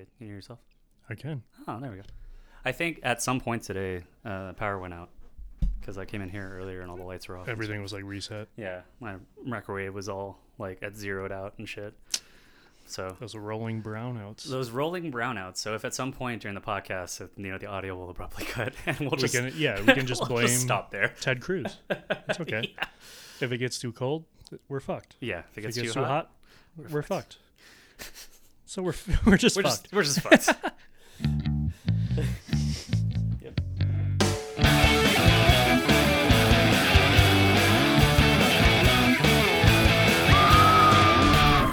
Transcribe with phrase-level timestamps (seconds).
[0.00, 0.08] good.
[0.16, 0.58] Can you hear yourself?
[1.08, 1.42] I can.
[1.68, 2.02] Oh, there we go.
[2.64, 5.10] I think at some point today, uh, power went out
[5.80, 7.48] because I came in here earlier and all the lights were off.
[7.48, 8.48] Everything was like reset.
[8.56, 11.94] Yeah, my microwave was all like at zeroed out and shit.
[12.86, 14.44] So Those rolling brownouts.
[14.44, 15.58] those rolling brownouts.
[15.58, 18.44] So if at some point during the podcast, if, you know, the audio will abruptly
[18.48, 21.14] cut, and we'll we just can, yeah, we can just we'll blame stop there.
[21.20, 21.78] Ted Cruz.
[22.28, 22.74] It's okay.
[23.40, 24.24] If it gets too cold,
[24.68, 25.14] we're fucked.
[25.20, 26.32] Yeah, if it If gets, it gets too, hot,
[26.90, 27.38] we're, fucked.
[28.70, 28.94] So we're
[29.26, 29.90] we're just we're fucked.
[29.90, 30.46] just we're just fucked.
[33.42, 33.60] yep.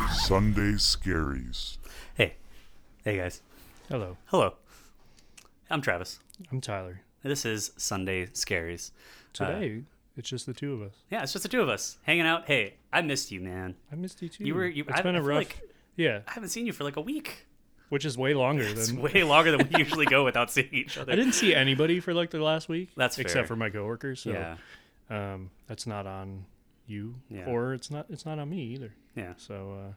[0.15, 1.77] Sunday Scaries.
[2.15, 2.33] Hey,
[3.03, 3.43] hey guys.
[3.89, 4.55] Hello, Hello.
[5.69, 6.17] I'm Travis.
[6.51, 7.01] I'm Tyler.
[7.21, 8.89] This is Sunday Scaries.
[9.39, 9.83] Uh, Today
[10.17, 10.93] it's just the two of us.
[11.11, 12.45] Yeah, it's just the two of us hanging out.
[12.47, 13.75] Hey, I missed you, man.
[13.91, 14.45] I missed you too.
[14.45, 14.65] You were.
[14.65, 15.37] You, it's I, been I a feel rough.
[15.37, 15.61] Like
[15.97, 17.45] yeah, I haven't seen you for like a week.
[17.89, 20.97] which is way longer It's than way longer than we usually go without seeing each
[20.97, 21.11] other.
[21.11, 22.89] I didn't see anybody for like the last week.
[22.95, 23.23] That's fair.
[23.23, 24.21] except for my coworkers.
[24.21, 24.55] So Yeah,
[25.09, 26.45] um, that's not on
[26.87, 27.45] you, Yeah.
[27.45, 28.93] or it's not it's not on me either.
[29.15, 29.33] yeah.
[29.37, 29.93] So uh,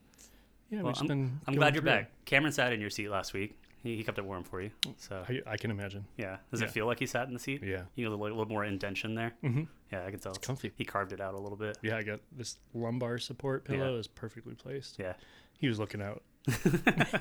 [0.71, 1.41] yeah, Well, we've just I'm, been.
[1.47, 2.03] I'm going glad you're through it.
[2.03, 2.25] back.
[2.25, 3.57] Cameron sat in your seat last week.
[3.83, 4.71] He, he kept it warm for you.
[4.99, 6.05] So I, I can imagine.
[6.19, 6.67] yeah, does Yeah.
[6.67, 7.63] it feel like he sat in the seat?
[7.65, 7.83] Yeah.
[7.97, 9.33] You know, a little, little more indention there.
[9.41, 10.33] hmm Yeah, I can tell.
[10.33, 10.71] It's comfy.
[10.77, 11.79] He carved it out a little bit.
[11.83, 14.99] Yeah, I got this lumbar support pillow is perfectly placed.
[14.99, 15.15] Yeah.
[15.61, 16.23] He was looking out.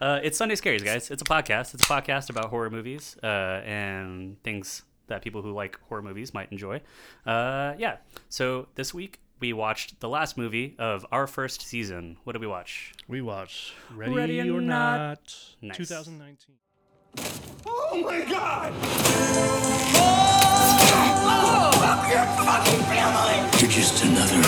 [0.00, 1.10] Uh, it's Sunday Scaries, guys.
[1.10, 1.74] It's a podcast.
[1.74, 3.26] It's a podcast about horror movies uh,
[3.66, 6.80] and things that people who like horror movies might enjoy.
[7.26, 7.96] Uh, yeah.
[8.28, 12.16] So this week we watched the last movie of our first season.
[12.22, 12.92] What did we watch?
[13.08, 14.98] We watched Ready, Ready or or Not.
[15.00, 15.76] Not, Nice.
[15.78, 16.54] 2019.
[17.66, 18.72] Oh my god!
[19.96, 21.70] Oh!
[21.82, 23.60] Love your fucking family!
[23.60, 24.40] You're just another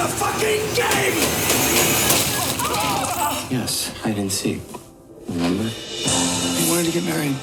[0.00, 1.14] a fucking game?
[3.50, 4.60] Yes, hide and seek.
[5.28, 5.64] Remember?
[5.64, 7.36] You wanted to get married.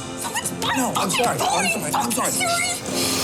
[0.76, 1.38] No, I'm sorry.
[1.40, 1.92] I'm sorry.
[1.94, 3.17] I'm sorry.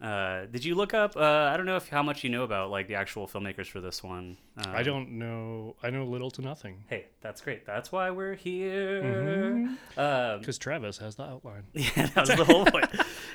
[0.00, 1.16] Uh, did you look up?
[1.16, 3.80] Uh, I don't know if how much you know about like the actual filmmakers for
[3.80, 4.36] this one.
[4.58, 5.74] Um, I don't know.
[5.82, 7.64] I know little to nothing Hey, that's great.
[7.64, 9.02] That's why we're here.
[9.02, 9.98] Mm-hmm.
[9.98, 11.64] Um, because Travis has the outline.
[11.72, 12.90] Yeah, that was the whole point.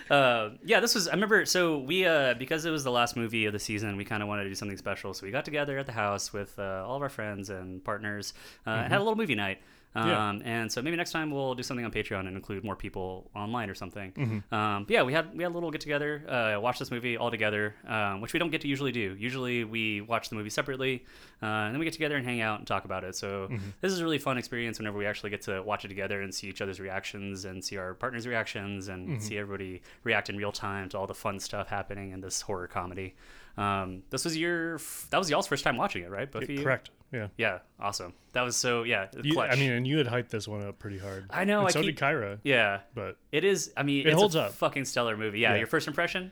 [0.09, 1.07] Uh, yeah, this was.
[1.07, 1.45] I remember.
[1.45, 4.29] So we, uh, because it was the last movie of the season, we kind of
[4.29, 5.13] wanted to do something special.
[5.13, 8.33] So we got together at the house with uh, all of our friends and partners
[8.67, 9.59] uh, and had a little movie night.
[9.93, 10.39] Um, Yeah.
[10.45, 13.69] And so maybe next time we'll do something on Patreon and include more people online
[13.69, 14.11] or something.
[14.13, 14.53] Mm-hmm.
[14.55, 17.29] Um, yeah, we had we had a little get together, uh, watch this movie all
[17.29, 19.15] together, um, which we don't get to usually do.
[19.19, 21.03] Usually we watch the movie separately,
[21.43, 23.15] uh, and then we get together and hang out and talk about it.
[23.15, 23.69] So Mm-hmm.
[23.81, 26.33] this is a really fun experience whenever we actually get to watch it together and
[26.33, 29.19] see each other's reactions and see our partners' reactions and Mm-hmm.
[29.19, 32.67] see everybody react in real time to all the fun stuff happening in this horror
[32.67, 33.13] comedy.
[33.57, 36.33] Um, this was your f- that was y'all's first time watching it, right?
[36.33, 36.63] Of you.
[36.63, 36.89] Correct.
[37.11, 37.27] Yeah.
[37.37, 38.13] Yeah, awesome.
[38.33, 39.07] That was so yeah.
[39.21, 39.39] You.
[39.41, 41.25] I mean, and you had hyped this one up pretty hard.
[41.29, 42.81] I know, And I so keep- did Kyra, yeah.
[42.95, 43.73] but It is.
[43.75, 44.53] I mean, It it's holds a up.
[44.53, 45.39] fucking stellar movie.
[45.39, 45.57] Yeah, Yeah.
[45.59, 46.31] Your first impression?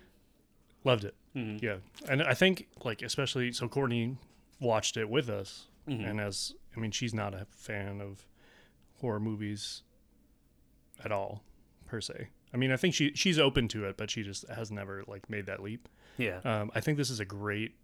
[0.86, 1.14] loved it.
[1.36, 1.64] Mm-hmm.
[1.64, 1.76] Yeah,
[2.08, 4.18] and I think like especially so Courtney
[4.62, 6.06] watched it with us, Mm-hmm.
[6.06, 8.26] and as I mean, she's not a fan of
[9.02, 9.84] horror movies
[11.04, 11.44] at all
[11.86, 12.30] per se.
[12.54, 15.30] I mean, I think she she's open to it, but she just has never like
[15.30, 15.88] made that leap.
[16.18, 16.40] Yeah.
[16.46, 17.76] Um, I think this is a great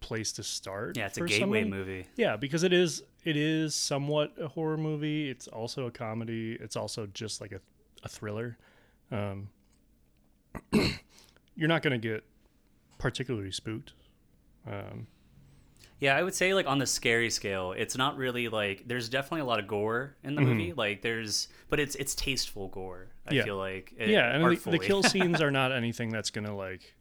[0.00, 0.96] place to start.
[0.96, 1.70] yeah, it's a gateway someone.
[1.70, 2.06] movie.
[2.16, 5.28] Yeah, because it is it is somewhat a horror movie.
[5.30, 6.56] It's also a comedy.
[6.60, 7.60] It's also just like a,
[8.04, 8.56] a thriller.
[9.10, 9.48] Um,
[11.56, 12.24] you're not going to get
[12.98, 13.92] particularly spooked.
[14.66, 15.06] Um,
[16.00, 19.40] Yeah, I would say like on the scary scale, it's not really like there's definitely
[19.40, 20.72] a lot of gore in the movie.
[20.72, 23.08] Like there's, but it's it's tasteful gore.
[23.26, 23.36] I Mm-hmm.
[23.38, 23.44] Yeah.
[23.44, 26.54] feel like it, yeah, and the, the kill scenes are not anything that's going to
[26.54, 26.94] like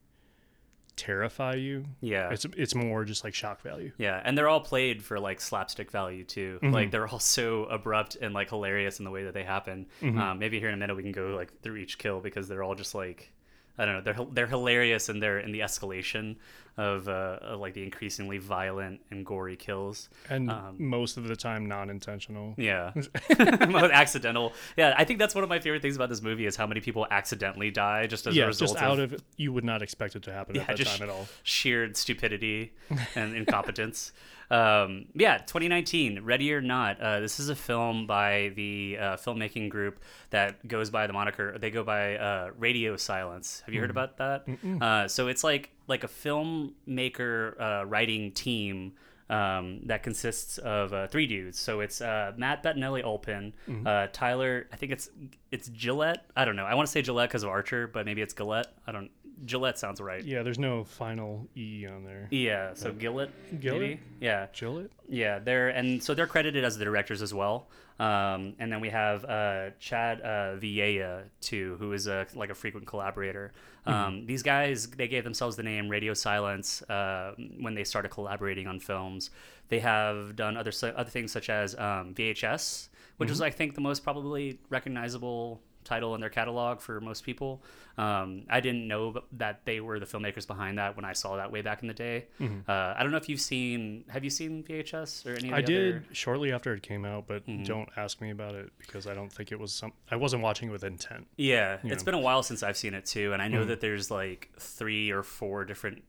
[0.95, 1.85] terrify you.
[2.01, 2.29] Yeah.
[2.31, 3.91] It's it's more just like shock value.
[3.97, 6.59] Yeah, and they're all played for like slapstick value too.
[6.61, 6.73] Mm-hmm.
[6.73, 9.87] Like they're all so abrupt and like hilarious in the way that they happen.
[10.02, 10.19] Mm-hmm.
[10.19, 12.64] Um, maybe here in a minute we can go like through each kill because they're
[12.64, 13.31] all just like
[13.78, 14.02] I don't know.
[14.02, 16.37] They're they're hilarious and they're in the escalation
[16.77, 20.09] of, uh, of like the increasingly violent and gory kills.
[20.29, 22.55] And Um, most of the time non-intentional.
[22.57, 22.91] Yeah,
[23.69, 24.53] Most accidental.
[24.77, 26.81] Yeah, I think that's one of my favorite things about this movie is how many
[26.81, 30.23] people accidentally die just as a result just out of you would not expect it
[30.23, 31.27] to happen at that just time at all.
[31.43, 32.73] sheer stupidity
[33.16, 34.11] and incompetence.
[34.51, 36.99] um, yeah, 2019, Ready or Not.
[37.01, 39.99] Uh, this is a film by the uh, filmmaking group
[40.29, 41.57] that goes by the moniker.
[41.57, 43.63] They go by uh, Radio Silence.
[43.66, 44.45] Have you heard about that?
[44.81, 48.93] Uh, so it's like like a filmmaker uh, writing team.
[49.28, 51.58] um, that consists of uh, three dudes.
[51.58, 53.53] So it's uh, Matt Bettinelli Olpin,
[53.84, 54.67] uh, Tyler.
[54.72, 55.09] I think it's
[55.52, 56.26] it's Gillette.
[56.35, 56.66] I don't know.
[56.66, 58.67] I want to say Gillette because of Archer, but maybe it's Gillette.
[58.85, 59.09] I don't.
[59.43, 60.23] Gillette sounds right.
[60.23, 62.28] Yeah, there's no final E on there.
[62.32, 62.73] Yeah.
[62.73, 63.32] So Gillette.
[63.59, 63.82] Gillette?
[63.82, 63.99] Maybe?
[64.22, 64.47] Yeah.
[64.53, 64.91] Gillette?
[65.09, 67.67] Yeah, they're and so they're credited as the directors as well.
[67.99, 72.55] Um, and then we have uh, Chad uh, Villella too, who is a like a
[72.55, 73.53] frequent collaborator.
[73.85, 78.67] Um, These guys they gave themselves the name Radio Silence uh, when they started collaborating
[78.67, 79.29] on films.
[79.70, 83.81] They have done other other things such as um, VHS, which is I think the
[83.81, 87.64] most probably recognizable title in their catalog for most people.
[87.97, 91.49] Um, I didn't know that they were the filmmakers behind that when I saw that
[91.52, 92.26] way back in the day.
[92.41, 94.03] Uh, I don't know if you've seen.
[94.09, 95.47] Have you seen VHS or any?
[95.47, 97.64] Of the I did shortly after it came out, but Mm-hmm.
[97.64, 99.93] don't ask me about it because I don't think it was some.
[100.11, 101.28] I wasn't watching it with intent.
[101.37, 101.90] Yeah, it's know.
[101.96, 102.05] Mm-hmm.
[102.05, 105.11] been a while since I've seen it too, and I know that there's like three
[105.11, 106.03] or four different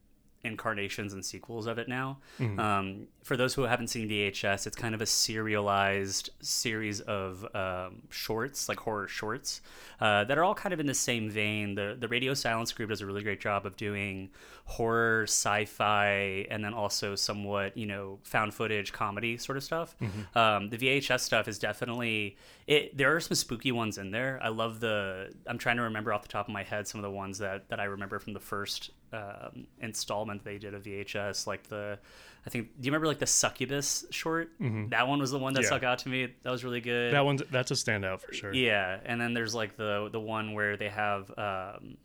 [0.47, 2.19] incarnations and sequels of it now.
[2.39, 2.59] Mm-hmm.
[2.59, 8.03] Um, for those who haven't seen VHS, it's kind of a serialized series of um,
[8.09, 9.61] shorts, like horror shorts,
[10.01, 11.75] uh, that are all kind of in the same vein.
[11.75, 14.31] The the Radio Silence group does a really great job of doing
[14.65, 19.97] horror, sci-fi, and then also somewhat you know found footage comedy sort of stuff.
[20.37, 22.97] Um, the VHS stuff is definitely it.
[22.97, 24.39] There are some spooky ones in there.
[24.43, 25.35] I love the.
[25.47, 27.69] I'm trying to remember off the top of my head some of the ones that
[27.71, 31.99] that I remember from the first um, installment they did of VHS, like the.
[32.47, 32.69] I think.
[32.81, 34.51] Do you remember like the succubus short?
[34.91, 35.67] That one was the one that Yeah.
[35.69, 36.29] stuck out to me.
[36.43, 37.13] That was really good.
[37.13, 38.53] That one's that's a standout for sure.
[38.55, 41.97] Yeah, and then there's like the the one where they have um,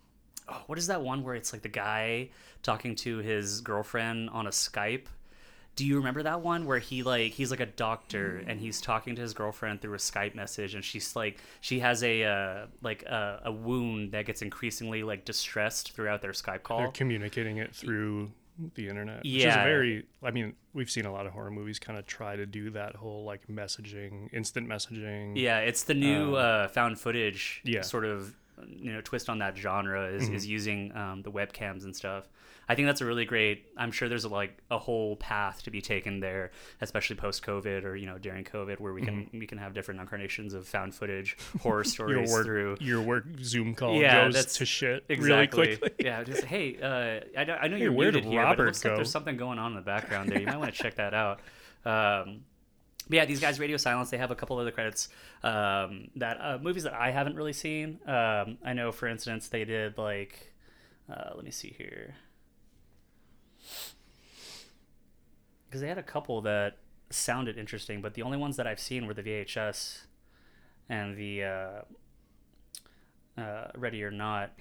[0.49, 2.29] oh, what is that one where it's like the guy
[2.63, 5.05] talking to his girlfriend on a Skype?
[5.75, 9.15] Do you remember that one where he like he's like a doctor and he's talking
[9.15, 13.03] to his girlfriend through a Skype message and she's like she has a uh, like
[13.03, 16.79] a, a wound that gets increasingly like distressed throughout their Skype call.
[16.79, 18.31] They're communicating it through
[18.75, 19.19] the internet.
[19.23, 19.63] Which is Yeah.
[19.63, 20.06] very.
[20.23, 22.95] I mean, we've seen a lot of horror movies kind of try to do that
[22.95, 25.33] whole like messaging, instant messaging.
[25.35, 27.81] Yeah, it's the new uh, found footage yeah.
[27.81, 28.35] sort of
[28.67, 32.27] you know twist on that genre is, is using um, the webcams and stuff.
[32.69, 33.65] I think that's a really great.
[33.75, 37.95] I'm sure there's like a whole path to be taken there, especially post COVID or
[37.95, 41.35] you know during COVID, where we can we can have different incarnations of found footage
[41.61, 42.77] horror Your stories work, through.
[42.79, 45.61] your work Zoom call Yeah, goes that's to shit Exactly.
[45.63, 46.05] really quickly.
[46.05, 48.85] yeah, just hey, uh, I, know- I know you're where'd muted here, but Robert looks
[48.85, 48.95] like go?
[48.97, 50.39] there's something going on in the background there.
[50.39, 51.39] You might want to check that out.
[51.83, 52.41] Um,
[53.07, 55.09] but yeah, these guys, Radio Silence, they have a couple other credits
[55.44, 58.00] um, that uh, movies that I haven't really seen.
[58.07, 60.53] Um, I know, for instance, they did like,
[61.12, 62.15] uh, let me see here,
[65.68, 66.77] because they had a couple that
[67.09, 70.01] sounded interesting, but the only ones that I've seen were the VHS
[70.89, 71.81] and the uh,
[73.42, 74.51] uh, Ready or Not.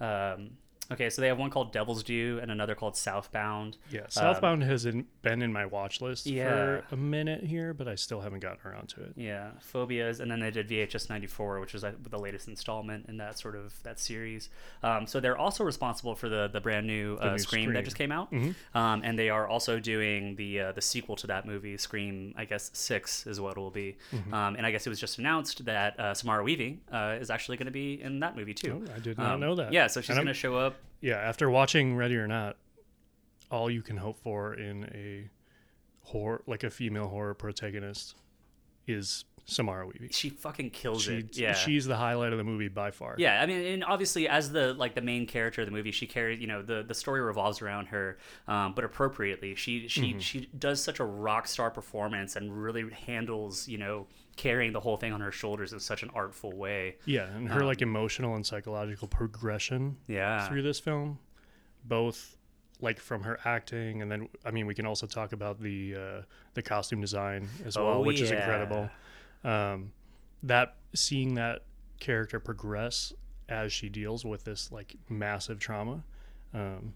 [0.00, 0.50] Um,
[0.92, 3.76] okay, so they have one called Devil's Due and another called Southbound.
[3.90, 6.80] Yeah, Southbound has in, been in my watch list Um, Yeah.
[6.80, 9.12] for a minute here, but I still haven't gotten around to it.
[9.16, 13.38] Yeah, Phobias, and then they did VHS '94, which was the latest installment in that
[13.38, 14.50] sort of that series.
[14.82, 17.74] Um, so they're also responsible for the the brand new, uh, new Scream, Scream.
[17.74, 18.32] that just came out,
[18.74, 22.34] um, and they are also doing the uh, the sequel to that movie, Scream.
[22.36, 23.96] I guess six is what it will be,
[24.32, 27.56] um, and I guess it was just announced that uh, Samara Weaving uh, is actually
[27.56, 28.84] going to be in that movie too.
[28.88, 29.72] Oh, I did not Um, know that.
[29.72, 30.76] Yeah, so she's going to show up.
[31.00, 32.56] Yeah, after watching Ready or Not,
[33.50, 35.30] all you can hope for in a
[36.08, 38.14] horror, like a female horror protagonist,
[38.86, 40.10] is Samara Weaving.
[40.10, 41.36] She fucking kills She, it.
[41.38, 43.14] Yeah, she's the highlight of the movie by far.
[43.16, 46.06] Yeah, I mean, and obviously, as the like the main character of the movie, she
[46.06, 46.40] carries.
[46.40, 49.54] You know, the the story revolves around her, um, but appropriately.
[49.54, 50.18] She she Mm-hmm.
[50.18, 54.06] she does such a rock star performance and really handles you know
[54.38, 56.96] carrying the whole thing on her shoulders in such an artful way.
[57.04, 60.48] Yeah, and her like emotional and psychological progression Um, Yeah.
[60.48, 61.18] through this film,
[61.84, 62.36] both
[62.80, 66.22] like from her acting, and then I mean we can also talk about the uh,
[66.54, 68.88] the costume design as well, Oh, which is incredible.
[69.44, 69.92] Um,
[70.42, 71.64] that seeing that
[72.00, 73.12] character progress
[73.48, 76.04] as she deals with this like massive trauma,
[76.54, 76.94] um,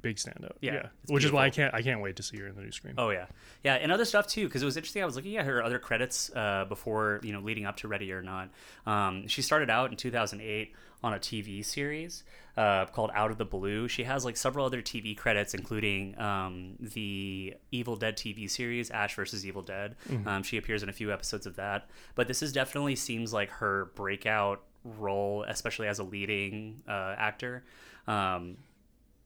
[0.00, 0.52] big standout.
[0.60, 2.62] Yeah, it's which is why I can't I can't wait to see her in the
[2.62, 2.94] new Scream.
[2.98, 3.26] Oh yeah,
[3.64, 4.46] yeah, and other stuff too.
[4.46, 5.02] Because it was interesting.
[5.02, 8.12] I was looking at her other credits uh, before you know leading up to Ready
[8.12, 8.50] or Not.
[8.86, 12.24] Um, she started out in 2008 on a TV series
[12.56, 13.86] uh, called Out of the Blue.
[13.86, 19.14] She has like several other TV credits, including um, the Evil Dead TV series Ash
[19.14, 19.94] versus Evil Dead.
[20.26, 21.88] Um, she appears in a few episodes of that.
[22.16, 27.62] But this is definitely seems like her breakout role, especially as a leading uh, actor.
[28.08, 28.56] Um,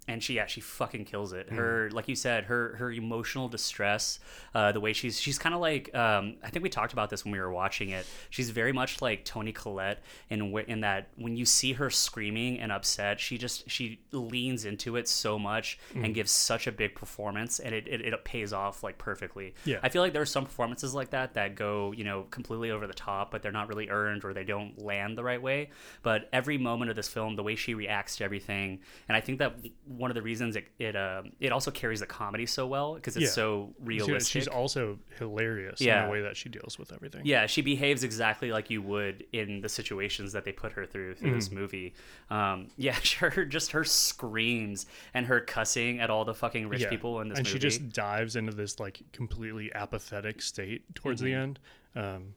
[0.09, 1.49] and she yeah she fucking kills it.
[1.51, 4.19] Her like you said, her her emotional distress,
[4.55, 7.25] uh, the way she's she's kind of like um, I think we talked about this
[7.25, 8.05] when we were watching it.
[8.31, 12.73] She's very much like Toni Collette in in that when you see her screaming and
[12.73, 17.61] upset, she just she leans into it so much and gives such a big performance,
[17.61, 19.55] and it, it, it pays off like perfectly.
[19.65, 19.79] Yeah.
[19.85, 22.89] I feel like there are some performances like that that go you know completely over
[22.89, 25.71] the top, but they're not really earned or they don't land the right way.
[26.03, 29.39] But every moment of this film, the way she reacts to everything, and I think
[29.39, 29.55] that
[29.97, 33.17] one of the reasons it it, uh, it also carries the comedy so well because
[33.17, 33.31] it's Yeah.
[33.31, 34.31] so realistic.
[34.33, 36.01] she's also hilarious Yeah.
[36.03, 37.23] in the way that she deals with everything.
[37.25, 41.15] Yeah, she behaves exactly like you would in the situations that they put her through
[41.15, 41.39] through Mm-hmm.
[41.39, 41.95] this movie.
[42.31, 46.89] Um, yeah, her just her screams and her cussing at all the fucking rich Yeah.
[46.91, 47.59] people in this and movie.
[47.59, 51.43] she just dives into this like completely apathetic state towards the Mm-hmm.
[51.43, 51.59] end
[51.95, 52.35] um,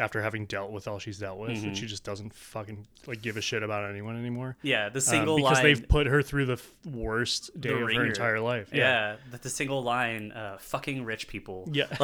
[0.00, 1.66] after having dealt with all she's dealt with Mm-hmm.
[1.68, 5.00] and she just doesn't fucking like give a shit about anyone anymore yeah, the Um,
[5.00, 8.40] single because line they've put her through the f- worst day the of her entire
[8.40, 11.86] life Yeah, the, the single line, uh, "fucking rich people." yeah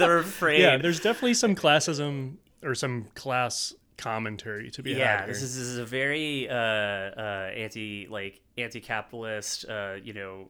[0.00, 0.60] the refrain.
[0.60, 5.56] yeah there's definitely some classism or some class commentary to be yeah had this is,
[5.56, 10.48] this is a very uh, uh, anti like anti-capitalist uh, you know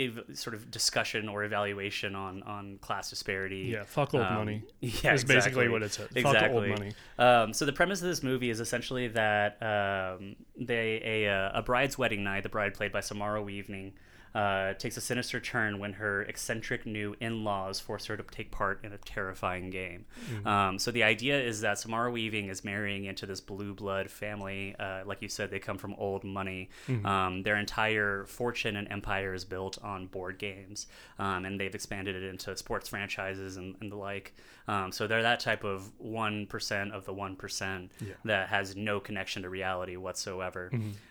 [0.00, 3.70] ev- sort of discussion or evaluation on on class disparity.
[3.72, 4.62] Yeah fuck old Um, money.
[4.80, 6.92] Yeah is basically what it said fuck old money.
[7.18, 11.62] Um, so the premise of this movie is essentially that um, they a, uh, a
[11.62, 13.92] bride's wedding night the bride played by samara weaving
[14.34, 18.84] uh, takes a sinister turn when her eccentric new in-laws force her to take part
[18.84, 20.04] in a terrifying game.
[20.46, 24.76] Um, so the idea is that Samara Weaving is marrying into this blue blood family.
[24.78, 26.70] Uh, like you said, they come from old money.
[27.06, 30.86] Um, their entire fortune and empire is built on board games,
[31.18, 34.34] um, and they've expanded it into sports franchises and, and the like.
[34.70, 37.90] Um, so they're that type of one percent of the one percent
[38.24, 40.70] that has no connection to reality whatsoever.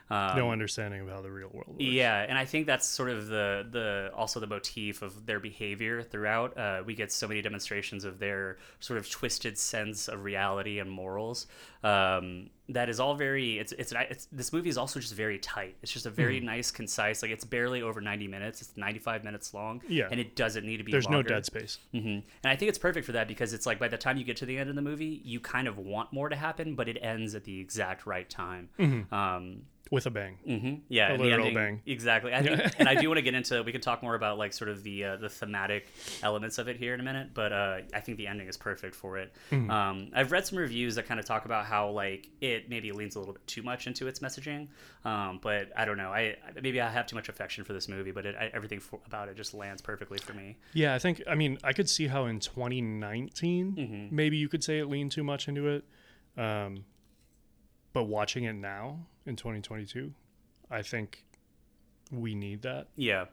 [0.09, 3.09] Um, no understanding of how the real world works yeah, and I think that's sort
[3.09, 6.57] of the the also the motif of their behavior throughout.
[6.57, 10.89] Uh, we get so many demonstrations of their sort of twisted sense of reality and
[10.89, 11.45] morals.
[11.83, 13.59] Um, that is all very.
[13.59, 15.75] It's, it's it's this movie is also just very tight.
[15.81, 17.21] It's just a very nice, concise.
[17.21, 18.61] Like it's barely over ninety minutes.
[18.61, 19.81] It's ninety five minutes long.
[19.87, 20.07] Yeah.
[20.11, 20.91] and it doesn't need to be.
[20.91, 21.29] there's no longer.
[21.29, 23.97] dead space hmm And I think it's perfect for that because it's like by the
[23.97, 26.35] time you get to the end of the movie, you kind of want more to
[26.35, 28.69] happen, but it ends at the exact right time.
[29.11, 31.81] Um, with a bang hmm Yeah, A literal ending- bang.
[31.85, 32.33] Exactly.
[32.33, 33.63] I think, and I do want to get into.
[33.63, 35.87] We can talk more about like sort of the uh, the thematic
[36.21, 38.93] elements of it here in a minute, but uh, I think the ending is perfect
[38.95, 39.33] for it.
[39.51, 39.71] Mm-hmm.
[39.71, 43.15] Um, I've read some reviews that kind of talk about how like it maybe leans
[43.15, 44.67] a little bit too much into its messaging,
[45.05, 46.11] um, but I don't know.
[46.11, 48.99] I maybe I have too much affection for this movie, but it, I, everything for,
[49.07, 50.57] about it just lands perfectly for me.
[50.73, 54.15] Yeah, I think I mean I could see how in 2019 Mm-hmm.
[54.15, 55.83] maybe you could say it leaned too much into it,
[56.37, 56.85] um,
[57.93, 60.13] but watching it now in 2022,
[60.69, 61.23] I think
[62.11, 62.87] we need that.
[62.95, 63.25] Yeah,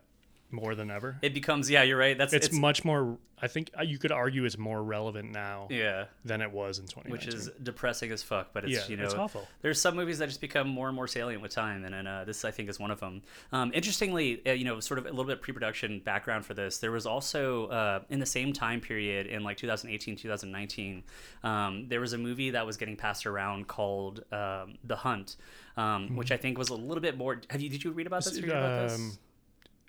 [0.57, 1.19] more than ever.
[1.23, 1.71] it becomes.
[1.71, 2.17] Yeah, you're right.
[2.17, 3.19] That's it's, it's, much more.
[3.41, 6.07] I think uh, you could argue it's more relevant now yeah.
[6.25, 7.13] than it was in 2019.
[7.13, 8.55] which is depressing as fuck.
[8.55, 9.47] But it's Yeah, you know it's awful.
[9.61, 12.25] There's some movies that just become more and more salient with time, and, and uh,
[12.25, 13.23] this I think is one of them.
[13.53, 16.79] Um, interestingly, uh, you know, sort of a little bit pre-production background for this.
[16.79, 21.03] There was also uh, in the same time period in like 2018, 2019,
[21.45, 25.37] um, there was a movie that was getting passed around called um, The Hunt,
[25.77, 27.41] um, which I think was a little bit more.
[27.51, 28.33] Have you did you read about this?
[28.33, 28.99] Is Or it, hear about this?
[28.99, 29.19] um,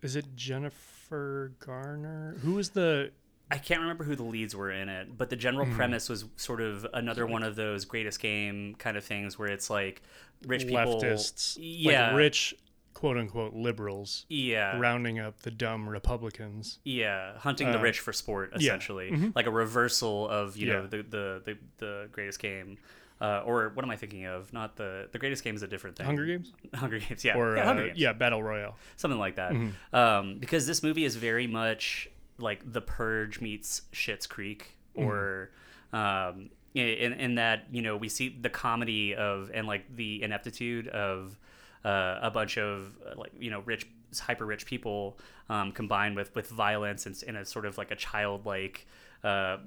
[0.01, 2.35] is it Jennifer Garner?
[2.43, 3.11] Who is the
[3.49, 5.75] I can't remember who the leads were in it, but the general Hmm.
[5.75, 9.69] premise was sort of another one of those greatest game kind of things where it's
[9.69, 10.01] like
[10.45, 12.53] rich people, leftists, yeah, like rich,
[12.93, 16.79] quote unquote liberals, yeah, rounding up the dumb Republicans?
[16.83, 18.57] yeah, hunting the uh, rich for sport, yeah.
[18.59, 22.77] essentially, like a reversal of you know the, the the the greatest game.
[23.19, 24.51] Uh, or what am I thinking of?
[24.53, 26.05] Not the the greatest game is a different thing.
[26.05, 27.97] Hunger Games Hunger Games, yeah, or yeah, uh, Games.
[27.97, 28.75] yeah, Battle Royale.
[28.95, 29.53] something like that.
[29.53, 29.95] Mm-hmm.
[29.95, 35.07] Um, because this movie is very much like The Purge meets Schitt's Creek, Mm-hmm.
[35.09, 35.51] or
[35.93, 40.87] um, in in that you know we see the comedy of and like the ineptitude
[40.89, 41.37] of
[41.85, 43.87] uh, a bunch of uh, like you know rich
[44.19, 45.17] hyper rich people
[45.49, 48.85] um, combined with with violence and in a sort of like a childlike
[49.23, 49.57] uh,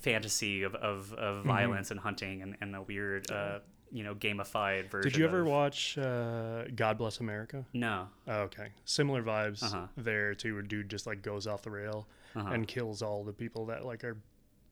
[0.00, 1.48] fantasy of of, of Mm-hmm.
[1.48, 3.58] violence and hunting and, and a weird uh,
[3.92, 5.10] you know gamified version.
[5.10, 7.64] Did you ever of- watch uh, God Bless America?
[7.72, 8.08] No.
[8.28, 9.86] Oh, okay, similar vibes Uh-huh.
[9.96, 10.54] there too.
[10.54, 12.50] Where dude just like goes off the rail Uh-huh.
[12.52, 14.16] and kills all the people that like are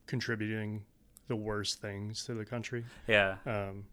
[0.07, 0.83] contributing
[1.27, 2.83] the worst things to the country.
[3.07, 3.35] Yeah.
[3.45, 3.85] Um,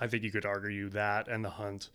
[0.00, 1.90] I think you could argue that and the hunt,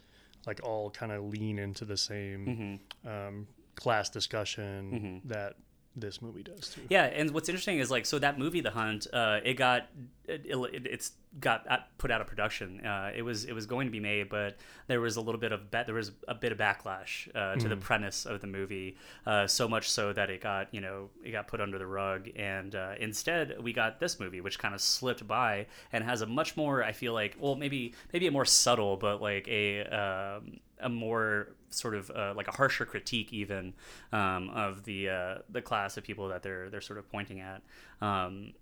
[0.46, 3.08] like all kind of lean into the same Mm-hmm.
[3.10, 5.56] um, class discussion that
[5.96, 6.82] this movie does too.
[6.90, 9.90] Yeah, and what's interesting is like so that movie, The Hunt, uh, it got
[10.26, 12.86] it, it, it's got put out of production.
[12.86, 15.52] Uh, it was it was going to be made, but there was a little bit
[15.52, 18.96] of there was a bit of backlash uh, to the premise of the movie.
[19.25, 22.30] Uh, so much so that it got you know it got put under the rug,
[22.36, 26.25] and uh, instead we got this movie, which kind of slipped by and has a
[26.25, 30.60] much more I feel like well maybe maybe a more subtle but like a um,
[30.80, 33.74] a more sort of uh, like a harsher critique even
[34.12, 37.62] um, of the uh, the class of people that they're they're sort of pointing at.
[38.02, 38.54] Um,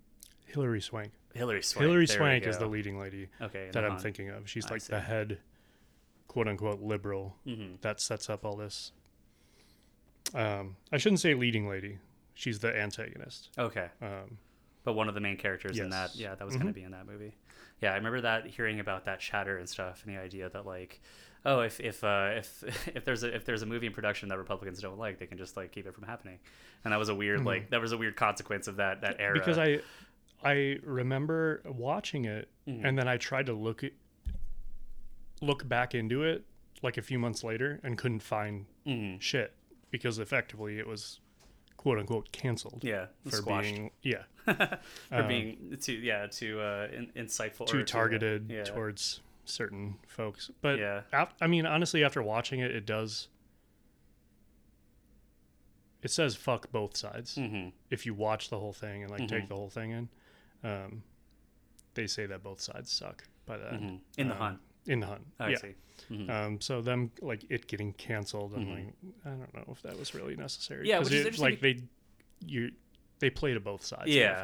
[0.52, 1.12] Hilary Swank.
[1.34, 1.84] Hilary Swank.
[1.86, 4.02] Hilary there Swank is the leading lady Okay, that I'm uh-huh.
[4.02, 4.50] thinking of.
[4.50, 4.92] She's I like see.
[4.94, 5.38] the head,
[6.28, 7.76] quote unquote, liberal Mm-hmm.
[7.82, 8.92] that sets up all this.
[10.34, 11.98] Um, I shouldn't say leading lady.
[12.34, 13.50] She's the antagonist.
[13.58, 13.88] Okay.
[14.02, 14.38] Um,
[14.84, 16.90] but one of the main characters in that yeah that was going to be in
[16.90, 17.36] that movie
[17.84, 21.00] yeah i remember that hearing about that chatter and stuff and the idea that like
[21.46, 24.40] oh if if uh, if if there's a if there's a movie in production that
[24.40, 26.40] republicans don't like they can just like keep it from happening
[26.84, 29.36] and that was a weird like that was a weird consequence of that that era
[29.38, 29.40] Mm-hmm.
[29.40, 29.82] because I,
[30.44, 32.86] I remember watching it, Mm-hmm.
[32.86, 33.94] and then I tried to look it,
[35.42, 36.46] look back into it
[36.84, 39.18] like a few months later, and couldn't find Mm-hmm.
[39.20, 39.54] shit
[39.90, 41.20] because effectively it was,
[41.78, 42.84] quote unquote, canceled.
[42.84, 44.24] yeah For squashed being yeah
[45.10, 48.64] for being too yeah too uh in, insightful too uh, targeted yeah.
[48.64, 50.50] towards certain folks.
[50.62, 51.02] But Yeah.
[51.42, 53.28] I mean, honestly, after watching it, it does.
[56.04, 57.36] It says fuck both sides.
[57.36, 57.70] Mm-hmm.
[57.90, 60.10] If you watch the whole thing and like take the whole thing in,
[60.64, 61.04] um,
[61.94, 63.74] they say that both sides suck by that.
[63.74, 63.96] Mm-hmm.
[64.18, 65.22] in the Um, hunt In the hunt.
[65.40, 65.58] I yeah.
[65.58, 65.76] see
[66.10, 66.32] Mm-hmm.
[66.32, 70.16] Um, so them like it getting canceled, I'm like, I don't know if that was
[70.16, 70.88] really necessary.
[70.90, 71.82] Yeah, which is it- like they,
[72.46, 72.72] you,
[73.20, 74.08] they play to both sides.
[74.08, 74.42] in the Yeah.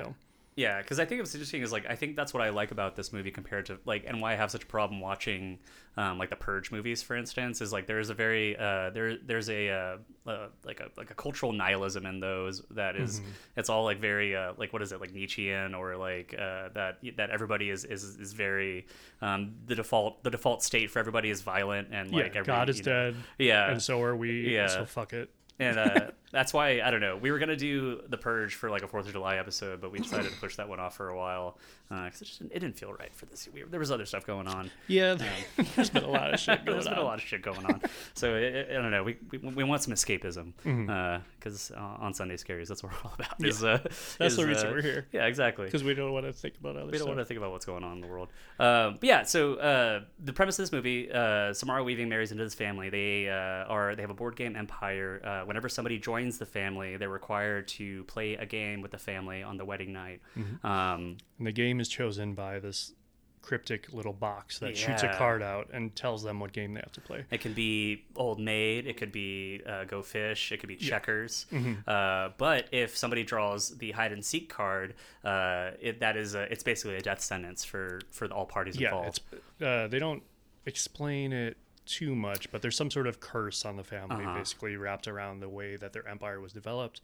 [0.57, 2.95] Yeah, because I think what's interesting is like I think that's what I like about
[2.95, 5.59] this movie compared to like and why I have such a problem watching
[5.97, 9.51] um, like the Purge movies, for instance, is like there's a very uh, there there's
[9.51, 13.21] a uh, uh, like a like a cultural nihilism in those that is-
[13.55, 16.97] it's all like very uh, like what is it like Nietzschean or like uh, that
[17.17, 18.87] that everybody is is is very
[19.21, 22.67] um, the default the default state for everybody is violent and like yeah, every, God
[22.69, 23.15] is know- dead.
[23.37, 24.55] yeah and so are we.
[24.55, 24.65] Yeah.
[24.65, 25.29] So fuck it.
[25.59, 27.15] and uh, that's why I don't know.
[27.17, 29.99] We were gonna do the Purge for like a Fourth of July episode, but we
[29.99, 31.57] decided to push that one off for a while
[31.89, 33.47] because it, just didn't- it didn't feel right for this.
[33.53, 34.69] We, there was other stuff going on.
[34.87, 35.15] Yeah,
[35.75, 36.93] there's been a lot of shit going There's on.
[36.95, 37.81] been a lot of shit going on.
[38.13, 39.03] So it, it- I don't know.
[39.03, 41.23] We, we, we want some escapism Mm-hmm.
[41.39, 43.43] because uh, on Sunday Scaries, that's what we're all about.
[43.45, 43.77] Is, uh,
[44.17, 45.07] That's is, the reason uh, we're here.
[45.13, 47.07] Yeah, exactly because we don't want to think about other we don't stuff.
[47.07, 48.27] want to think about what's going on in the world.
[48.59, 52.43] Um, but yeah, so uh, the premise of this movie: uh, Samara Weaving marries into
[52.43, 52.89] this family.
[52.89, 53.33] They uh,
[53.71, 55.21] are they have a board game empire.
[55.23, 59.43] Uh, whenever somebody joins the family, they're required to play a game with the family
[59.43, 60.21] on the wedding night.
[60.37, 60.65] Mm-hmm.
[60.65, 62.93] Um, And the game is chosen by this
[63.41, 66.91] cryptic little box that shoots a card out and tells them what game they have
[66.91, 67.23] to play.
[67.31, 71.45] it can be Old Maid, it could be uh, Go Fish, it could be Checkers.
[71.53, 71.75] Mm-hmm.
[71.87, 76.51] Uh, but if somebody draws the hide and seek card, uh, it, that is a,
[76.51, 79.21] it's basically a death sentence for for all parties Yeah, involved.
[79.31, 80.23] it's uh, they don't
[80.65, 81.55] explain it
[81.87, 84.37] too much, but there's some sort of curse on the family, Uh-huh.
[84.37, 87.01] basically wrapped around the way that their empire was developed.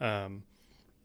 [0.00, 0.42] Um,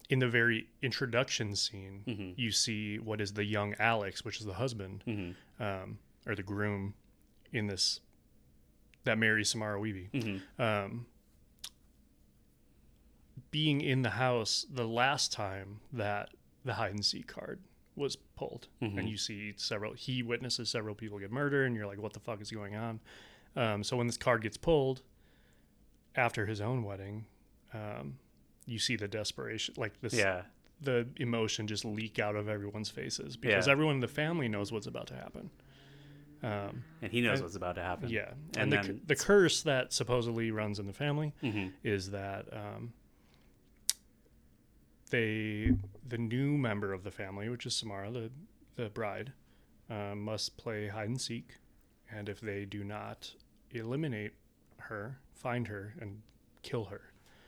[0.09, 2.31] in the very introduction scene, Mm-hmm.
[2.35, 5.63] you see what is the young Alex, which is the husband, Mm-hmm.
[5.63, 6.93] um, or the groom,
[7.53, 7.99] in this
[9.03, 10.09] that marries Samara Weavy.
[10.11, 10.61] Mm-hmm.
[10.61, 11.05] Um,
[13.49, 16.29] being in the house the last time that
[16.63, 17.59] the hide and seek card
[17.95, 18.97] was pulled, Mm-hmm.
[18.99, 19.93] and you see several.
[19.93, 22.99] He witnesses several people get murdered, and you're like, "What the fuck is going on?"
[23.55, 25.01] Um, so when this card gets pulled
[26.15, 27.25] after his own wedding,
[27.73, 28.17] um,
[28.65, 30.41] you see the desperation, like this, yeah.
[30.81, 33.71] the emotion just leak out of everyone's faces because Yeah.
[33.73, 35.49] everyone in the family knows what's about to happen.
[36.43, 38.09] Um, And he knows what's about to happen.
[38.09, 41.71] yeah, And, and, the, the curse that supposedly runs in the family Mhm.
[41.83, 42.93] is that um,
[45.11, 45.71] they,
[46.07, 48.31] the new member of the family, which is Samara, the
[48.75, 49.33] the bride,
[49.89, 51.57] um, must play hide and seek,
[52.11, 53.33] and if they do not
[53.71, 54.31] eliminate
[54.77, 56.21] her, find her, and
[56.63, 57.01] kill her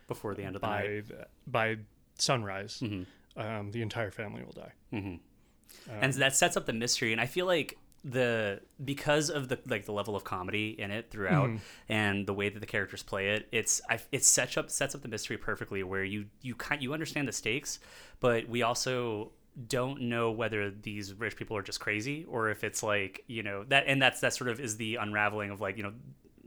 [0.08, 1.08] before the end of the night.
[1.08, 1.78] by the, by
[2.20, 3.06] sunrise, Mhm.
[3.38, 4.74] um, the entire family will die.
[4.92, 9.86] and that sets up the mystery and i feel like the because of the like
[9.86, 11.58] the level of comedy in it throughout mm-hmm.
[11.88, 15.02] and the way that the characters play it it's I, it sets up sets up
[15.02, 17.80] the mystery perfectly where you you kind you understand the stakes
[18.20, 19.32] but we also
[19.68, 23.64] don't know whether these rich people are just crazy or if it's like you know
[23.70, 25.94] that and that's that sort of is the unraveling of like you know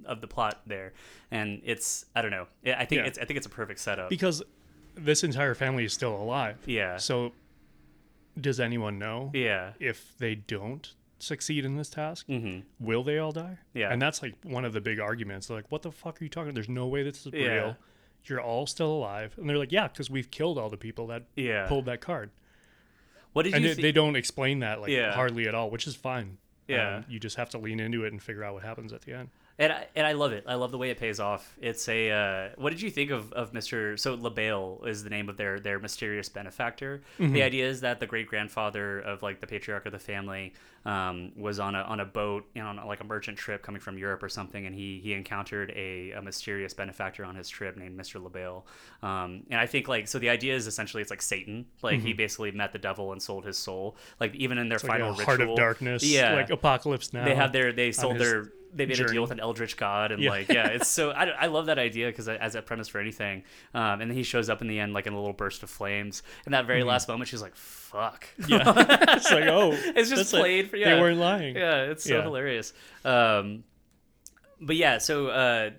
[0.06, 0.92] of the plot there.
[1.30, 2.46] And it's i don't know.
[2.64, 3.06] I think Yeah.
[3.06, 4.08] it's i think it's a perfect setup.
[4.08, 4.42] Because
[4.94, 6.58] this entire family is still alive.
[6.66, 6.96] yeah.
[6.96, 7.32] So,
[8.40, 9.72] does anyone know yeah.
[9.78, 13.58] if they don't succeed in this task, hmm will they all die?
[13.74, 13.92] Yeah.
[13.92, 15.46] And that's like one of the big arguments.
[15.46, 16.52] They're like, what the fuck are you talking?
[16.54, 17.46] There's no way this is Yeah.
[17.46, 17.76] real.
[18.26, 19.34] You're all still alive.
[19.38, 21.66] And they're like, yeah, because we've killed all the people that Yeah.
[21.68, 22.30] pulled that card.
[23.32, 25.12] What did and you they, thi- they don't explain that like Yeah.
[25.14, 26.38] hardly at all, which is fine.
[26.68, 26.96] Yeah.
[26.96, 29.12] Um, you just have to lean into it and figure out what happens at the
[29.12, 29.28] end.
[29.58, 30.44] And I, and I love it.
[30.46, 31.56] I love the way it pays off.
[31.62, 32.10] It's a.
[32.10, 33.98] Uh, what did you think of, of Mr.
[33.98, 37.02] So Le Bail is the name of their their mysterious benefactor.
[37.18, 37.32] Mm-hmm.
[37.32, 40.52] The idea is that the great grandfather of like the patriarch of the family
[40.84, 43.80] um, was on a on a boat, you know, on like a merchant trip coming
[43.80, 47.78] from Europe or something, and he he encountered a, a mysterious benefactor on his trip
[47.78, 48.22] named Mr.
[48.22, 48.66] Le Bail.
[49.02, 51.64] Um, and I think like so the idea is essentially it's like Satan.
[51.82, 53.96] Like he basically met the devil and sold his soul.
[54.20, 54.88] Like even in their Mm-hmm.
[54.88, 56.04] Like final a ritual, heart of darkness.
[56.04, 57.24] Yeah, Like apocalypse now.
[57.24, 60.12] they have their they sold his their they made a deal with an eldritch god
[60.12, 60.30] and Yeah.
[60.30, 63.42] like yeah it's so I, I love that idea because as a premise for anything
[63.74, 65.70] um, and then he shows up in the end like in a little burst of
[65.70, 68.52] flames and that very last moment she's like fuck Mm-hmm.
[68.52, 68.96] yeah.
[69.16, 71.56] it's like oh, it's just played for yeah They weren't lying.
[71.56, 72.22] yeah it's so Yeah.
[72.22, 72.72] hilarious
[73.04, 73.64] um,
[74.60, 75.70] but yeah so uh,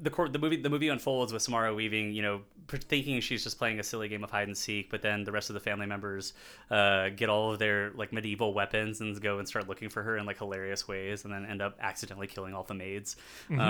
[0.00, 2.40] the court the movie the movie unfolds with Samara Weaving you know
[2.78, 5.50] thinking she's just playing a silly game of hide and seek but then the rest
[5.50, 6.32] of the family members
[6.70, 10.16] uh, get all of their like medieval weapons and go and start looking for her
[10.16, 13.16] in like hilarious ways and then end up accidentally killing all the maids
[13.50, 13.60] um, the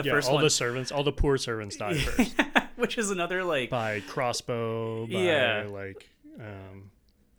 [0.00, 0.06] Mm-hmm.
[0.06, 2.34] Yeah, first all one the servants, all the poor servants die first
[2.76, 5.06] which is another like by crossbow.
[5.06, 5.66] By, Yeah.
[5.70, 6.90] like um,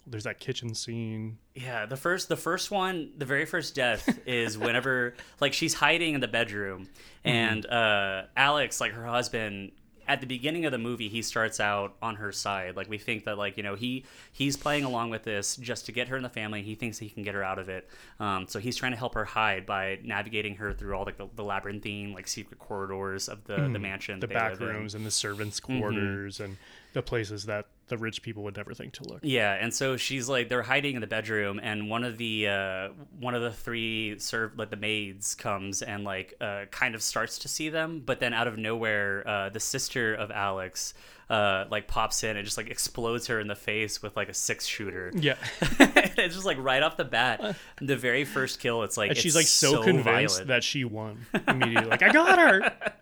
[0.07, 1.37] there's that kitchen scene.
[1.53, 6.15] Yeah, the first the first one, the very first death is whenever like she's hiding
[6.15, 6.87] in the bedroom
[7.23, 9.71] and uh Alex, like her husband
[10.07, 13.25] at the beginning of the movie he starts out on her side like we think
[13.25, 16.23] that like you know he he's playing along with this just to get her in
[16.23, 17.87] the family he thinks he can get her out of it
[18.19, 21.27] um, so he's trying to help her hide by navigating her through all like the,
[21.35, 24.67] the labyrinthine like secret corridors of the the mansion the back live in.
[24.67, 25.79] rooms and the servants' Mm-hmm.
[25.79, 26.57] quarters and
[26.93, 29.19] the places that the rich people would never think to look.
[29.23, 32.89] Yeah, and so she's like they're hiding in the bedroom, and one of the uh,
[33.19, 37.39] one of the three serve like the maids comes and like uh, kind of starts
[37.39, 40.93] to see them, but then out of nowhere, uh, the sister of Alex
[41.29, 44.33] uh, like pops in and just like explodes her in the face with like a
[44.33, 45.11] six shooter.
[45.13, 48.83] Yeah, it's just like right off the bat, the very first kill.
[48.83, 50.47] It's like and she's like so, convinced violent.
[50.47, 51.89] that she won immediately.
[51.89, 52.71] Like I got her.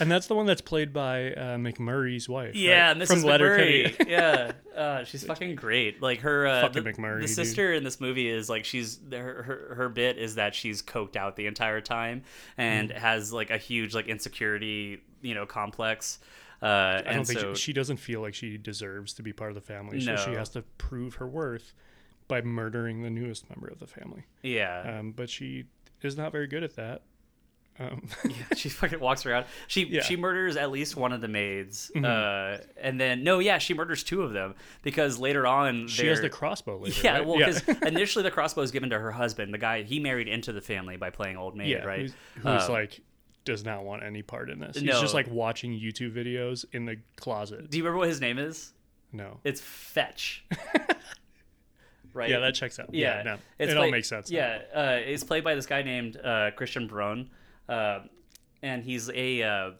[0.00, 2.56] And that's the one that's played by uh, McMurray's wife.
[2.56, 2.96] Yeah, right?
[2.96, 3.06] Mrs.
[3.06, 3.22] from.
[3.22, 4.08] McMurray.
[4.08, 6.02] yeah, uh, she's fucking great.
[6.02, 7.36] Like her, uh, Fucking the, McMurray, the dude.
[7.36, 11.14] sister in this movie is like she's her, her her bit is that she's coked
[11.14, 12.22] out the entire time
[12.56, 12.96] and Mm.
[12.98, 16.18] has like a huge like insecurity you know complex.
[16.62, 19.32] Uh, I and don't think so she, she doesn't feel like she deserves to be
[19.32, 21.72] part of the family, so she has to prove her worth
[22.26, 24.24] by murdering the newest member of the family.
[24.42, 25.64] yeah, Um, but she
[26.02, 27.02] is not very good at that.
[27.80, 29.46] Um, yeah, she fucking walks around.
[29.68, 30.00] She Yeah.
[30.00, 30.08] Mm-hmm.
[30.08, 34.02] she murders at least one of the maids, uh, and then no, yeah, she murders
[34.02, 37.00] two of them because later on she has the crossbow later.
[37.04, 37.26] Yeah, right?
[37.26, 40.52] well, because initially the crossbow is given to her husband, the guy he married into
[40.52, 42.00] the family by playing old maid, yeah, right?
[42.00, 43.00] who's, who's Um, like
[43.44, 44.76] does not want any part in this.
[44.76, 45.00] He's No.
[45.00, 47.70] just like watching YouTube videos in the closet.
[47.70, 48.72] Do you remember what his name is?
[49.12, 49.40] No.
[49.44, 50.44] It's Fetch.
[52.12, 52.28] right?
[52.30, 52.92] Yeah, that checks out.
[52.92, 54.30] Yeah, no, it all makes sense.
[54.30, 54.38] now.
[54.38, 57.28] Yeah, uh, it's played by this guy named uh, Kristian Bruun,
[57.68, 58.00] uh,
[58.62, 59.42] and he's a.
[59.42, 59.70] Uh,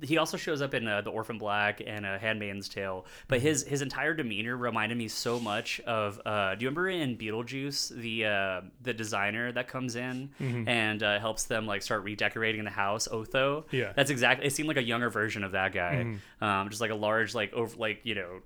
[0.00, 3.46] he also shows up in uh, the Orphan Black and uh, Handmaid's Tale, but Mm-hmm.
[3.48, 6.20] his his entire demeanor reminded me so much of.
[6.24, 10.30] Uh, do you remember in Beetlejuice the uh, the designer that comes in
[10.66, 13.62] and uh, helps them like start redecorating the house, Otho?
[13.62, 13.76] Mm-hmm.
[13.76, 13.82] Yeah.
[13.84, 13.92] Mm-hmm.
[13.96, 14.46] that's exactly.
[14.46, 17.52] It seemed like a younger version of that guy, um, just like a large like
[17.52, 18.40] over like you know.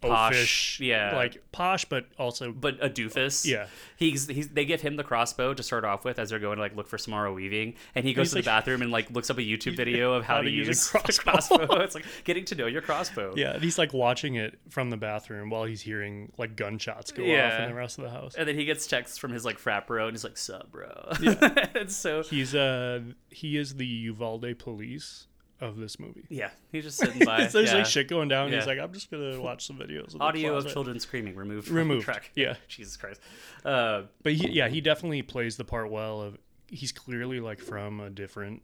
[0.00, 3.44] Posh, Oafish, yeah, like posh, but also but a doofus.
[3.46, 3.66] Yeah.
[3.96, 6.62] He's he's they give him the crossbow to start off with as they're going to
[6.62, 9.10] like look for Samara weaving, and he goes He's to like- the bathroom and like
[9.10, 11.58] looks up a YouTube video of how, to, use, use a a crossbow.
[11.58, 11.80] crossbow.
[11.82, 13.34] it's like getting to know your crossbow.
[13.36, 13.58] yeah.
[13.58, 17.68] He's like watching it from the bathroom while he's hearing like gunshots go off in
[17.68, 18.34] the rest of the house.
[18.36, 21.12] And then he gets texts from his like frat bro, and he's like, "Sup, bro?"
[21.74, 25.26] and so He's uh he is the Uvalde police
[25.60, 26.24] of this movie.
[26.28, 27.46] yeah, he's just sitting by.
[27.46, 27.78] There's yeah.
[27.78, 28.50] like shit going down.
[28.50, 28.56] Yeah.
[28.58, 30.14] He's like, I'm just gonna watch some videos.
[30.14, 31.66] Of audio of children screaming removed.
[31.68, 32.30] From Removed, The track.
[32.34, 32.54] yeah.
[32.68, 33.20] Jesus Christ.
[33.64, 36.22] Uh, But he, yeah, he definitely plays the part well.
[36.22, 38.62] Of he's clearly like from a different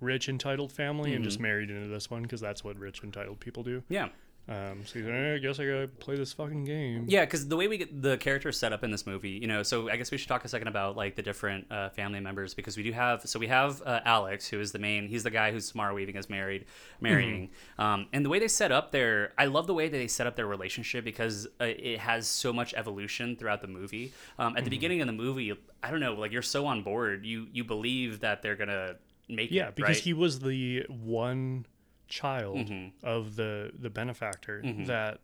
[0.00, 1.42] rich entitled family and just Mm-hmm.
[1.42, 3.82] married into this one because that's what rich entitled people do.
[3.88, 4.08] yeah.
[4.48, 7.04] Um, so he's like, "Eh, I guess I gotta play this fucking game.
[7.06, 9.62] Yeah, because the way we get the characters set up in this movie, you know,
[9.62, 12.52] so I guess we should talk a second about like the different uh, family members
[12.52, 13.28] because we do have.
[13.28, 15.06] So we have uh, Alex, who is the main.
[15.06, 16.66] He's the guy who Samara Weaving is married,
[17.00, 17.50] marrying.
[17.78, 20.26] Um, and the way they set up their, I love the way that they set
[20.26, 24.12] up their relationship because uh, it has so much evolution throughout the movie.
[24.38, 27.24] Um, at the beginning of the movie, I don't know, like you're so on board,
[27.24, 28.96] you you believe that they're gonna
[29.28, 29.54] make it.
[29.54, 30.04] Yeah, it, because right?
[30.04, 31.66] he was the one
[32.10, 33.06] child Mm-hmm.
[33.06, 35.20] of the the benefactor that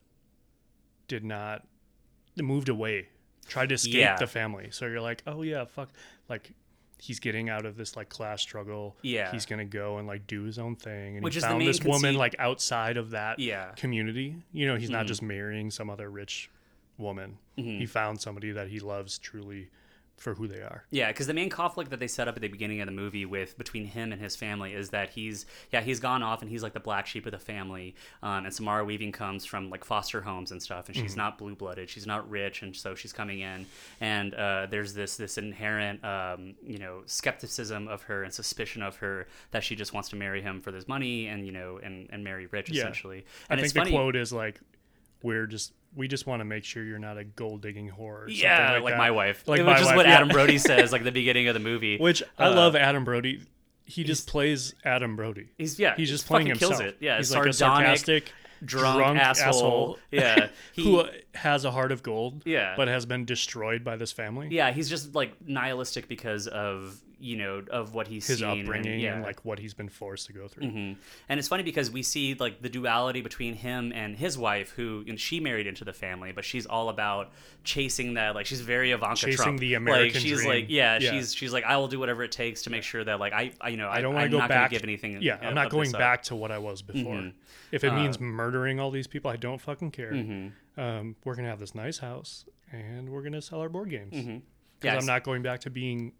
[1.08, 1.66] did not
[2.36, 3.08] moved away,
[3.48, 4.16] tried to escape Yeah.
[4.16, 4.68] the family.
[4.70, 5.90] So you're like, oh yeah, fuck,
[6.28, 6.52] like.
[6.98, 8.96] He's getting out of this like class struggle.
[9.02, 9.30] Yeah.
[9.30, 12.14] he's gonna go and like do his own thing, and Which he found this woman
[12.14, 13.72] like outside of that Yeah.
[13.72, 14.36] community.
[14.50, 14.92] You know, he's Mhm.
[14.92, 16.50] not just marrying some other rich
[16.96, 17.36] woman.
[17.58, 17.80] Mm-hmm.
[17.80, 19.68] He found somebody that he loves truly
[20.16, 20.84] for who they are.
[20.90, 23.26] Yeah, because the main conflict that they set up at the beginning of the movie
[23.26, 26.62] with between him and his family is that he's yeah he's gone off and he's
[26.62, 30.22] like the black sheep of the family, um, and Samara Weaving comes from like foster
[30.22, 33.40] homes and stuff, and she's not blue blooded, she's not rich, and so she's coming
[33.40, 33.66] in,
[34.00, 38.96] and uh, there's this this inherent um, you know skepticism of her and suspicion of
[38.96, 42.08] her that she just wants to marry him for this money and you know and
[42.10, 42.82] and marry rich Yeah.
[42.82, 43.24] essentially.
[43.50, 44.60] I think the funny, quote is like,
[45.22, 48.28] "We're just we just want to make sure you're not a gold digging whore." or
[48.28, 50.14] Yeah, like, like, my wife, Like which my is wife, what yeah.
[50.16, 51.98] Adam Brody says like the beginning of the movie.
[51.98, 53.42] Which I Uh, love Adam Brody.
[53.84, 55.48] He just plays Adam Brody.
[55.58, 56.72] He's yeah, He's he just playing himself.
[56.78, 56.96] kills it.
[57.00, 58.32] Yeah, he's like a sardonic, sarcastic,
[58.64, 59.98] drunk, asshole.
[60.10, 62.42] Yeah, he, who has a heart of gold.
[62.44, 62.74] Yeah.
[62.76, 64.48] but has been destroyed by this family.
[64.50, 68.60] yeah, he's just like nihilistic because of you know of what he's his seen and-
[68.62, 69.14] upbringing yeah.
[69.14, 70.64] and like what he's been forced to go through.
[70.64, 70.96] Mhm.
[71.30, 75.02] And it's funny because we see like the duality between him and his wife, who
[75.06, 77.32] know, she married into the family, but she's all about
[77.64, 78.34] chasing that.
[78.34, 79.60] Like she's very Ivanka Chasing Trump.
[79.60, 80.48] the like American she's dream.
[80.48, 81.10] like yeah, Yeah.
[81.12, 83.52] she's she's like I will do whatever it takes to make sure that like I,
[83.60, 84.70] I you know I, I don't want to go not back.
[84.70, 85.22] give anything.
[85.22, 85.98] Yeah, I'm not going up.
[85.98, 87.14] back to what I was before.
[87.16, 87.32] Mhm.
[87.72, 90.12] If it Uh, means murdering all these people, I don't fucking care.
[90.12, 90.52] Mhm.
[90.76, 94.10] Um, we're gonna have this nice house, and we're gonna sell our board games.
[94.10, 94.42] Because Mhm.
[94.82, 96.12] Yeah, I'm not going back to being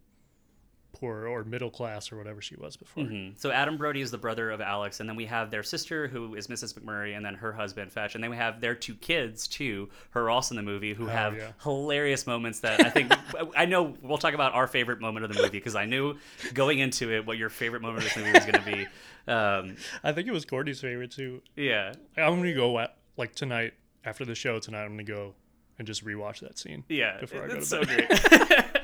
[0.99, 3.05] poor or middle class or whatever she was before.
[3.05, 3.39] Mhm.
[3.39, 6.35] So Adam Brody is the brother of Alex, and then we have their sister, who
[6.35, 6.75] is Mrs.
[6.79, 10.21] McMurray, and then her husband Fetch, and then we have their two kids too, who
[10.21, 11.53] are also in the movie, who have Oh, yeah.
[11.63, 13.13] hilarious moments that I think
[13.57, 13.95] I know.
[14.03, 16.17] We'll talk about our favorite moment of the movie because I knew
[16.55, 18.87] going into it what your favorite moment of this movie was going to be.
[19.31, 21.43] Um, I think it was Courtney's favorite too.
[21.57, 24.85] yeah, I'm gonna go at, like tonight after the show tonight.
[24.85, 25.35] I'm gonna go
[25.79, 26.85] and just rewatch that scene.
[26.89, 28.09] yeah, Before I go to so bed.
[28.09, 28.65] great.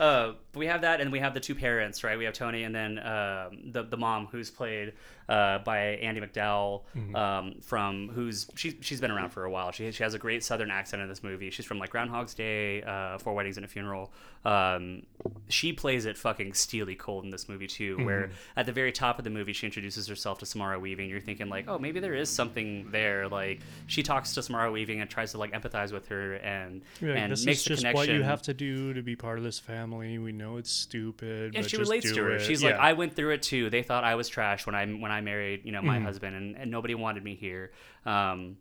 [0.00, 2.16] uh, we have that, and we have the two parents, right?
[2.18, 4.92] We have Tony, and then um, the the mom, who's played
[5.28, 7.16] uh, by Andie MacDowell, Mm-hmm.
[7.16, 9.70] um, from who's she, she's been around for a while.
[9.72, 11.50] She she has a great Southern accent in this movie.
[11.50, 14.12] She's from like Groundhog's Day, uh, Four Weddings and a Funeral.
[14.44, 15.04] Um,
[15.48, 17.96] she plays it fucking steely cold in this movie too.
[18.04, 18.32] Where Mm-hmm.
[18.56, 21.08] at the very top of the movie, she introduces herself to Samara Weaving.
[21.08, 23.28] You're thinking like, oh, maybe there is something there.
[23.28, 27.14] Like she talks to Samara Weaving and tries to like empathize with her and You're
[27.14, 27.98] and this makes is the just connection.
[28.14, 30.18] what you have to do to be part of this family.
[30.18, 32.36] We know it's stupid, and but she relates to her.
[32.36, 32.42] it.
[32.42, 33.70] She's like, I went through it too.
[33.70, 36.04] They thought I was trash when I when I married, you know, my Mm-hmm.
[36.06, 37.70] husband, and, and nobody wanted me here.
[38.06, 38.56] Um,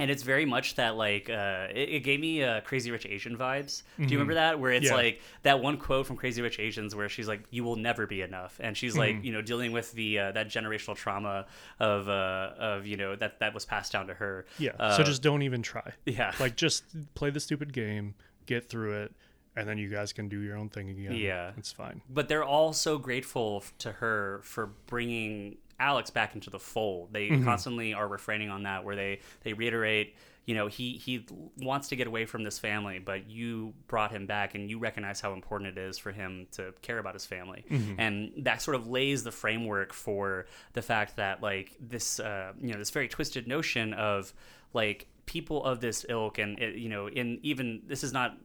[0.00, 3.36] and it's very much that like uh, it, it gave me uh, Crazy Rich Asian
[3.36, 3.82] vibes.
[3.98, 4.58] Do you remember that?
[4.58, 4.96] Where it's Mm-hmm.
[4.96, 5.02] Yeah.
[5.02, 8.22] like that one quote from Crazy Rich Asians where she's like, "You will never be
[8.22, 8.98] enough," and she's Mm-hmm.
[9.16, 11.46] like, you know, dealing with the uh, that generational trauma
[11.78, 14.46] of uh, of you know that that was passed down to her.
[14.58, 14.70] yeah.
[14.78, 15.92] Uh, so just don't even try.
[16.06, 16.84] yeah, Like just
[17.14, 18.14] play the stupid game,
[18.46, 19.12] get through it,
[19.56, 21.12] and then you guys can do your own thing again.
[21.14, 21.52] Yeah.
[21.56, 22.00] it's fine.
[22.08, 27.12] but they're all so grateful to her for bringing Alex back into the fold.
[27.12, 27.44] They Mm-hmm.
[27.44, 30.14] constantly are refraining on that, where they they reiterate,
[30.46, 31.26] you know, he he
[31.58, 35.20] wants to get away from this family, but you brought him back, and you recognize
[35.20, 37.94] how important it is for him to care about his family, Mm-hmm.
[37.98, 42.72] and that sort of lays the framework for the fact that like this, uh, you
[42.72, 44.32] know, this very twisted notion of
[44.74, 48.36] like people of this ilk, and it, you know, in even this is not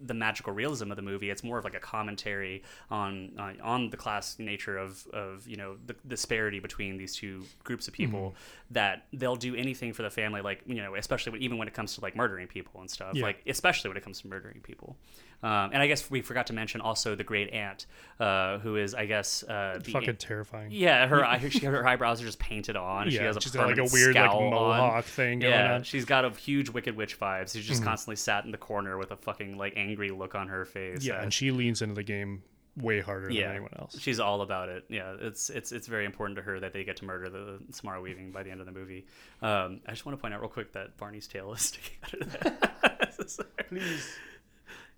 [0.00, 1.30] the magical realism of the movie.
[1.30, 5.56] It's more of like a commentary on uh, on the class nature of of you
[5.56, 8.34] know the disparity between these two groups of people.
[8.70, 11.74] That they'll do anything for the family, like you know, especially when, even when it
[11.74, 13.14] comes to like murdering people and stuff.
[13.14, 13.24] Yeah.
[13.24, 14.96] Like especially when it comes to murdering people.
[15.42, 17.86] Um, and I guess we forgot to mention also the great aunt,
[18.18, 20.70] uh, who is I guess uh, the Fucking terrifying.
[20.72, 23.10] yeah, her eye, she, her eyebrows are just painted on.
[23.10, 24.50] she Yeah, has a she's got like a weird like scowl on.
[24.50, 25.82] mohawk thing going Yeah, on.
[25.82, 27.52] she's got a huge Wicked Witch vibe.
[27.52, 30.64] She's just constantly sat in the corner with a fucking like angry look on her
[30.64, 31.04] face.
[31.04, 32.42] Yeah, Uh, and she leans into the game
[32.78, 33.96] way harder yeah, than anyone else.
[33.98, 34.84] She's all about it.
[34.88, 38.00] Yeah, it's it's it's very important to her that they get to murder the Samara
[38.02, 39.06] Weaving by the end of the movie.
[39.42, 42.20] Um, I just want to point out real quick that Barney's tail is sticking out
[42.22, 43.42] of that.
[43.68, 44.14] Please.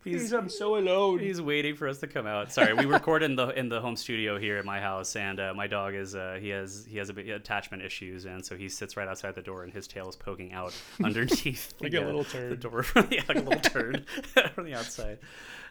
[0.04, 1.18] He's, I'm so alone.
[1.18, 2.52] He's waiting for us to come out.
[2.52, 5.52] Sorry, we record in the in the home studio here at my house, and uh,
[5.54, 8.68] my dog is uh, he has he has a bit attachment issues, and so he
[8.68, 10.72] sits right outside the door, and his tail is poking out
[11.04, 14.06] underneath Like the, a little uh, the door, yeah, like a little turd
[14.54, 15.18] from the outside.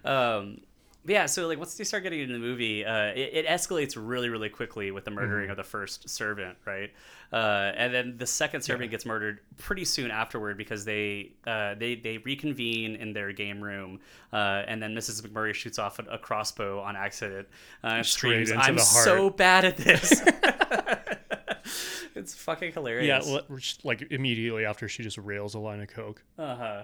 [0.03, 0.59] Um,
[1.07, 4.29] yeah, so like once they start getting into the movie, uh, it, it escalates really,
[4.29, 5.51] really quickly with the murdering Mm-hmm.
[5.51, 6.91] of the first servant, right?
[7.33, 11.95] Uh, and then the second servant gets murdered pretty soon afterward because they uh, they
[11.95, 13.99] they reconvene in their game room,
[14.31, 15.21] uh, and then Mrs.
[15.21, 17.47] McMurray shoots off a, a crossbow on accident.
[17.83, 20.21] Uh, and screams, into "I'm the heart." so bad at this."
[22.15, 23.27] it's fucking hilarious.
[23.27, 23.39] Yeah,
[23.83, 26.23] like immediately after she just rails a line of coke.
[26.37, 26.83] Uh-huh.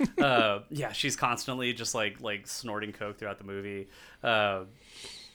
[0.22, 3.88] uh Yeah, she's constantly just like like snorting coke throughout the movie.
[4.22, 4.64] Uh,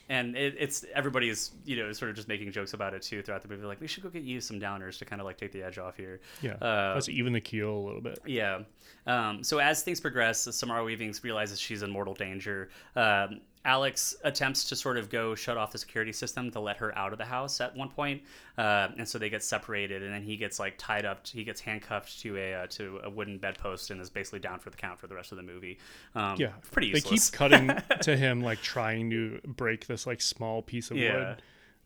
[0.09, 3.41] and it, it's everybody's you know sort of just making jokes about it too throughout
[3.41, 3.65] the movie.
[3.65, 5.77] Like we should go get you some downers to kind of like take the edge
[5.77, 6.21] off here.
[6.41, 8.19] Yeah, Uh, let's even the keel a little bit.
[8.25, 8.59] yeah.
[9.05, 12.69] Um, so as things progress, Samara Weaving realizes she's in mortal danger.
[12.95, 16.97] Um, Alex attempts to sort of go shut off the security system to let her
[16.97, 18.23] out of the house at one point,
[18.57, 20.01] uh, and so they get separated.
[20.01, 21.27] And then he gets like tied up.
[21.27, 24.69] He gets handcuffed to a uh, to a wooden bedpost and is basically down for
[24.69, 25.77] the count for the rest of the movie.
[26.15, 27.69] Um, Yeah, pretty They keep cutting
[28.01, 31.35] to him like trying to break this like small piece of Yeah.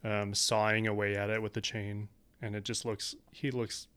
[0.04, 2.10] wood, um, sawing away at it with the chain,
[2.44, 3.16] and it just looks.
[3.32, 3.88] He looks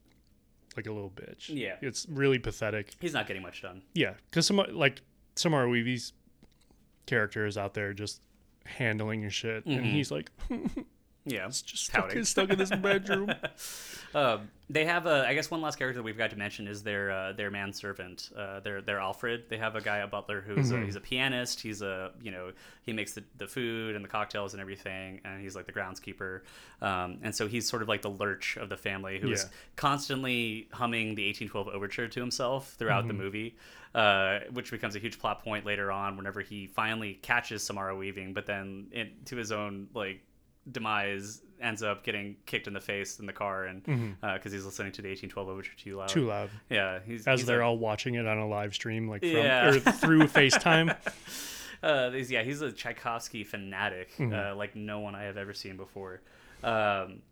[0.74, 1.50] like a little bitch.
[1.50, 1.76] Yeah.
[1.82, 2.94] it's really pathetic.
[2.98, 3.82] He's not getting much done.
[3.92, 5.02] Yeah, because some like
[5.36, 6.14] Samara Weavey's
[7.06, 8.20] character is out there just
[8.64, 10.30] handling your shit, and he's like
[11.26, 13.32] Yeah, it's just stuck, stuck in this bedroom.
[14.14, 15.26] Um, they have a.
[15.26, 18.28] I guess one last character that we've got to mention is their uh, their manservant.
[18.36, 19.44] Uh, their their Alfred.
[19.48, 21.62] They have a guy, a butler, who's a, he's a pianist.
[21.62, 25.40] He's a you know he makes the, the food and the cocktails and everything, and
[25.40, 26.42] he's like the groundskeeper.
[26.82, 29.48] Um, and so he's sort of like the lurch of the family, who is Yeah.
[29.76, 33.56] constantly humming the 1812 overture to himself throughout the movie.
[33.94, 38.34] Uh, which becomes a huge plot point later on whenever he finally catches Samara Weaving,
[38.34, 40.20] but then in, to his own like
[40.72, 44.90] demise ends up getting kicked in the face in the car and because he's listening
[44.90, 46.08] to the 1812 overture too loud.
[46.08, 46.50] Too loud.
[46.70, 49.68] Yeah, he's As he's they're all watching it on a live stream, like from Yeah.
[49.68, 50.96] or through FaceTime.
[51.82, 55.76] uh, he's, yeah, he's a Tchaikovsky fanatic, uh, like no one I have ever seen
[55.76, 56.20] before.
[56.64, 57.22] Um,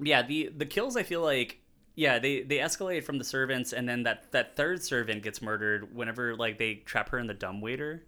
[0.00, 1.58] yeah, the the kills I feel like
[1.94, 5.94] yeah they they escalate from the servants and then that that third servant gets murdered
[5.94, 8.02] whenever like they trap her in the dumbwaiter.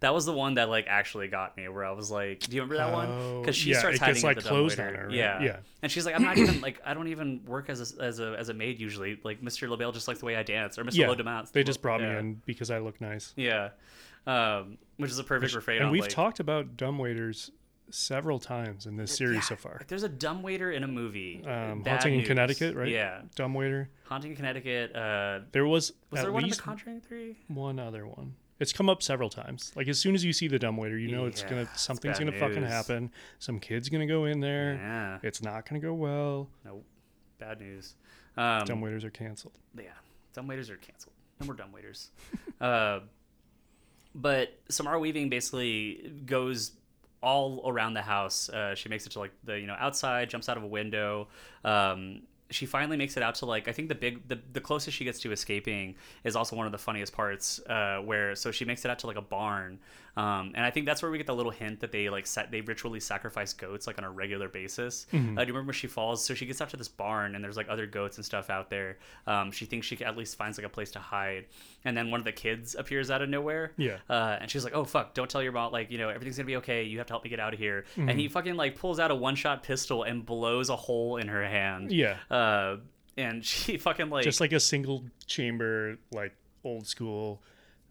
[0.00, 2.62] That was the one that like actually got me, where I was like, "Do you
[2.62, 4.96] remember that one?" Oh, Because she yeah, starts hiding gets, like, the closed dumbwaiter.
[4.96, 5.14] on her, right?
[5.14, 5.56] Yeah, Yeah.
[5.82, 8.34] And she's like, "I'm not even like I don't even work as a as a
[8.38, 9.20] as a maid usually.
[9.22, 9.68] Like Mr.
[9.68, 10.94] Le Bail just likes the way I dance, or Mr.
[10.94, 11.52] Yeah, Le Domas.
[11.52, 12.14] they just brought yeah.
[12.14, 13.34] me in because I look nice.
[13.36, 13.70] Yeah,
[14.26, 15.78] um, which is a perfect refrain.
[15.78, 17.50] and on, we've like, talked about dumbwaiters
[17.90, 19.80] several times in this series yeah, so far.
[19.88, 21.42] there's a dumb waiter in a movie.
[21.46, 22.24] Um, Haunting in.
[22.26, 22.88] Connecticut, right?
[22.88, 23.88] Yeah, Dumb waiter.
[24.04, 24.94] Haunting in Connecticut.
[24.94, 27.36] Uh, There was, was there one in The Conjuring Three?
[27.48, 28.34] one other one.
[28.58, 29.72] It's come up several times.
[29.74, 32.38] Like as soon as you see the dumbwaiter, you know it's gonna something's bad gonna
[32.38, 33.10] fucking happen.
[33.38, 34.74] Some kid's gonna go in there.
[34.74, 36.48] Yeah, It's not gonna go well.
[36.64, 36.82] no,
[37.38, 37.94] bad news.
[38.36, 39.58] Um, Dumbwaiters are canceled.
[39.76, 39.84] yeah,
[40.36, 41.14] dumbwaiters are canceled.
[41.40, 42.08] No more dumbwaiters.
[42.60, 43.00] uh,
[44.14, 46.72] but Samara Weaving basically goes
[47.22, 48.48] all around the house.
[48.48, 51.28] Uh, she makes it to like the you know outside, jumps out of a window.
[51.64, 54.96] Um, she finally makes it out to like I think the big the, the closest
[54.96, 58.64] she gets to escaping is also one of the funniest parts uh, where so she
[58.64, 59.78] makes it out to like a barn
[60.16, 62.46] um, and I think that's where we get the little hint that they like sa-
[62.50, 65.06] they ritually sacrifice goats like on a regular basis.
[65.12, 66.24] Uh, do you remember when she falls?
[66.24, 68.70] So she gets out to this barn and there's like other goats and stuff out
[68.70, 68.98] there.
[69.26, 71.46] Um, she thinks she at least finds like a place to hide,
[71.84, 73.72] and then one of the kids appears out of nowhere.
[73.76, 73.98] Yeah.
[74.08, 75.14] Uh, and she's like, "Oh fuck!
[75.14, 75.72] Don't tell your mom.
[75.72, 76.84] Like, you know, everything's gonna be okay.
[76.84, 78.08] You have to help me get out of here." Mm-hmm.
[78.08, 81.44] And he fucking like pulls out a one-shot pistol and blows a hole in her
[81.46, 81.92] hand.
[81.92, 82.16] Yeah.
[82.30, 82.76] Uh,
[83.16, 87.42] and she fucking like Just like a single chamber, like old school,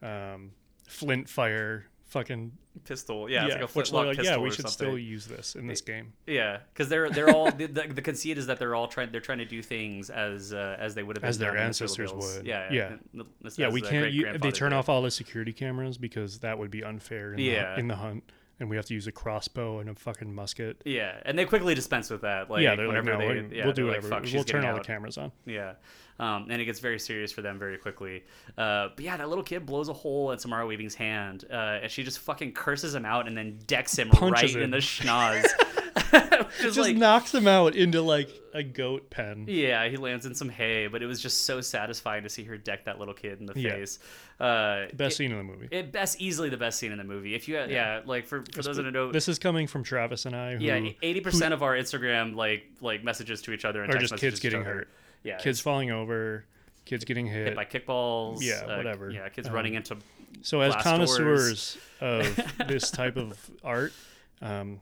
[0.02, 0.52] um,
[0.88, 2.52] flint fire, fucking
[2.86, 3.30] pistol.
[3.30, 4.72] Yeah, it's like a which like, pistol yeah, we should something.
[4.72, 6.14] still use this in this game.
[6.28, 9.22] Yeah, because they're they're all the, the, the conceit is that they're all trying they're
[9.22, 11.66] trying to do things as uh, as they would have As their done in Mr.
[11.68, 12.46] ancestors would.
[12.46, 12.96] Yeah, Yeah.
[13.42, 14.12] this- Yeah, we can't.
[14.12, 14.78] You, they turn did.
[14.78, 17.34] off all the security cameras because that would be unfair.
[17.34, 17.74] In Yeah.
[17.76, 18.24] the, in the hunt,
[18.60, 20.82] and we have to use a crossbow and a fucking musket.
[20.86, 22.50] Yeah, and they quickly dispense with that.
[22.50, 24.28] Like, yeah, they're like, no, they, yeah, we'll do they're like, whatever.
[24.34, 25.32] We'll turn all the cameras on.
[25.46, 25.74] Yeah.
[26.20, 28.24] Um, and it gets very serious for them very quickly.
[28.58, 31.90] Uh, but yeah, that little kid blows a hole in Samara Weaving's hand, uh, and
[31.90, 35.46] she just fucking curses him out and then decks him Punches right in the schnoz.
[36.62, 39.46] Just like, knocks them out into like a goat pen.
[39.48, 42.58] yeah, he lands in some hay, but it was just so satisfying to see her
[42.58, 43.72] deck that little kid in the Yeah.
[43.72, 44.00] face.
[44.40, 45.68] Uh, Best it- scene in the movie.
[45.72, 47.36] It best easily the best scene in the movie.
[47.36, 50.26] If you yeah, like for, for those that don't know, This is coming from Travis
[50.26, 50.56] and I.
[50.56, 53.98] Who yeah, eighty percent of our Instagram like like messages to each other and are
[53.98, 54.88] just kids getting hurt.
[55.24, 56.46] Yeah, Kids falling over.
[56.86, 57.48] Kids getting hit.
[57.48, 58.38] hit by kickballs.
[58.42, 59.12] Yeah, uh, whatever.
[59.12, 59.98] Yeah, kids Um, running into.
[60.42, 62.26] so as connoisseurs of
[62.68, 63.94] this type of art,
[64.42, 64.80] um,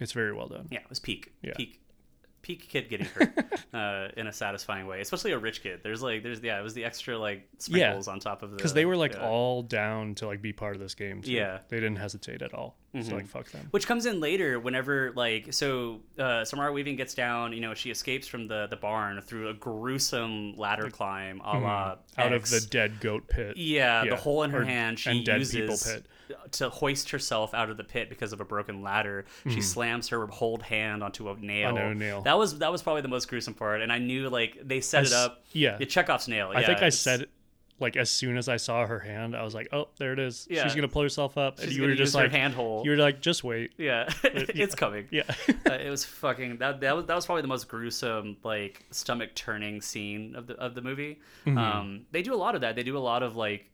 [0.00, 0.66] it's very well done.
[0.70, 1.32] Yeah, it was peak.
[1.42, 1.52] Yeah.
[1.56, 1.76] Peak.
[2.42, 3.36] Peak kid getting hurt
[3.74, 5.80] uh, in a satisfying way, especially a rich kid.
[5.82, 8.72] There's like, there's yeah, it was the extra like sprinkles on top of the because
[8.72, 9.28] they were like yeah.
[9.28, 11.20] all down to like be part of this game.
[11.20, 11.32] too.
[11.32, 11.58] Yeah.
[11.68, 12.78] they didn't hesitate at all.
[13.02, 13.68] So like fuck them.
[13.72, 17.90] which comes in later whenever like so uh, Samara Weaving gets down you know she
[17.90, 22.20] escapes from the the barn through a gruesome ladder climb a la Mm-hmm.
[22.20, 23.56] Out of the dead goat pit.
[23.58, 26.06] yeah, Yeah, the hole in her or- hand she and dead uses people pit.
[26.52, 30.26] To hoist herself out of the pit because of a broken ladder she slams her
[30.26, 32.22] whole hand onto a nail a nail.
[32.22, 35.04] that was that was probably the most gruesome part and I knew like they set
[35.04, 35.78] it s- up yeah.
[35.78, 37.26] Chekhov's nail I think I said
[37.80, 40.46] like as soon as I saw her hand, I was like, "Oh, there it is.
[40.50, 40.62] Yeah.
[40.62, 42.84] She's gonna pull herself up." and you were just like, handhold.
[42.84, 45.08] You were like, "Just wait." Yeah, it's coming.
[45.10, 45.22] Yeah.
[45.66, 46.80] uh, it was fucking that.
[46.82, 50.74] That was that was probably the most gruesome, like stomach turning scene of the of
[50.74, 51.20] the movie.
[51.46, 51.58] Mm-hmm.
[51.58, 52.76] Um, they do a lot of that.
[52.76, 53.64] They do a lot of like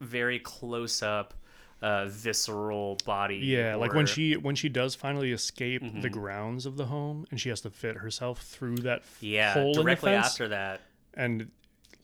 [0.00, 1.34] very close up,
[1.82, 3.36] uh, visceral body.
[3.36, 6.00] Yeah, like when she when she does finally escape Mm-hmm.
[6.00, 9.74] the grounds of the home, and she has to fit herself through that yeah hole
[9.74, 10.80] directly in the fence, after that.
[11.14, 11.50] and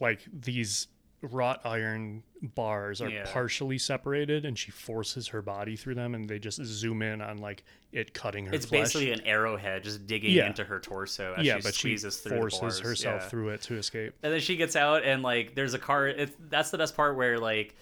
[0.00, 0.88] like these
[1.22, 3.24] wrought iron bars are Yeah.
[3.32, 7.38] partially separated, and she forces her body through them, and they just zoom in on
[7.38, 8.82] like it cutting her It's flesh.
[8.92, 10.46] basically an arrowhead just digging Yeah.
[10.48, 13.28] into her torso as yeah, she but she squeezes through the forces herself Yeah.
[13.28, 14.12] through it to escape.
[14.22, 17.16] and then she gets out and like there's a car it's that's the best part
[17.16, 17.74] where like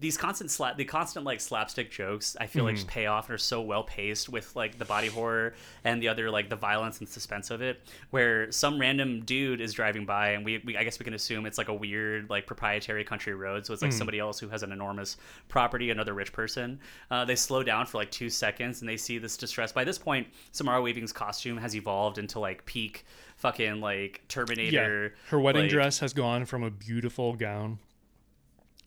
[0.00, 3.34] these constant slap the constant like slapstick jokes i feel like just pay off and
[3.34, 6.98] are so well paced with like the body horror and the other like the violence
[6.98, 7.80] and suspense of it
[8.10, 11.46] where some random dude is driving by and we, we i guess we can assume
[11.46, 14.62] it's like a weird like proprietary country road so it's like somebody else who has
[14.62, 15.16] an enormous
[15.48, 16.80] property another rich person.
[17.10, 19.72] Uh, they slow down for like two seconds and they see this distress.
[19.72, 23.04] By this point samara weaving's costume has evolved into like peak
[23.36, 27.78] fucking like terminator Yeah, her wedding like- dress has gone from a beautiful gown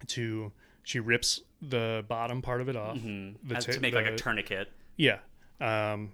[0.07, 0.51] to
[0.83, 3.53] she rips the bottom part of it off the Mm-hmm.
[3.53, 5.19] ta- to make like a tourniquet Yeah.
[5.59, 6.11] Um,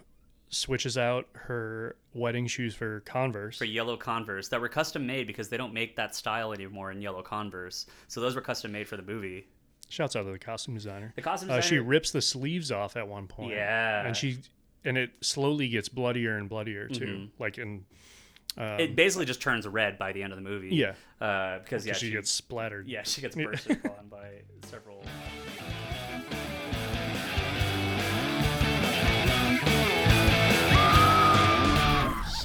[0.50, 3.58] switches out her wedding shoes for Converse.
[3.58, 7.02] for yellow Converse that were custom made because they don't make that style anymore in
[7.02, 7.86] yellow Converse.
[8.08, 9.48] So those were custom made for the movie.
[9.90, 11.14] Shouts out to the costume designer.
[11.16, 13.52] The costume Uh, she rips the sleeves off at one point.
[13.52, 14.06] Yeah.
[14.06, 14.40] And she
[14.84, 17.06] and it slowly gets bloodier and bloodier too.
[17.06, 17.26] Mm-hmm.
[17.42, 17.58] Like
[18.58, 20.70] in it basically just turns red by the end of the movie.
[20.76, 20.94] Yeah.
[21.22, 22.88] uh, because yeah, she, gets splattered.
[22.88, 25.04] yeah she gets bursted upon by several.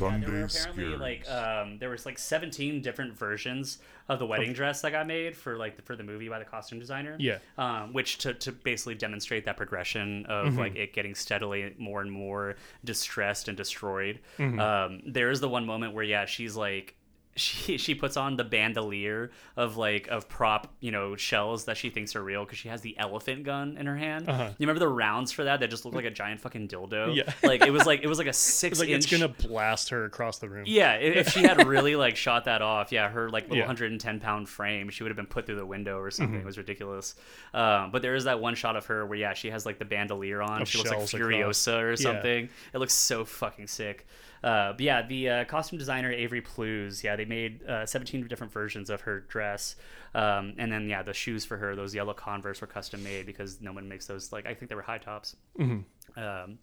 [0.00, 0.98] Sunday There were apparently scaries.
[1.00, 3.78] like um, there was like 17 different versions
[4.08, 6.44] of the wedding dress that got made for like the, for the movie by the
[6.44, 7.16] costume designer.
[7.20, 7.38] Yeah.
[7.58, 10.58] um, which to, to basically demonstrate that progression of Mm-hmm.
[10.58, 14.18] like it getting steadily more and more distressed and destroyed.
[14.38, 14.58] Mm-hmm.
[14.58, 16.96] Um, there is the one moment where yeah, she's like.
[17.36, 21.88] She, she puts on the bandolier of like of prop you know shells that she
[21.88, 24.28] thinks are real because she has the elephant gun in her hand.
[24.28, 24.48] Uh-huh.
[24.58, 27.14] You remember the rounds for that that just looked like a giant fucking dildo?
[27.14, 27.32] Yeah.
[27.48, 29.04] like it was like it was like a six It's like inch.
[29.04, 30.64] it's gonna blast her across the room.
[30.66, 33.62] Yeah, if she had really like shot that off, yeah, her like little Yeah.
[33.66, 36.32] 110 pound frame, she would have been put through the window or something.
[36.34, 36.42] Mm-hmm.
[36.42, 37.14] It was ridiculous.
[37.54, 39.84] Um, but there is that one shot of her where yeah, she has like the
[39.84, 40.62] bandolier on.
[40.62, 41.30] Of she looks like shells across.
[41.32, 41.94] Furiosa or Yeah.
[41.96, 42.48] something.
[42.74, 44.06] It looks so fucking sick.
[44.42, 48.52] Uh, but yeah, the uh, costume designer Avery Plewes, yeah, they made uh, 17 different
[48.52, 49.76] versions of her dress,
[50.14, 53.60] um, and then yeah, the shoes for her, those yellow Converse, were custom made because
[53.60, 54.32] no one makes those.
[54.32, 55.36] Like I think they were high tops.
[55.58, 56.18] Mm-hmm.
[56.18, 56.58] Um,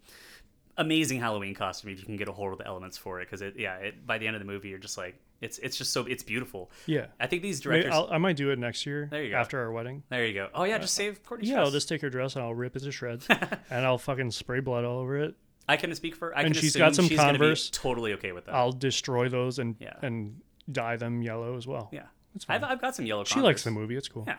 [0.78, 3.42] amazing Halloween costume if you can get a hold of the elements for it because
[3.42, 5.92] it yeah it, by the end of the movie you're just like it's it's just
[5.94, 6.72] so it's beautiful.
[6.88, 7.08] Yeah.
[7.20, 7.94] I think these directors.
[7.94, 9.38] I might do it next year There you go.
[9.38, 10.04] after our wedding.
[10.10, 10.50] there you go.
[10.54, 12.80] Oh yeah, just save Courtney's Yeah, I'll just take her dress and I'll rip it
[12.80, 13.28] to shreds
[13.70, 15.36] and I'll fucking spray blood all over it.
[15.68, 16.36] I can speak for.
[16.38, 17.70] I And can she's got some she's Converse.
[17.70, 18.56] totally okay with that.
[18.56, 19.94] I'll destroy those and Yeah.
[20.02, 20.42] and
[20.72, 21.90] dye them yellow as well.
[21.92, 22.04] yeah,
[22.34, 22.72] That's I've, fine.
[22.72, 23.24] I've got some yellow.
[23.26, 23.96] She likes the movie.
[23.98, 24.24] It's cool.
[24.28, 24.38] Yeah,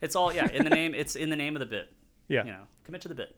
[0.00, 0.94] it's all yeah in the name.
[0.94, 1.92] It's in the name of the bit.
[2.28, 2.44] Yeah.
[2.44, 3.36] you know, commit to the bit.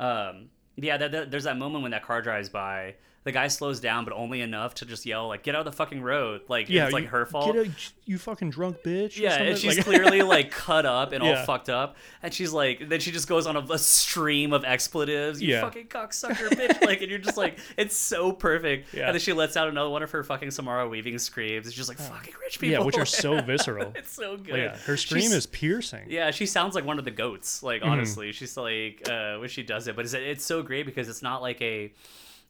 [0.00, 2.94] Um, yeah, that, that- there's that moment when that car drives by.
[3.24, 5.76] The guy slows down, but only enough to just yell like, "Get out of the
[5.76, 7.54] fucking road!" Like Yeah, it's like you- her fault.
[7.54, 7.70] Get a,
[8.04, 9.16] you fucking drunk bitch.
[9.18, 12.88] Yeah, and she's Like- clearly like cut up and all fucked up, and she's like,
[12.90, 15.40] then she just goes on a, a stream of expletives.
[15.40, 15.62] You Yeah.
[15.62, 16.84] fucking cocksucker, bitch!
[16.84, 18.92] Like, and you're just like, it's so perfect.
[18.92, 19.06] Yeah.
[19.06, 21.66] And then she lets out another one of her fucking Samara Weaving screams.
[21.66, 22.72] It's just like fucking rich people.
[22.80, 23.92] yeah, which are so visceral.
[23.96, 24.52] it's so good.
[24.52, 26.04] Like, yeah, her scream She's- is piercing.
[26.08, 27.62] Yeah, she sounds like one of the goats.
[27.62, 27.90] Like Mm-hmm.
[27.90, 31.22] honestly, she's like uh, when she does it, but it's it's so great because it's
[31.22, 31.90] not like a.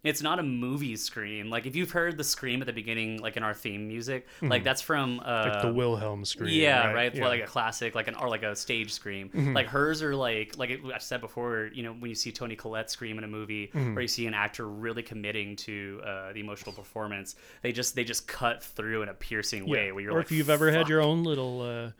[0.04, 1.48] It's not a movie scream.
[1.48, 4.62] Like if you've heard the scream at the beginning, like in our theme music, like
[4.62, 5.48] that's from uh, Mm-hmm.
[5.54, 6.52] Like the Wilhelm scream.
[6.54, 6.94] yeah, right.
[6.94, 7.18] right.
[7.18, 9.30] Well, like a classic, like an or like a stage scream.
[9.30, 9.54] Mm-hmm.
[9.54, 11.70] Like hers are like like I said before.
[11.72, 13.96] You know, when you see Toni Collette scream in a movie, Mm-hmm.
[13.98, 18.04] or you see an actor really committing to uh, the emotional performance, they just they
[18.04, 19.90] just cut through in a piercing way.
[19.90, 21.90] Where you're or like, if you've ever had your own little, uh,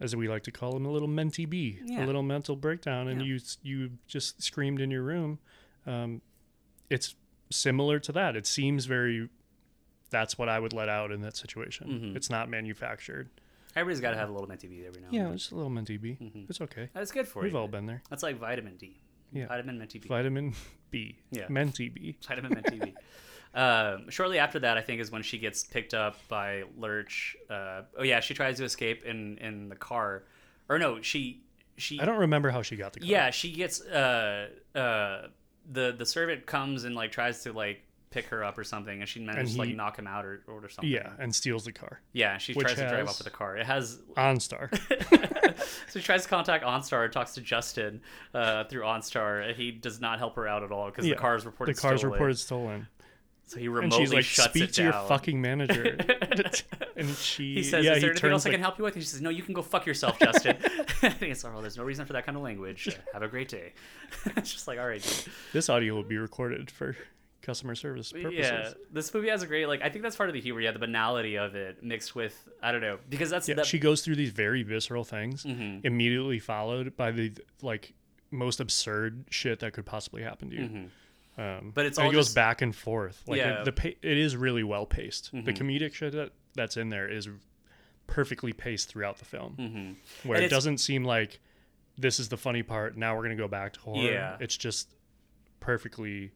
[0.00, 2.02] as we like to call them, a little mentee bee, Yeah.
[2.02, 3.26] a little mental breakdown, and Yeah.
[3.34, 5.38] you you just screamed in your room.
[5.86, 6.22] Um,
[6.88, 7.14] it's
[7.50, 8.36] similar to that.
[8.36, 9.28] It seems very.
[10.10, 11.88] That's what I would let out in that situation.
[11.88, 12.16] Mm-hmm.
[12.16, 13.28] It's not manufactured.
[13.74, 15.08] everybody's got to have a little mentee every now.
[15.08, 15.36] and Yeah, then.
[15.36, 16.16] just a little mentee bee.
[16.48, 16.88] It's okay.
[16.94, 17.44] that's good for it.
[17.44, 17.58] We've you.
[17.58, 18.02] all been there.
[18.08, 19.00] That's like vitamin D.
[19.32, 19.48] Yeah.
[19.48, 20.08] Vitamin mentee B.
[20.08, 20.54] Vitamin
[20.90, 21.16] B.
[21.32, 21.46] Yeah.
[21.48, 22.16] Mentee bee.
[22.26, 22.94] Vitamin mentee B.
[23.54, 27.34] Um, shortly after that, I think is when she gets picked up by Lurch.
[27.48, 30.24] Uh, oh yeah, she tries to escape in in the car,
[30.68, 31.40] or no, she
[31.78, 33.08] she I don't remember how she got the car.
[33.08, 35.28] yeah she gets uh uh
[35.70, 39.08] the the servant comes and like tries to like pick her up or something, and
[39.08, 40.90] she manages to he- like knock him out or, or something.
[40.90, 42.00] Yeah, and steals the car.
[42.12, 42.38] yeah.
[42.38, 43.56] She tries to drive off with the car.
[43.56, 44.70] It has OnStar.
[45.88, 48.00] so she tries to contact OnStar, talks to Justin
[48.34, 51.36] uh, through OnStar, he does not help her out at all because Yeah, the car
[51.36, 52.12] is reported the car's stolen.
[52.12, 52.88] reported stolen.
[53.48, 55.96] So he And remotely she's like, shuts speak it to your fucking manager.
[56.96, 59.02] and she, he says, yeah, "Is there anything else I can help you with?" And
[59.04, 60.56] she says, "No, you can go fuck yourself, Justin."
[61.02, 62.88] I think it's like, "Oh, there's no reason for that kind of language.
[63.12, 63.72] Have a great day."
[64.36, 65.32] it's just like, all right, dude.
[65.52, 66.96] This audio will be recorded for
[67.42, 68.34] customer service purposes.
[68.36, 68.72] yeah.
[68.90, 69.80] This movie has a great like.
[69.80, 70.60] I think that's part of the humor.
[70.60, 73.78] Yeah, the banality of it mixed with I don't know because that's Yeah, the, she
[73.78, 75.86] goes through these very visceral things, Mm-hmm.
[75.86, 77.32] immediately followed by the
[77.62, 77.94] like
[78.32, 80.88] most absurd shit that could possibly happen to you.
[81.38, 81.72] Um.
[81.74, 83.22] But it's all it goes just- back and forth.
[83.26, 83.60] Like Yeah.
[83.60, 85.32] it, the pa- it is really well paced.
[85.32, 85.50] The Mm-hmm.
[85.66, 87.28] comedic shit that, that's in there is
[88.06, 90.28] perfectly paced throughout the film, mm-hmm.
[90.28, 91.40] where And it doesn't seem like
[91.98, 92.96] this is the funny part.
[92.96, 94.02] Now we're gonna go back to horror.
[94.12, 94.36] Yeah.
[94.40, 94.94] it's just
[95.60, 96.30] perfectly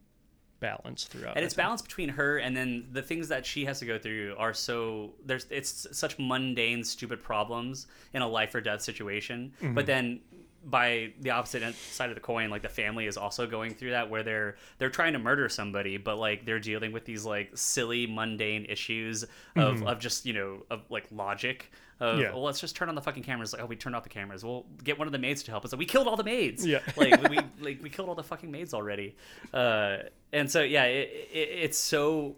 [0.61, 1.37] balanced throughout.
[1.37, 4.35] and it's balanced between her and then the things that she has to go through
[4.37, 9.73] are so there's it's such mundane stupid problems in a life or death situation Mm-hmm.
[9.75, 10.21] but then
[10.65, 14.11] by the opposite side of the coin like the family is also going through that
[14.11, 18.07] where they're they're trying to murder somebody but like they're dealing with these like silly
[18.07, 19.25] mundane issues
[19.57, 22.21] of, of just you know of like logic of Mm-hmm.
[22.23, 22.31] Yeah.
[22.33, 24.43] well let's just turn on the fucking cameras like oh we turned off the cameras
[24.43, 26.65] we'll get one of the maids to help us like we killed all the maids
[26.67, 26.81] Yeah.
[26.97, 29.17] like we like we killed all the fucking maids already
[29.53, 29.99] uh
[30.33, 32.37] and so yeah it, it, it's so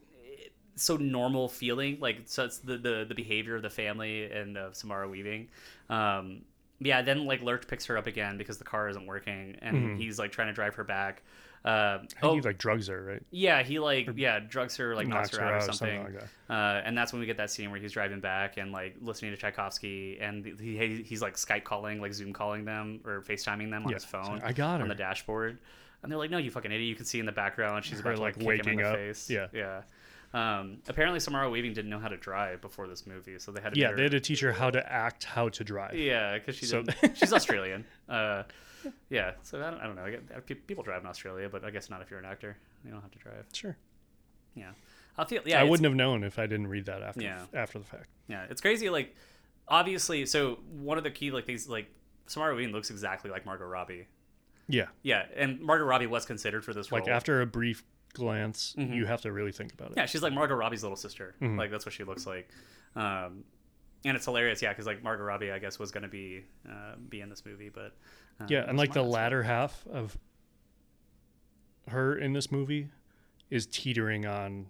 [0.75, 4.75] so normal feeling like so it's the, the the behavior of the family and of
[4.75, 5.47] samara weaving
[5.91, 6.41] um
[6.85, 10.19] yeah then like lurch picks her up again because the car isn't working and he's
[10.19, 11.23] like trying to drive her back.
[11.65, 13.23] Uh, oh he like drugs her, right?
[13.31, 15.73] yeah he like yeah drugs her like knocks, knocks her her out or out or
[15.73, 18.57] something, something like uh, and that's when we get that scene where he's driving back
[18.57, 23.01] and like listening to Tchaikovsky and he, he's like Skype calling like Zoom calling them
[23.05, 25.59] or FaceTiming them on Yeah, his phone I got on the dashboard.
[26.03, 26.89] And they're like no you fucking idiot.
[26.89, 27.85] You can see in the background.
[27.85, 28.97] She's Her, about to like, like, kick him in waking the up.
[28.97, 29.31] face.
[29.31, 29.47] Yeah.
[29.53, 29.83] yeah
[30.35, 33.75] um, apparently Samara Weaving didn't know how to drive before this movie so they had
[33.75, 35.95] to Yeah, they had to teach her how to act, how to drive.
[35.95, 37.85] yeah, because she So- she's Australian.
[38.09, 38.45] Uh,
[39.11, 40.05] yeah, so I don't, I don't know.
[40.05, 40.11] I
[40.47, 42.57] get, people drive in Australia, but I guess not if you're an actor.
[42.85, 43.45] You don't have to drive.
[43.53, 43.77] Sure.
[44.55, 44.71] Yeah,
[45.17, 45.41] I feel.
[45.47, 47.45] Yeah, I wouldn't have known if I didn't read that after Yeah.
[47.55, 48.09] after the fact.
[48.29, 48.91] Yeah, it's crazy.
[48.91, 49.15] Like,
[49.69, 51.87] obviously, so one of the key like things like
[52.27, 54.09] Samara Weaving looks exactly like Margot Robbie.
[54.69, 54.87] Yeah.
[55.03, 57.01] Yeah, and Margot Robbie was considered for this role.
[57.01, 57.17] Like role.
[57.17, 59.91] after a brief glance, you have to really think about it.
[59.93, 60.01] Mm-hmm.
[60.01, 61.35] Yeah, she's like Margot Robbie's little sister.
[61.41, 62.49] Like that's what she looks like.
[62.97, 63.45] Um,
[64.05, 67.21] and it's hilarious, yeah, because like Margot Robbie, I guess, was gonna be uh, be
[67.21, 67.95] in this movie, but
[68.41, 70.17] uh, Yeah, and like the latter half of
[71.89, 72.89] her in this movie
[73.51, 74.67] is teetering on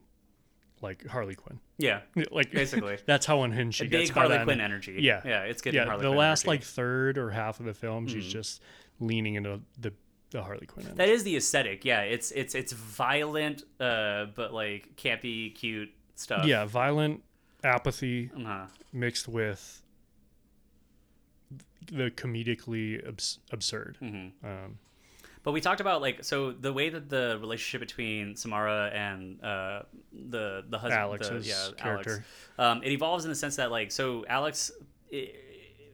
[0.80, 1.60] like Harley Quinn.
[1.78, 2.98] yeah, Like Basically.
[3.06, 4.08] that's how unhinged she a gets.
[4.10, 4.60] big Harley Quinn end.
[4.60, 4.96] energy.
[5.00, 5.86] Yeah, yeah, it's getting yeah.
[5.86, 6.58] Harley the Quinn last energy.
[6.58, 8.60] like third or half of the film, she's just
[9.00, 9.92] leaning into the
[10.32, 10.88] the Harley Quinn.
[10.96, 11.84] That is the aesthetic.
[11.84, 16.44] Yeah, it's it's it's violent, uh, but like campy, cute stuff.
[16.46, 17.22] yeah, violent
[17.64, 18.66] apathy Uh-huh.
[18.92, 19.82] mixed with
[21.90, 23.98] the comedically abs- absurd.
[24.02, 24.46] Mm-hmm.
[24.46, 24.78] Um,
[25.44, 29.82] But we talked about like so the way that the relationship between Samara and uh,
[30.12, 32.10] the the husband, Alex's the, yeah, character.
[32.10, 32.24] Alex,
[32.58, 34.70] um, it evolves in the sense that like so Alex.
[35.12, 35.28] i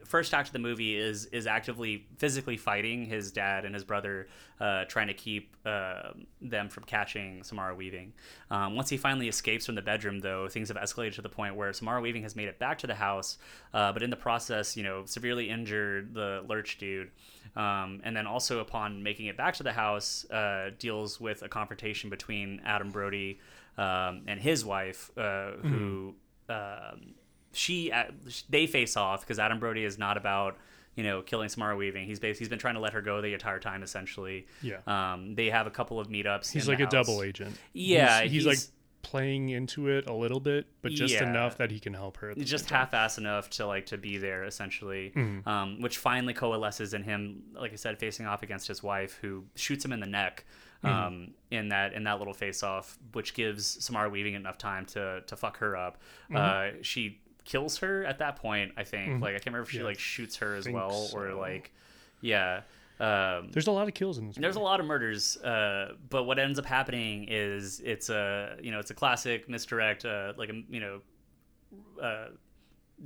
[0.09, 4.27] First act of the movie is is actively physically fighting his dad and his brother,
[4.59, 8.15] uh, trying to keep uh, them from catching Samara Weaving.
[8.51, 11.57] Um, once he finally escapes from the bedroom, though, things have escalated to the point
[11.57, 13.37] where Samara Weaving has made it back to the house,
[13.75, 17.11] uh, but in the process, you know, severely injured the Lurch dude.
[17.55, 21.49] Um, and then also upon making it back to the house, uh, deals with a
[21.49, 23.41] confrontation between Adam Brody
[23.77, 26.15] um, and his wife, uh, who
[26.49, 27.15] um,
[27.53, 28.05] she uh,
[28.49, 30.57] they face off because Adam Brody is not about
[30.95, 32.07] you know killing Samara Weaving.
[32.07, 34.47] He's basically, he's been trying to let her go the entire time essentially.
[34.63, 34.79] Yeah.
[34.87, 36.51] Um, they have a couple of meetups.
[36.53, 36.93] he's like a house.
[36.93, 37.57] double agent.
[37.73, 41.31] Yeah, he's, he's, he's- like playing into it a little bit, but just Yeah.
[41.31, 42.35] enough that he can help her.
[42.35, 45.49] Just half-ass enough to like to be there essentially Mm-hmm.
[45.49, 49.45] um, which finally coalesces in him like i said facing off against his wife who
[49.55, 50.45] shoots him in the neck
[50.85, 50.95] Mm-hmm.
[50.95, 55.23] um, in that in that little face off which gives samara weaving enough time to
[55.27, 55.99] to fuck her up
[56.31, 56.37] Mm-hmm.
[56.79, 59.79] uh, she kills her at that point i think like i can't remember if she
[59.79, 59.85] Yeah.
[59.85, 61.73] like shoots her as well or like
[62.21, 62.61] yeah
[63.01, 64.37] um, There's a lot of kills in this.
[64.37, 68.73] there's a lot of murders, uh, but what ends up happening is it's a you
[68.73, 71.01] know it's a classic misdirect, uh, like a you know
[72.03, 72.27] uh,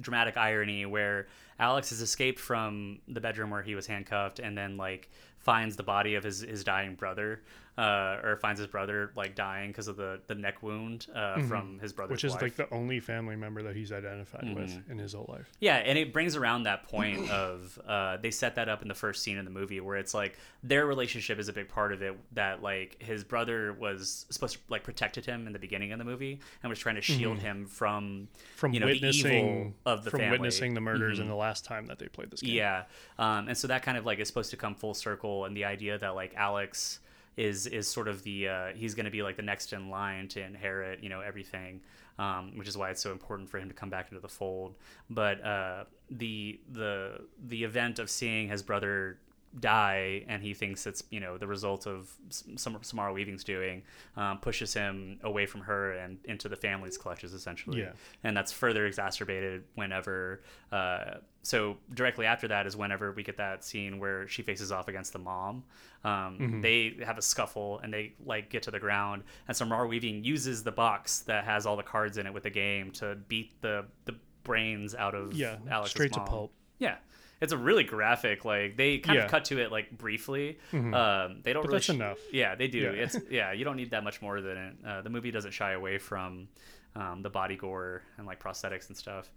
[0.01, 1.27] dramatic irony where
[1.59, 5.11] Alex has escaped from the bedroom where he was handcuffed, and then like
[5.43, 7.43] finds the body of his his dying brother,
[7.79, 11.79] uh, or finds his brother like dying because of the the neck wound uh, from
[11.81, 12.13] his brother's Mm-hmm.
[12.13, 12.43] which is wife.
[12.43, 14.93] like the only family member that he's identified with Mm-hmm.
[14.93, 15.51] in his whole life.
[15.61, 18.95] Yeah, and it brings around that point of uh, they set that up in the
[18.95, 22.03] first scene in the movie where it's like their relationship is a big part of
[22.03, 22.17] it.
[22.33, 26.05] That like his brother was supposed to like protected him in the beginning of the
[26.05, 28.25] movie and was trying to shield him from Mm-hmm.
[28.57, 30.35] From you know the witnessing evil of the from family.
[30.37, 30.43] Mm-hmm.
[30.43, 32.55] witnessing the murders in the last time that they played this game.
[32.55, 32.85] Yeah,
[33.19, 35.65] um, and so that kind of like is supposed to come full circle, and the
[35.65, 37.01] idea that like Alex
[37.37, 40.29] is is sort of the uh, he's going to be like the next in line
[40.29, 41.81] to inherit you know everything,
[42.19, 44.75] um, which is why it's so important for him to come back into the fold.
[45.09, 49.19] But uh, the the the event of seeing his brother
[49.61, 53.83] die and he thinks it's you know the result of some Samara Weaving's doing
[54.17, 57.93] um, pushes him away from her and into the family's clutches essentially Yeah.
[58.25, 60.41] and that's further exacerbated whenever
[60.73, 64.89] uh, so directly after that is whenever we get that scene where she faces off
[64.89, 65.65] against the mom
[66.05, 66.61] um, Mm-hmm.
[66.63, 70.63] they have a scuffle and they like get to the ground and Samara Weaving uses
[70.65, 73.85] the box that has all the cards in it with the game to beat the
[74.07, 76.53] the brains out of Yeah, Alex's straight to pulp.
[76.79, 76.97] yeah
[77.43, 79.21] it's a really graphic like they kind Yeah.
[79.23, 79.25] Mm-hmm.
[79.27, 82.19] of cut to it like briefly um, they don't But really that's enough.
[82.33, 82.91] yeah they do Yeah.
[83.05, 85.73] it's yeah you don't need that much more than it uh, the movie doesn't shy
[85.73, 86.49] away from
[86.97, 89.31] um, the body gore and like prosthetics and stuff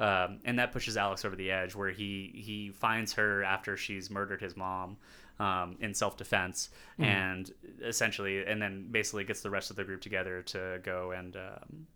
[0.00, 4.10] um, and that pushes alex over the edge where he he finds her after she's
[4.10, 4.96] murdered his mom
[5.38, 7.04] um, in self-defense Mm-hmm.
[7.04, 7.50] and
[7.82, 11.86] essentially and then basically gets the rest of the group together to go and um,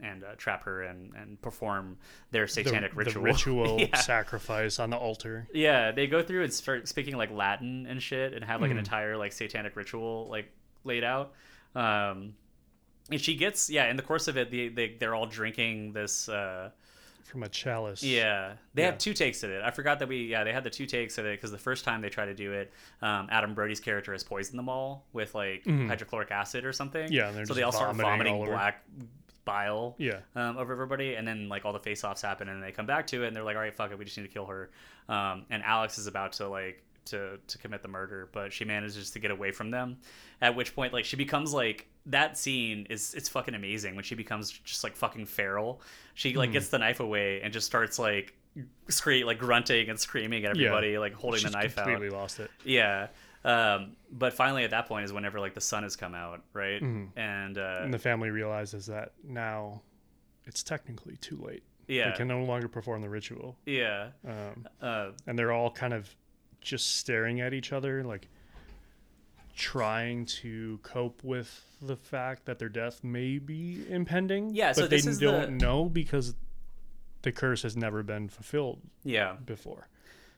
[0.00, 1.96] and uh, trap her and, and perform
[2.30, 3.22] their satanic the ritual.
[3.24, 3.96] ritual yeah.
[3.96, 5.46] sacrifice on the altar.
[5.54, 8.72] Yeah, they go through and start speaking like Latin and shit, and have like Mm-hmm.
[8.72, 10.50] an entire like satanic ritual like
[10.84, 11.32] laid out.
[11.74, 12.34] Um,
[13.10, 13.88] and she gets yeah.
[13.90, 16.28] In the course of it, they, they they're all drinking this.
[16.28, 16.70] Uh,
[17.24, 18.02] From a chalice.
[18.02, 18.86] yeah, they Yeah.
[18.90, 19.62] have two takes at it.
[19.62, 21.84] I forgot that we yeah they had the two takes of it because the first
[21.84, 22.72] time they try to do it,
[23.02, 27.10] um, Adam Brody's character has poisoned them all with like hydrochloric acid or something.
[27.12, 28.50] Yeah, and they're so just they all start vomiting vomiting all over.
[28.52, 28.84] black
[29.46, 30.18] bile Yeah.
[30.34, 33.24] um, over everybody, and then like all the face-offs happen, and they come back to
[33.24, 34.68] it, and they're like, "All right, fuck it, we just need to kill her."
[35.08, 39.10] Um, and Alex is about to like to to commit the murder, but she manages
[39.12, 39.96] to get away from them.
[40.42, 44.14] At which point, like she becomes like that scene is it's fucking amazing when she
[44.14, 45.80] becomes just like fucking feral.
[46.14, 48.34] She like gets the knife away and just starts like
[48.88, 51.84] scream like grunting and screaming at everybody, like holding She's the knife out.
[51.86, 52.50] completely lost it.
[52.64, 53.08] Yeah.
[53.46, 56.82] Um, but finally, at that point, is whenever like the sun has come out, right?
[56.82, 57.18] Mm-hmm.
[57.18, 59.82] And uh, And the family realizes that now
[60.46, 61.62] it's technically too late.
[61.86, 63.56] yeah, They can no longer perform the ritual.
[63.66, 66.12] yeah, Um, uh, and they're all kind of
[66.60, 68.28] just staring at each other, like
[69.54, 74.54] trying to cope with the fact that their death may be impending.
[74.54, 76.34] Yeah, but so they this is don't the- know because
[77.22, 79.88] the curse has never been fulfilled yeah, before.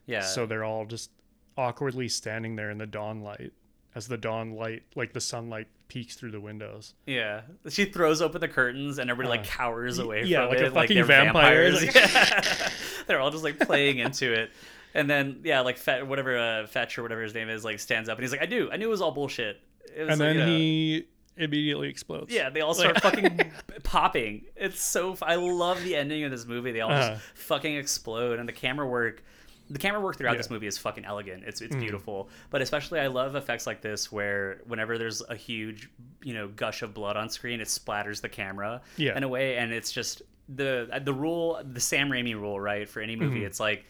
[0.07, 0.21] yeah.
[0.23, 1.11] So they're all just
[1.59, 3.53] awkwardly standing there in the dawn light
[3.95, 6.95] as the dawn light, like the sunlight, peeks through the windows.
[7.07, 10.59] Yeah, she throws open the curtains and everybody like Uh, cowers away yeah, from like
[10.61, 11.95] a it, like they're vampire, vampires.
[11.95, 12.71] Yeah.
[13.07, 14.51] they're all just like playing into it,
[14.95, 18.09] and then yeah, like Fet, whatever uh, Fetch or whatever his name is, like stands
[18.09, 19.61] up and he's like, "I knew, I knew it was all bullshit."
[19.97, 21.07] It was And like, then you know- he
[21.39, 22.33] immediately explodes.
[22.35, 23.41] Yeah, they all start fucking
[23.85, 24.45] popping.
[24.57, 25.13] It's so.
[25.13, 26.73] f- I love the ending of this movie.
[26.73, 27.11] They all Uh-huh.
[27.15, 29.25] just fucking explode, and the camera work.
[29.71, 30.39] The camera work throughout Yeah.
[30.39, 31.45] this movie is fucking elegant.
[31.47, 31.67] It's Mm.
[31.67, 35.89] it's beautiful, but especially I love effects like this where whenever there's a huge
[36.23, 39.17] you know gush of blood on screen, it splatters the camera Yeah.
[39.17, 42.89] in a way, and it's just the the rule, the Sam Raimi rule, right?
[42.89, 43.85] For any movie, it's like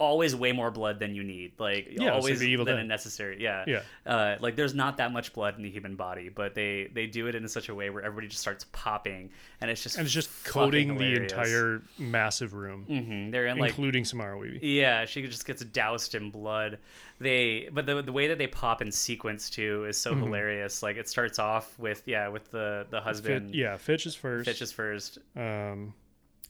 [0.00, 1.52] always way more blood than you need.
[1.58, 2.02] Like Mm-hmm.
[2.02, 3.40] Yeah, like always Evil than necessary.
[3.40, 3.64] Yeah.
[3.66, 3.82] Yeah.
[4.04, 7.26] Uh, like there's not that much blood in the human body, but they they do
[7.28, 9.30] it in such a way where everybody just starts popping,
[9.60, 13.30] and it's just And it's just coating the entire massive room, Mm-hmm.
[13.30, 14.58] They're in like including Samara Weavy.
[14.62, 16.78] yeah, she just gets doused in blood.
[17.20, 20.82] They but the the way that they pop in sequence too is so hilarious.
[20.82, 24.46] Like it starts off with yeah with the the Fit, husband yeah, Fitch is first.
[24.48, 25.92] Fitch is first, um,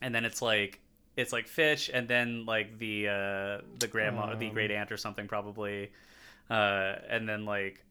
[0.01, 0.79] and then it's like
[1.15, 4.97] it's like Fitch, and then like the uh the grandma, the Um, great aunt or
[4.97, 5.91] something probably,
[6.49, 7.83] uh, and then like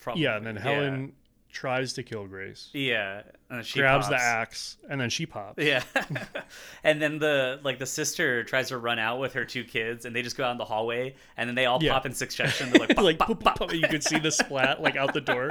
[0.00, 1.12] probably yeah, and then Helen
[1.52, 5.62] tries to kill Grace, yeah, and she grabs the axe, and then she pops.
[5.62, 5.82] Yeah,
[6.84, 10.16] and then the like the sister tries to run out with her two kids, and
[10.16, 11.92] they just go out in the hallway, and then they all Yeah.
[11.92, 12.70] pop in succession.
[12.70, 13.72] They're like, pop, like pop, pop, pop.
[13.72, 15.50] you could see the splat like out the door.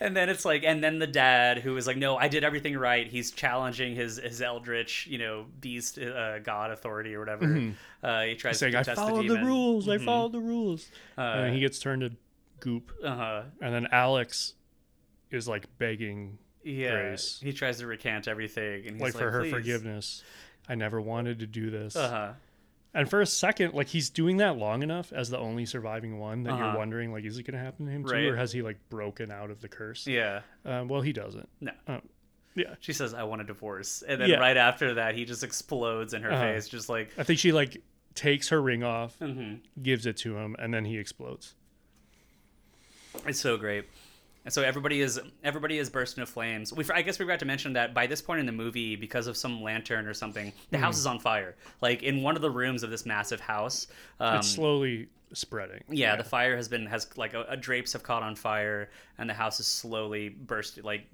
[0.00, 2.76] and then it's like, and then the dad who is like, no, I did everything
[2.76, 3.06] right.
[3.06, 7.72] He's challenging his his eldritch, you know, beast, uh, god authority or whatever.
[8.02, 9.88] Uh, he tries Saying, to "I contest followed the, rules.
[9.88, 12.10] I followed the rules." Uh, and he gets turned to
[12.60, 13.42] goop, uh-huh.
[13.60, 14.54] and then Alex
[15.30, 17.40] is like begging, Yeah, Grace.
[17.42, 20.22] he tries to recant everything, and he's like, for her "Please." forgiveness.
[20.68, 21.94] I never wanted to do this.
[21.96, 22.32] Uh-huh.
[22.96, 26.44] And for a second, like he's doing that long enough as the only surviving one
[26.44, 26.64] that Uh-huh.
[26.64, 28.78] you're wondering, like, is it going to happen to him too, or has he like
[28.88, 30.06] broken out of the curse?
[30.06, 30.42] Yeah.
[30.64, 31.48] Uh, well, he doesn't.
[31.60, 31.72] No.
[31.88, 31.98] Uh,
[32.54, 34.36] yeah, She says, "I want a divorce," and then Yeah.
[34.36, 36.40] right after that, he just explodes in her Uh-huh.
[36.54, 37.82] face, just like, I think she like
[38.14, 39.82] takes her ring off, Mm-hmm.
[39.82, 41.56] gives it to him, and then he explodes.
[43.26, 43.86] It's so great.
[44.44, 46.72] And so everybody is everybody is burst into flames.
[46.72, 49.26] We I guess we forgot to mention that by this point in the movie, because
[49.26, 50.84] of some lantern or something, the Hmm.
[50.84, 51.56] house is on fire.
[51.80, 53.86] Like in one of the rooms of this massive house.
[54.20, 55.82] Um, it's slowly spreading.
[55.88, 59.28] yeah, the fire has been has like a, a drapes have caught on fire, and
[59.30, 61.06] the house is slowly burst like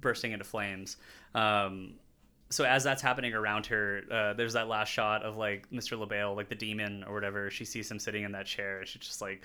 [0.00, 0.96] bursting into flames.
[1.34, 1.94] Um,
[2.50, 5.98] so as that's happening around her, uh, there's that last shot of like Mr.
[5.98, 7.50] Le Bail, like the demon or whatever.
[7.50, 8.78] She sees him sitting in that chair.
[8.78, 9.42] and She just like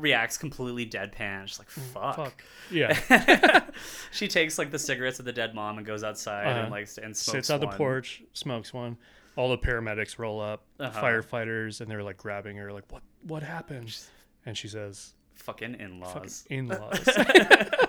[0.00, 1.46] reacts completely deadpan.
[1.46, 2.44] She's like, "Fuck." Fuck.
[2.70, 3.64] Yeah.
[4.10, 6.70] she takes like the cigarettes of the dead mom and goes outside and Uh-huh.
[6.70, 8.96] like and smokes Sits on the porch, smokes one.
[9.36, 11.00] All the paramedics roll up, Uh-huh.
[11.02, 13.02] firefighters, and they're like grabbing her, like, "What?
[13.22, 13.96] What happened?"
[14.46, 16.44] And she says, Fucking in-laws.
[16.50, 17.08] "In-laws."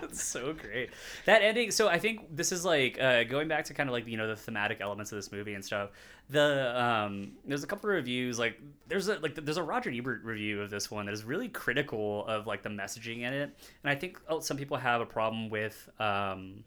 [0.10, 0.90] It's so great.
[1.26, 1.70] That ending.
[1.70, 4.28] So I think this is like uh, going back to kind of like you know
[4.28, 5.92] the thematic elements of this movie and stuff.
[6.30, 10.24] The um, there's a couple of reviews like there's a like there's a Roger Ebert
[10.24, 13.92] review of this one that is really critical of like the messaging in it, and
[13.92, 16.64] I think oh, some people have a problem with um,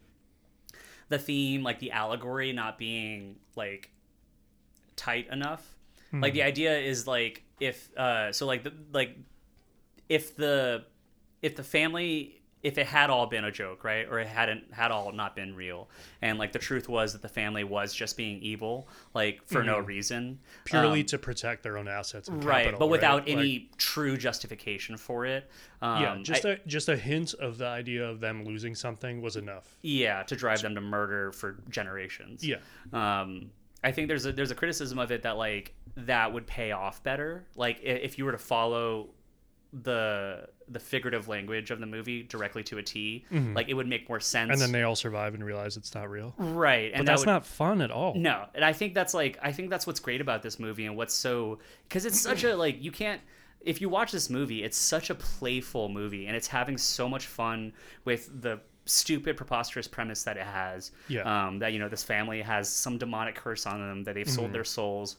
[1.08, 3.90] the theme like the allegory not being like
[4.94, 5.68] tight enough.
[6.14, 9.16] Like the idea is like if uh so like the like
[10.16, 10.84] if the
[11.42, 14.90] if the family if it had all been a joke right or it hadn't had
[14.92, 15.88] all not been real
[16.20, 19.78] and like the truth was that the family was just being evil like for no
[19.80, 22.28] reason Purely um, to protect their own assets.
[22.28, 23.36] And right capital, but without right?
[23.36, 25.50] any Like, true justification for it
[25.86, 29.20] um, yeah, just I- a just a hint of the idea of them losing something
[29.20, 29.66] was enough.
[29.82, 32.58] yeah to drive them to murder for generations Yeah.
[32.92, 33.50] um
[33.82, 37.02] i think there's a there's a criticism of it that like that would pay off
[37.02, 39.08] better like if you were to follow
[39.72, 44.08] the the figurative language of the movie directly to a T, like it would make
[44.08, 44.52] more sense Mm-hmm.
[44.52, 46.34] And then they all survive and realize it's not real.
[46.38, 48.14] right and But that that's would, not fun at all.
[48.14, 50.96] no and i think that's like i think that's what's great about this movie and
[50.96, 51.58] what's so
[51.88, 53.20] because it's such a like you can't
[53.60, 57.26] if you watch this movie it's such a playful movie and it's having so much
[57.26, 57.72] fun
[58.04, 61.46] with the stupid preposterous premise that it has Yeah.
[61.46, 64.52] um that you know this family has some demonic curse on them that they've sold
[64.52, 65.16] their souls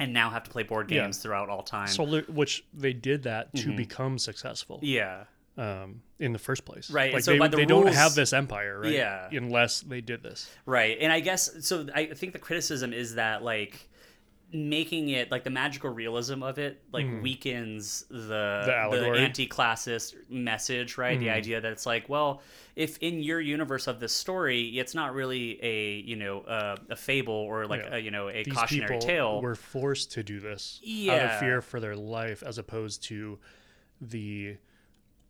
[0.00, 0.94] and now have to play board Mm-hmm.
[0.94, 1.02] Yeah.
[1.04, 4.76] games throughout all time Solar, which they did that to become successful.
[4.78, 4.86] Mm-hmm.
[4.86, 5.24] yeah
[5.58, 6.90] um, in the first place.
[6.90, 8.92] Right, Like so they, the they don't have this empire, right?
[8.92, 9.28] Yeah.
[9.30, 10.50] Unless they did this.
[10.64, 10.96] Right.
[11.00, 13.89] And I guess so I think the criticism is that like
[14.52, 20.98] making it like the magical realism of it like weakens the The the, anti-classist message,
[20.98, 21.18] right?
[21.18, 22.42] The idea that it's like, well,
[22.76, 26.96] if in your universe of this story, it's not really a, you know, uh, a
[26.96, 27.96] fable or like Yeah.
[27.96, 29.40] a, you know, a These cautionary people tale.
[29.40, 33.38] were forced to do this out of fear for their life, as opposed to
[34.00, 34.56] the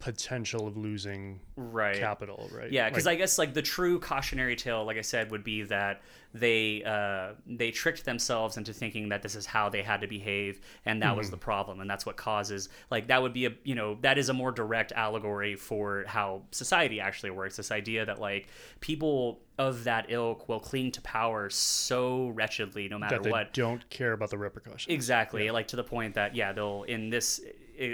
[0.01, 1.97] potential of losing right.
[1.97, 2.73] capital, right?
[2.73, 5.63] Yeah, because Like, I guess like the true cautionary tale, like I said, would be
[5.65, 10.07] that they uh, they tricked themselves into thinking that this is how they had to
[10.07, 11.33] behave, and that was Mm-hmm.
[11.33, 14.29] the problem, and that's what causes like that would be a you know that is
[14.29, 17.57] a more direct allegory for how society actually works.
[17.57, 18.49] This idea that like
[18.81, 23.53] people of that ilk will cling to power so wretchedly, no matter that they what.
[23.53, 24.87] don't care about the repercussions.
[24.95, 27.41] Exactly, like to the point that yeah, they'll in this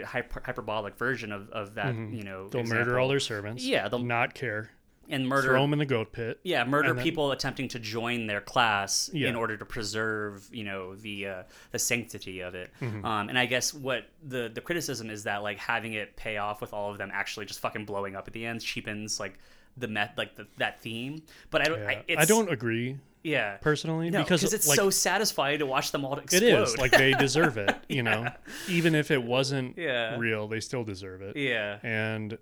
[0.04, 2.48] hyper- hyperbolic version of, of that you know Mm-hmm.
[2.50, 3.64] They'll murder all their servants.
[3.64, 4.70] Yeah, they'll- not care.
[5.08, 6.40] and murder Throw them in the goat pit.
[6.42, 9.28] yeah, murder then- people attempting to join their class Yeah.
[9.28, 12.70] in order to preserve, you know, the uh, the sanctity of it.
[12.80, 13.04] Mm-hmm.
[13.04, 16.60] Um, and I guess what the the criticism is that like having it pay off
[16.60, 19.38] with all of them actually just fucking blowing up at the end cheapens like
[19.76, 21.22] the met like the, that theme.
[21.50, 21.80] But I don't.
[21.80, 22.02] Yeah.
[22.18, 22.96] I, I, don't agree
[23.26, 23.56] Yeah.
[23.56, 26.42] personally No, because it's like, so satisfying to watch them all explode.
[26.42, 28.28] It is like they deserve it, you know.
[28.68, 30.16] Even if it wasn't Yeah.
[30.16, 31.36] real, they still deserve it.
[31.36, 32.38] yeah, And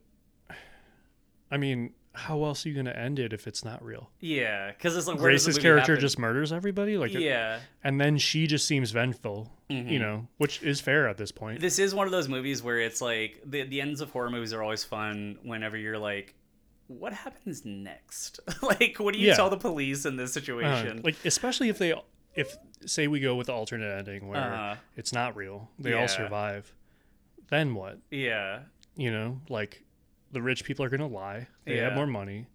[1.51, 4.11] I mean, how else are you going to end it if it's not real?
[4.21, 4.71] yeah.
[4.71, 6.01] Because it's like where does the Grace's character happen?
[6.01, 7.61] just murders everybody, like, yeah.
[7.83, 9.99] and then she just seems vengeful, you mm-hmm.
[9.99, 11.61] know, which is fair at this point.
[11.61, 14.53] This is one of those movies where it's like the the ends of horror movies
[14.53, 16.35] are always fun whenever you're like,
[16.89, 18.41] what happens next?
[18.63, 19.35] like, what do you Yeah.
[19.37, 21.01] tell the police in this Uh, situation?
[21.03, 21.95] like, especially if they,
[22.35, 22.57] if
[22.87, 24.77] say we go with the alternate ending where Uh-huh.
[24.97, 26.01] it's not real, they Yeah.
[26.03, 26.73] all survive.
[27.49, 27.99] Then what?
[28.11, 28.65] yeah,
[28.97, 29.85] You know, like
[30.33, 31.49] the rich people are going to lie.
[31.65, 32.47] They have more money.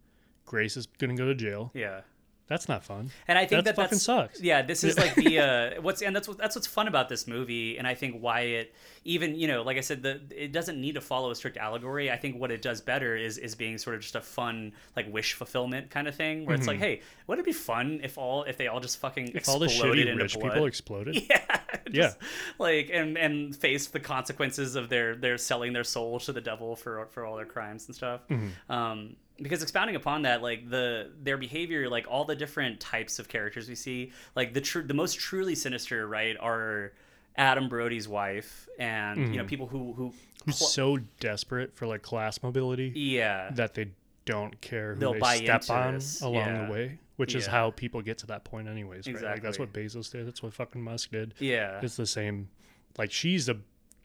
[0.45, 1.71] Grace is going to go to jail.
[1.73, 2.01] yeah,
[2.49, 3.11] That's not fun.
[3.27, 4.41] And I think That that fucking that's, sucks.
[4.41, 5.39] Yeah, this is like the
[5.77, 8.41] uh, what's and that's what that's what's fun about this movie, and I think why
[8.41, 8.73] it
[9.05, 12.09] even you know like I said the it doesn't need to follow a strict allegory.
[12.09, 15.11] I think what it does better is is being sort of just a fun like
[15.13, 18.43] wish fulfillment kind of thing where it's like, hey, wouldn't it be fun if all
[18.43, 19.37] if they all just fucking Mm-hmm.
[19.37, 20.51] If all the exploded shitty rich blood?
[20.53, 21.23] people exploded.
[21.29, 21.59] yeah,
[21.91, 22.13] Yeah.
[22.57, 26.75] like and and face the consequences of their their selling their soul to the devil
[26.75, 28.21] for for all their crimes and stuff.
[28.29, 28.71] Mm-hmm.
[28.71, 33.27] Um, because expounding upon that, like the their behavior, like all the different types of
[33.27, 36.93] characters we see, like the true the most truly sinister, right, are
[37.35, 39.47] Adam Brody's wife and you know mm.
[39.47, 40.13] people who who.
[40.45, 43.89] Who's so desperate for like class mobility yeah that they
[44.23, 46.21] don't care who They'll they buy step on this.
[46.21, 46.65] along Yeah.
[46.65, 49.21] the way, which is how people get to that point anyways, right?
[49.21, 50.27] Like that's what Bezos did.
[50.27, 51.33] That's what fucking Musk did.
[51.39, 52.49] yeah It's the same.
[52.97, 53.57] Like she's a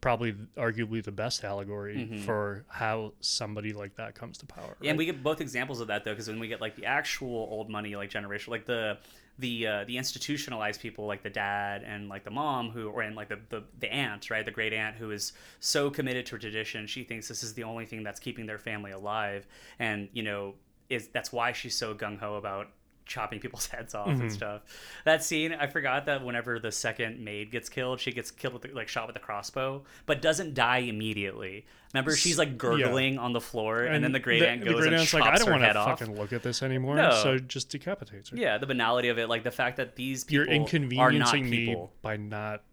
[0.05, 4.77] probably arguably the best allegory for how somebody like that comes to power.
[4.79, 6.85] Yeah, and we get both examples of that though, because when we get like the
[6.85, 8.99] actual old money, like generation, like the
[9.39, 13.15] the uh, the institutionalized people, like the dad and like the mom, who or and
[13.15, 16.85] like the, the the aunt, right, the great aunt, who is so committed to tradition,
[16.85, 19.47] she thinks this is the only thing that's keeping their family alive,
[19.79, 20.53] and you know,
[20.87, 22.67] is that's why she's so gung ho about
[23.05, 24.21] chopping people's heads off Mm-hmm.
[24.21, 24.61] and stuff.
[25.05, 28.63] That scene, I forgot that whenever the second maid gets killed, she gets killed with
[28.63, 31.65] the, like shot with a crossbow, but doesn't die immediately.
[31.93, 34.87] Remember, she's like gurgling on the floor, and, then the great aunt the goes great
[34.87, 35.99] and aunt's chops like, I don't want to off.
[35.99, 37.11] fucking look at this anymore, No.
[37.23, 38.37] so just decapitates her.
[38.37, 41.49] Yeah, the banality of it, like the fact that these people You're are not inconveniencing
[41.49, 41.93] me people.
[42.01, 42.63] by not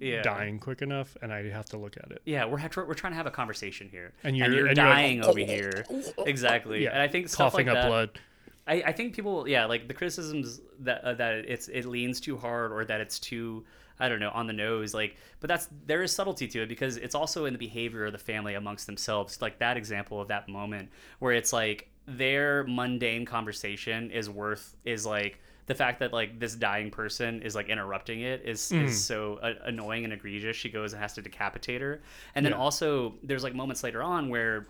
[0.00, 0.22] Yeah.
[0.22, 2.22] dying quick enough, and I have to look at it.
[2.24, 4.86] Yeah, we're we're trying to have a conversation here, And and you're- you're, and you're
[4.86, 5.84] like, dying over here.
[6.26, 8.20] Exactly, Yeah, and I think stuff coughing like up that, blood.
[8.66, 12.36] I, I think people, yeah, like the criticisms that uh, that it's it leans too
[12.36, 13.64] hard or that it's too
[14.00, 16.96] I don't know on the nose, like, but that's there is subtlety to it because
[16.96, 19.40] it's also in the behavior of the family amongst themselves.
[19.42, 20.88] Like that example of that moment
[21.18, 26.54] where it's like their mundane conversation is worth is like the fact that like this
[26.54, 28.84] dying person is like interrupting it is Mm.
[28.84, 30.56] is so uh, annoying and egregious.
[30.56, 32.02] She goes and has to decapitate her,
[32.34, 32.58] and then Yeah.
[32.58, 34.66] also there's like moments later on where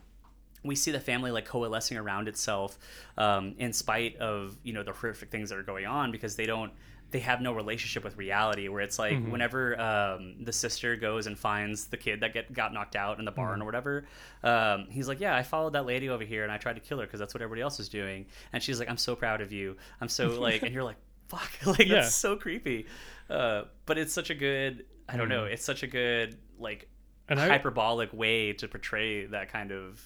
[0.65, 2.79] we see the family like coalescing around itself
[3.19, 6.47] um, in spite of you know the horrific things that are going on because they
[6.47, 6.73] don't
[7.11, 11.39] they have no relationship with reality where it's like whenever um, the sister goes and
[11.39, 14.05] finds the kid that get got knocked out in the barn or whatever
[14.43, 16.99] um, he's like yeah i followed that lady over here and i tried to kill
[16.99, 18.27] her because that's what everybody else is doing.
[18.53, 19.77] And she's like i'm so proud of you.
[20.01, 20.97] I'm so like and you're like
[21.29, 21.51] fuck.
[21.67, 22.01] Like Yeah.
[22.03, 22.87] that's so creepy.
[23.31, 26.89] Uh, but it's such a good i don't know it's such a good like
[27.29, 30.03] And I- hyperbolic way to portray that kind of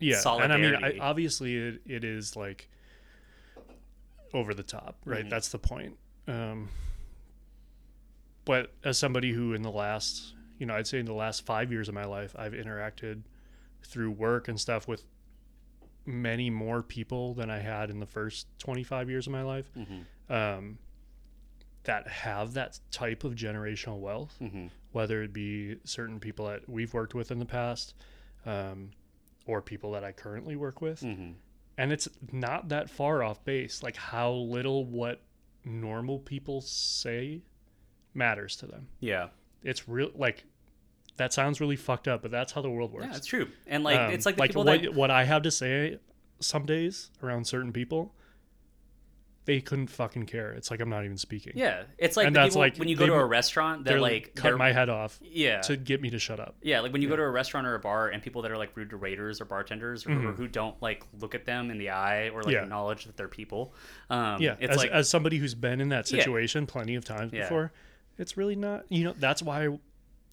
[0.00, 2.68] yeah and i mean I, obviously it, it is like
[4.34, 5.28] over the top right Mm-hmm.
[5.28, 5.96] that's the point
[6.28, 6.68] um
[8.44, 11.70] but as somebody who in the last you know i'd say in the last five
[11.72, 13.22] years of my life i've interacted
[13.84, 15.04] through work and stuff with
[16.04, 20.32] many more people than i had in the first 25 years of my life Mm-hmm.
[20.32, 20.78] um
[21.84, 24.66] that have that type of generational wealth Mm-hmm.
[24.92, 27.94] whether it be certain people that we've worked with in the past
[28.44, 28.90] um,
[29.46, 31.00] or people that I currently work with.
[31.00, 31.32] Mm-hmm.
[31.78, 35.20] And it's not that far off base, like how little what
[35.64, 37.42] normal people say
[38.14, 38.88] matters to them.
[39.00, 39.28] Yeah.
[39.62, 40.44] It's real, like,
[41.16, 43.06] that sounds really fucked up, but that's how the world works.
[43.10, 43.48] Yeah, it's true.
[43.66, 45.98] And like Um, it's like the people what, that what I have to say
[46.40, 48.14] some days around certain people,
[49.46, 50.52] they couldn't fucking care.
[50.52, 51.54] It's like I'm not even speaking.
[51.56, 53.90] Yeah, it's like And that's people like- when you go they- to a restaurant that
[53.92, 56.56] They're like cut they're- my head off yeah to get me to shut up.
[56.62, 58.58] yeah like when you go to a restaurant or a bar and people that are
[58.58, 61.78] like rude to waiters or bartenders or, or who don't like look at them in
[61.78, 62.50] the eye or like Mm-hmm.
[62.50, 62.62] Yeah.
[62.64, 63.72] acknowledge that they're people.
[64.10, 66.18] Um, yeah it's as, like as somebody who's been in that Yeah.
[66.18, 67.42] situation plenty of times Yeah.
[67.42, 67.72] before
[68.18, 69.68] it's really not you know that's why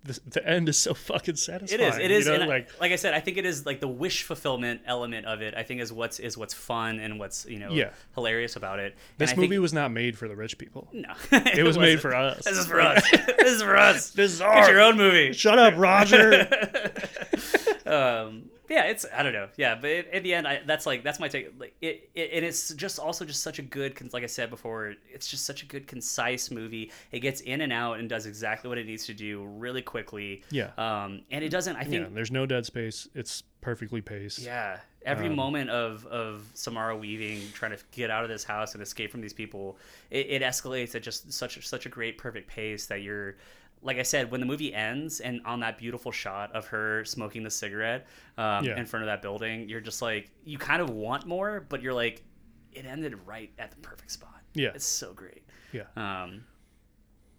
[0.05, 1.97] the, the end is so fucking satisfying It is.
[1.97, 2.25] It is.
[2.25, 2.35] you know?
[2.35, 5.25] and I- like like I said, I think it is like the wish fulfillment element
[5.25, 5.53] of it.
[5.55, 7.91] I think is what's is what's fun and what's you know Yeah.
[8.15, 8.95] hilarious about it.
[9.17, 12.13] this movie think, was not made for the rich people no, it was made for
[12.15, 13.09] us This is for us.
[13.11, 14.09] this is for us.
[14.11, 15.31] this is our your own movie.
[15.33, 16.47] shut up roger
[17.85, 19.47] um yeah it's i don't know.
[19.57, 22.45] Yeah but in, the end I, that's like that's my take like it, it and
[22.45, 25.65] it's just also just such a good like i said before it's just such a
[25.65, 26.91] good concise movie.
[27.11, 30.43] It gets in and out and does exactly what it needs to do really quickly.
[30.49, 30.69] Yeah.
[30.77, 33.07] um and it doesn't i yeah think there's no dead space.
[33.13, 34.39] It's perfectly paced.
[34.39, 34.79] Yeah.
[35.05, 38.81] Every Um, moment of of samara weaving trying to get out of this house and
[38.81, 39.77] escape from these people
[40.09, 43.35] it, it escalates at just such such a great perfect pace that you're
[43.83, 47.43] like I said, when the movie ends and on that beautiful shot of her smoking
[47.43, 48.07] the cigarette
[48.37, 48.77] um, Yeah.
[48.79, 51.93] in front of that building, you're just like, you kind of want more, but you're
[51.93, 52.23] like,
[52.71, 54.41] it ended right at the perfect spot.
[54.53, 54.69] Yeah.
[54.73, 55.43] It's so great.
[55.71, 56.45] yeah Um,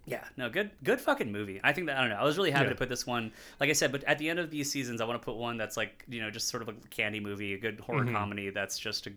[0.07, 1.61] yeah, no, good, good fucking movie.
[1.65, 2.17] I think that I don't know.
[2.17, 2.71] I was really happy Yeah.
[2.71, 3.33] to put this one.
[3.59, 5.57] Like I said, but at the end of these seasons, I want to put one
[5.57, 8.15] that's like you know just sort of a candy movie, a good horror Mm-hmm.
[8.15, 9.13] comedy that's just a,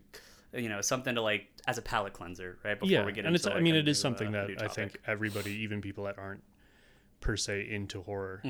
[0.62, 2.80] you know, something to like as a palate cleanser, right?
[2.80, 3.56] Before yeah, we get and into it's.
[3.58, 6.42] I mean, it is something uh, that I think everybody, even people that aren't
[7.22, 8.42] per se into horror,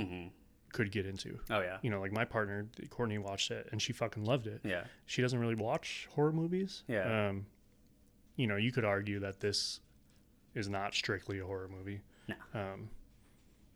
[0.73, 1.39] could get into.
[1.49, 4.61] Oh yeah, You know, like my partner Courtney watched it and she fucking loved it.
[4.63, 6.83] yeah, She doesn't really watch horror movies.
[6.87, 7.29] Yeah.
[7.29, 7.45] Um,
[8.35, 9.79] you know, you could argue that this
[10.53, 12.01] is not strictly a horror movie.
[12.27, 12.35] No.
[12.53, 12.89] Um,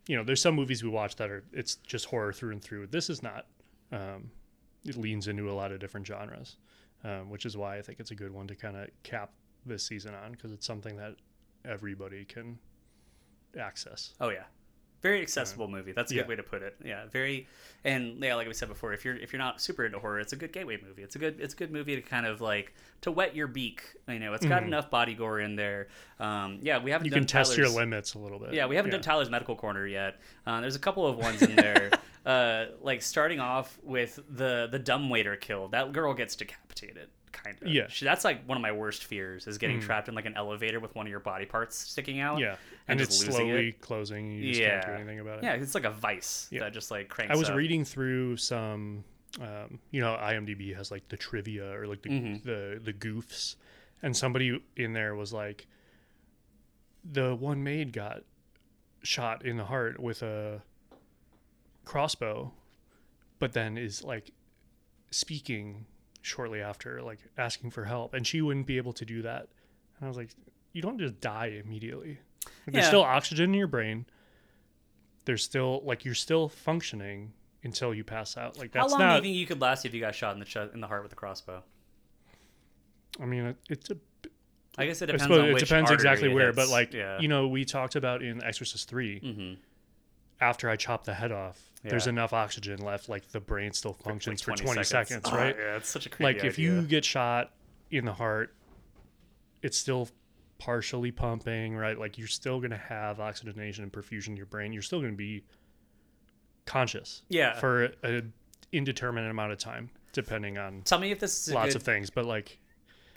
[0.06, 2.88] you know, there's some movies we watch that are it's just horror through and through.
[2.88, 3.46] This is not.
[3.90, 4.30] Um,
[4.84, 6.56] it leans into a lot of different genres,
[7.04, 9.30] um, which is why I think it's a good one to kind of cap
[9.64, 11.14] this season on because it's something that
[11.64, 12.58] everybody can
[13.58, 14.14] access.
[14.20, 14.44] Oh yeah,
[15.02, 15.92] very accessible movie.
[15.92, 16.22] That's a yeah.
[16.22, 16.76] good way to put it.
[16.82, 17.48] Yeah, very,
[17.84, 20.32] and yeah, like we said before, if you're if you're not super into horror, it's
[20.32, 21.02] a good gateway movie.
[21.02, 23.82] It's a good it's a good movie to kind of like to wet your beak.
[24.08, 25.88] You know, it's got enough body gore in there.
[26.18, 27.16] Um, yeah, we haven't Mm-hmm.
[27.16, 28.54] You can test your limits a little bit.
[28.54, 30.20] Yeah, we haven't done Tyler's medical corner yet.
[30.46, 31.90] Uh, there's a couple of ones in there.
[32.26, 35.68] uh, like starting off with the the dumb waiter kill.
[35.68, 37.08] That girl gets decapitated.
[37.32, 37.68] Kind of.
[37.68, 37.86] Yeah.
[37.88, 40.80] She, that's like one of my worst fears is getting trapped in like an elevator
[40.80, 42.38] with one of your body parts sticking out.
[42.38, 42.56] Yeah,
[42.88, 43.80] and, and, it's slowly it.
[43.80, 44.32] closing.
[44.32, 44.80] And you just Yeah.
[44.80, 45.44] can't do anything about it.
[45.44, 46.60] Yeah, it's like a vice Yeah.
[46.60, 47.32] that just like cranks.
[47.34, 47.56] I was up.
[47.56, 49.04] reading through some,
[49.40, 52.46] um, you know, IMDb has like the trivia or like the Mm-hmm.
[52.46, 53.56] the the goofs,
[54.02, 55.66] and somebody in there was like,
[57.04, 58.22] the one maid got
[59.02, 60.62] shot in the heart with a
[61.84, 62.52] crossbow,
[63.38, 64.30] but then is like
[65.10, 65.86] speaking
[66.20, 69.48] shortly after, like asking for help, and she wouldn't be able to do that.
[69.98, 70.30] And I was like,
[70.72, 72.18] you don't just die immediately.
[72.66, 72.88] There's Yeah.
[72.88, 74.06] still oxygen in your brain.
[75.24, 77.32] There's still like you're still functioning
[77.64, 78.58] until you pass out.
[78.58, 79.16] Like How that's long do not.
[79.16, 81.02] you think you could last if you got shot in the chest, in the heart
[81.02, 81.62] with a crossbow?
[83.20, 83.96] I mean, it- it's a.
[84.78, 86.56] I guess it depends it depends exactly it where, hits.
[86.56, 87.20] but like yeah.
[87.20, 89.56] you know, we talked about in Exorcist 3 Mhm.
[90.40, 93.08] After I chop the head off, there's enough oxygen left.
[93.08, 95.54] Like the brain still functions for Like 20, seconds, Oh, right?
[95.56, 97.52] yeah, it's such a creepy like if you get shot
[97.90, 98.54] in the heart,
[99.60, 100.08] it's still
[100.64, 101.98] partially pumping, right?
[101.98, 104.72] Like you're still gonna have oxygenation and perfusion in your brain.
[104.72, 105.42] You're still gonna be
[106.66, 107.58] conscious, Yeah.
[107.58, 108.32] for an
[108.70, 112.10] indeterminate amount of time, depending on Tell me if this is lots good, of things.
[112.10, 112.58] But like,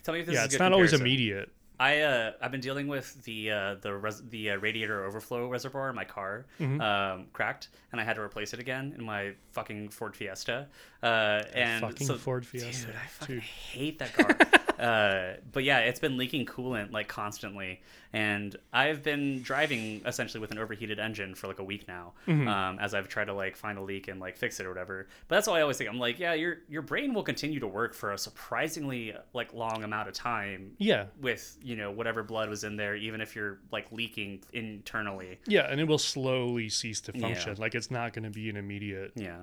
[0.04, 1.52] Tell me if this yeah, is it's not always immediate.
[1.80, 5.90] I uh, I've been dealing with the uh, the res- the uh, radiator overflow reservoir
[5.90, 6.80] in my car Mm-hmm.
[6.82, 10.68] um, cracked, and I had to replace it again in my fucking Ford Fiesta.
[11.04, 13.44] Uh, and fucking so, Ford Fiesta, dude, I fucking dude.
[13.44, 14.38] hate that car.
[14.86, 17.82] uh, but yeah, it's been leaking coolant like constantly,
[18.14, 22.48] and I've been driving essentially with an overheated engine for like a week now, Mm-hmm.
[22.48, 25.08] um, as I've tried to like find a leak and like fix it or whatever.
[25.28, 25.90] But that's all I always think.
[25.90, 29.84] I'm like, yeah, your your brain will continue to work for a surprisingly like long
[29.84, 33.60] amount of time Yeah, with you know whatever blood was in there even if you're
[33.72, 37.54] like leaking internally yeah, and it will slowly cease to function.
[37.56, 37.62] Yeah.
[37.62, 39.42] Like it's not going to be an immediate yeah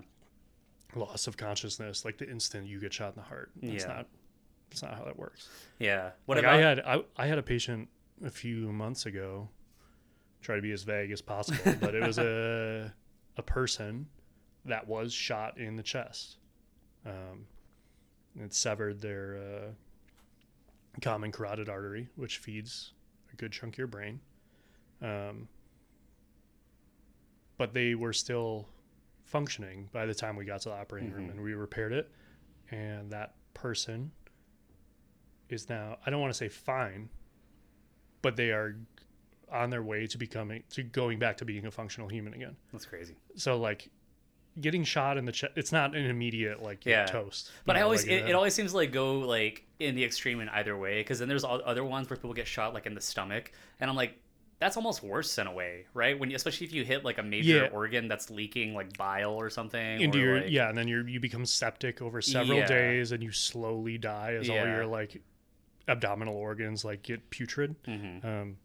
[0.95, 3.51] loss of consciousness, like the instant you get shot in the heart.
[3.63, 3.89] That's Yeah.
[3.89, 4.07] not.
[4.73, 5.49] That's not how that works.
[5.79, 7.89] yeah what like about I had, I, I had a patient
[8.25, 9.49] a few months ago.
[10.41, 12.93] Try to be as vague as possible, but it was a
[13.37, 14.07] a person
[14.65, 16.37] that was shot in the chest.
[17.07, 17.47] Um,
[18.39, 22.93] it severed their uh, common carotid artery, which feeds
[23.33, 24.21] a good chunk of your brain.
[25.01, 25.49] Um,
[27.59, 28.69] but they were still
[29.25, 32.11] functioning by the time we got to the operating room, and we repaired it.
[32.71, 34.13] And that person
[35.53, 37.09] is now I don't want to say fine,
[38.23, 38.77] but they are
[39.51, 42.57] on their way to becoming to going back to being a functional human again.
[42.73, 43.91] that's crazy So like
[44.61, 47.05] getting shot in the chest, it's not an immediate like Yeah.
[47.07, 47.51] toast.
[47.67, 49.95] but you i always like, it, uh, it always seems to like go like in
[49.95, 52.73] the extreme in either way because then there's all other ones where people get shot
[52.75, 54.19] like in the stomach and i'm like
[54.59, 57.23] that's almost worse in a way right when you, especially if you hit like a
[57.23, 57.69] major Yeah.
[57.73, 61.05] organ that's leaking like bile or something into or, your like- yeah, and then you
[61.05, 62.67] you become septic over several Yeah.
[62.69, 65.21] days, and you slowly die as all your like
[65.89, 67.75] abdominal organs like get putrid.
[67.87, 68.57] Um,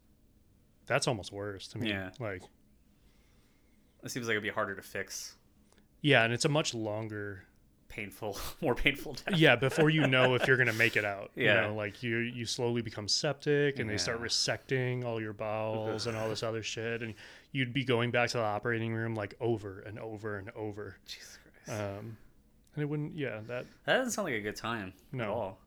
[0.85, 1.89] that's almost worse to me.
[1.89, 1.97] Mm-hmm.
[2.23, 2.27] Yeah.
[2.27, 2.43] like
[4.03, 5.35] it seems like it'd be harder to fix
[6.01, 7.43] yeah, and it's a much longer
[7.89, 11.61] painful more painful death yeah before you know if you're gonna make it out Yeah.
[11.63, 16.05] you know like you you slowly become septic and they start resecting all your bowels
[16.05, 17.13] and all this other shit and
[17.53, 21.39] you'd be going back to the operating room like over and over and over jesus
[21.65, 22.17] christ um
[22.75, 25.57] and it wouldn't yeah that that doesn't sound like a good time at No.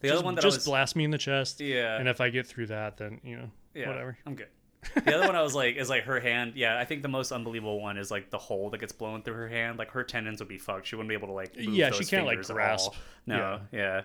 [0.00, 1.98] The just, other one that just I was, blast me in the chest Yeah.
[1.98, 4.48] and if i get through that then you know yeah, whatever I'm good.
[4.94, 6.52] The other one I was like is like her hand.
[6.56, 9.34] Yeah, I think the most unbelievable one is like the hole that gets blown through
[9.34, 9.78] her hand.
[9.78, 10.86] Like her tendons would be fucked.
[10.86, 11.56] She wouldn't be able to like.
[11.56, 12.92] Move Yeah, she can't, like, grasp.
[13.26, 14.02] No, yeah.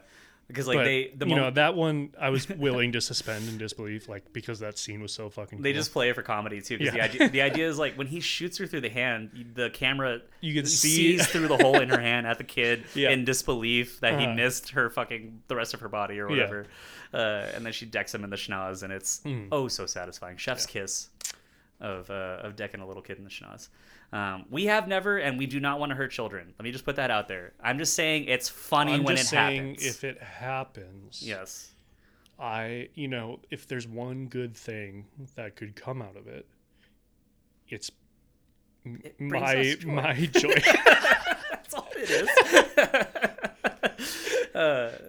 [0.49, 3.57] Because like but they the you know that one I was willing to suspend in
[3.57, 5.61] disbelief, like because that scene was so fucking.
[5.61, 5.79] they cool.
[5.79, 6.77] just play it for comedy too.
[6.77, 7.07] Because Yeah.
[7.07, 10.19] the idea the idea is like when he shoots her through the hand, the camera
[10.41, 13.11] You can see- sees through the hole in her hand at the kid Yeah.
[13.11, 14.35] in disbelief that he Uh-huh.
[14.35, 16.29] missed her fucking the rest of her body or Yeah.
[16.31, 16.65] whatever.
[17.13, 19.47] Uh, and then she decks him in the schnoz, and it's Mm.
[19.51, 20.35] oh so satisfying.
[20.37, 21.09] Chef's kiss
[21.79, 23.69] of uh, of decking a little kid in the schnoz.
[24.11, 26.53] Um, we have never, and we do not want to hurt children.
[26.57, 27.53] Let me just put that out there.
[27.61, 29.85] I'm just saying it's funny I'm when just it saying happens.
[29.87, 31.71] if it happens, yes.
[32.39, 35.05] I you know if there's one good thing
[35.35, 36.47] that could come out of it,
[37.67, 37.91] it's
[38.85, 39.91] It my joy.
[39.91, 40.55] my joy.
[41.51, 42.29] That's all it is.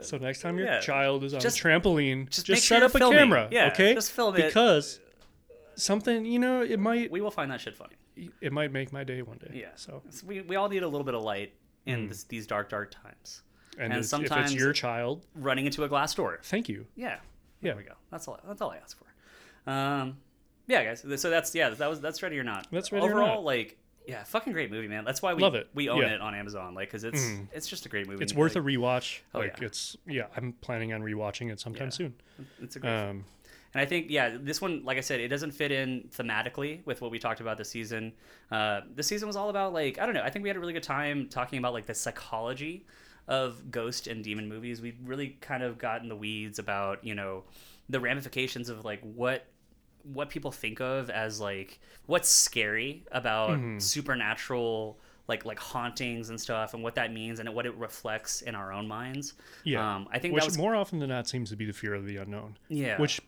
[0.09, 0.80] so next time your Yeah.
[0.80, 3.18] child is on Just- a trampoline, just just, make sure set up a filming.
[3.18, 3.94] camera, Yeah, okay?
[3.94, 4.46] just film it.
[4.46, 5.01] because
[5.83, 7.97] something you know it might we will find that shit funny.
[8.41, 9.51] it might make my day one day.
[9.55, 9.68] Yeah.
[9.76, 11.55] So So we, we all need a little bit of light
[11.87, 13.43] in this, these dark, dark times.
[13.78, 16.39] and, And it's- if sometimes- it's your child, Running into a glass door.
[16.43, 16.87] thank you.
[16.97, 17.09] Yeah.
[17.62, 17.72] Yeah.
[17.72, 17.95] There we go.
[18.11, 18.39] That's all.
[18.47, 19.70] That's all I ask for.
[19.70, 20.18] Um,
[20.66, 21.05] yeah, guys.
[21.20, 21.70] So that's yeah.
[21.70, 22.66] That was that's ready or not.
[22.70, 23.45] That's Ready or Overall, Not.
[23.45, 23.76] like
[24.07, 25.05] yeah, fucking great movie, man.
[25.05, 25.68] That's why we Love it.
[25.74, 26.14] We own Yeah.
[26.14, 27.49] it on Amazon, like because it's Mhm.
[27.53, 28.22] it's just a great movie.
[28.22, 29.20] It's worth like, a rewatch.
[29.35, 29.66] Oh, like yeah.
[29.66, 31.91] it's yeah, I'm planning on rewatching it sometime Yeah.
[31.91, 32.14] soon.
[32.62, 32.93] It's a great.
[32.93, 33.24] Um,
[33.73, 37.01] And I think, yeah, this one, like I said, it doesn't fit in thematically with
[37.01, 38.12] what we talked about this season.
[38.51, 40.23] Uh, this season was all about, like, I don't know.
[40.23, 42.85] I think we had a really good time talking about, like, the psychology
[43.29, 44.81] of ghost and demon movies.
[44.83, 47.45] We really kind of got in the weeds about, you know,
[47.89, 49.47] the ramifications of, like, what
[50.03, 53.79] what people think of as like what's scary about Mm-hmm.
[53.81, 54.99] supernatural
[55.29, 58.73] like like hauntings and stuff and what that means and what it reflects in our
[58.73, 61.57] own minds yeah, um i think which that was more often than not seems to
[61.57, 62.57] be the fear of the unknown.
[62.68, 63.21] yeah Which,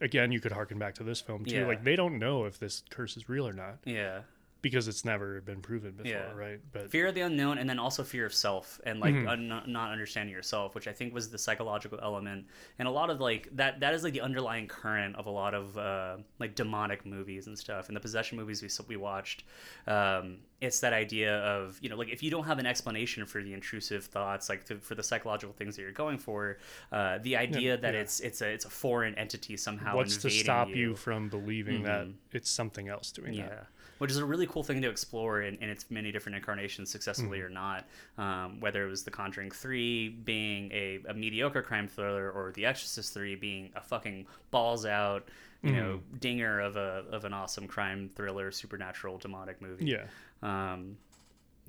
[0.00, 1.56] again, you could harken back to this film too.
[1.56, 1.66] Yeah.
[1.66, 4.20] Like they don't know if this curse is real or not yeah
[4.66, 6.32] because it's never been proven before, Yeah.
[6.34, 6.60] right?
[6.72, 9.28] But fear of the unknown and then also fear of self and like Mm-hmm.
[9.28, 12.46] un- not understanding yourself which i think was the psychological element
[12.78, 15.54] and a lot of like that that is like the underlying current of a lot
[15.54, 19.44] of uh, like demonic movies and stuff and the possession movies we, we watched
[19.86, 23.42] um, it's that idea of you know like if you don't have an explanation for
[23.42, 26.58] the intrusive thoughts like to, for the psychological things that you're going for
[26.92, 28.00] uh, the idea that yeah.
[28.00, 31.82] it's it's a it's a foreign entity somehow what's to stop you, you, from believing
[31.82, 33.66] that it's something else doing yeah, that?
[33.98, 37.38] Which is a really cool thing to explore in, in its many different incarnations, successfully
[37.38, 37.46] Mm-hmm.
[37.46, 37.84] or not.
[38.18, 42.66] Um, whether it was The Conjuring 3 being a, a mediocre crime thriller or The
[42.66, 45.28] Exorcist 3 being a fucking balls out,
[45.62, 46.16] you know, Mm-hmm.
[46.18, 49.86] dinger of a of an awesome crime thriller, supernatural, demonic movie.
[49.86, 50.04] Yeah,
[50.42, 50.96] Um,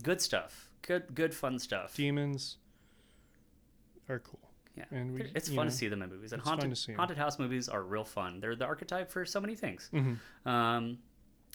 [0.03, 0.69] good stuff.
[0.83, 1.95] Good, good, fun stuff.
[1.95, 2.57] demons
[4.09, 4.39] are cool.
[4.75, 6.91] Yeah, And we, it's fun know, to see them in movies, and haunted to see
[6.91, 6.97] 'em.
[6.99, 8.39] haunted house movies are real fun.
[8.39, 9.89] They're the archetype for so many things.
[9.91, 10.47] Mm-hmm.
[10.47, 10.99] Um,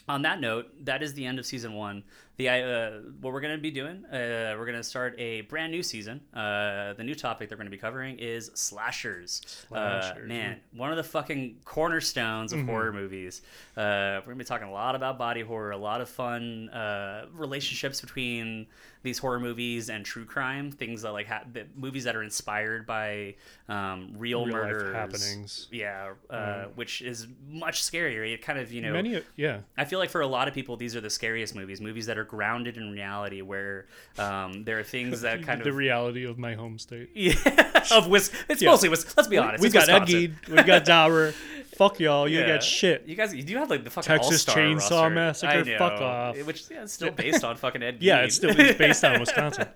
[0.09, 2.05] on that note, that is the end of season one.
[2.43, 2.90] The uh,
[3.20, 6.20] what we're going to be doing, uh, we're going to start a brand new season.
[6.34, 9.43] Uh, the new topic that we're going to be covering is slashers.
[9.70, 10.28] Uh, Slashers.
[10.28, 12.68] man, one of the fucking cornerstones of Mm-hmm.
[12.68, 13.43] horror movies.
[13.76, 13.80] Uh,
[14.20, 17.26] we're going to be talking a lot about body horror, a lot of fun uh,
[17.34, 18.66] relationships between
[19.03, 22.86] these horror movies and true crime, things that like ha- that, movies that are inspired
[22.86, 23.34] by
[23.68, 25.66] um, real, Real murders, happenings.
[25.72, 28.32] Yeah, uh, which is much scarier.
[28.32, 30.76] It kind of you know Many, yeah, I feel like for a lot of people,
[30.76, 31.80] these are the scariest movies.
[31.80, 33.85] Movies that are grounded in reality, where
[34.18, 37.11] um, there are things that kind the of the reality of my home state.
[37.14, 37.35] yeah,
[37.93, 38.33] of Wis.
[38.49, 38.70] It's Yeah.
[38.70, 39.14] mostly Wis.
[39.16, 39.62] Let's be honest.
[39.62, 40.39] We've it's got Ed Wisconsin.
[40.47, 41.35] Gein, we've got Dahmer.
[41.76, 42.47] Fuck y'all, you Yeah.
[42.49, 43.05] got shit.
[43.07, 45.11] You guys, you do have like the fucking Texas Chainsaw roster.
[45.11, 45.78] Massacre, know.
[45.78, 46.43] fuck off.
[46.47, 47.99] Which yeah, it's still based on fucking Ed.
[48.01, 49.68] Yeah, it's still it's based on Wisconsin.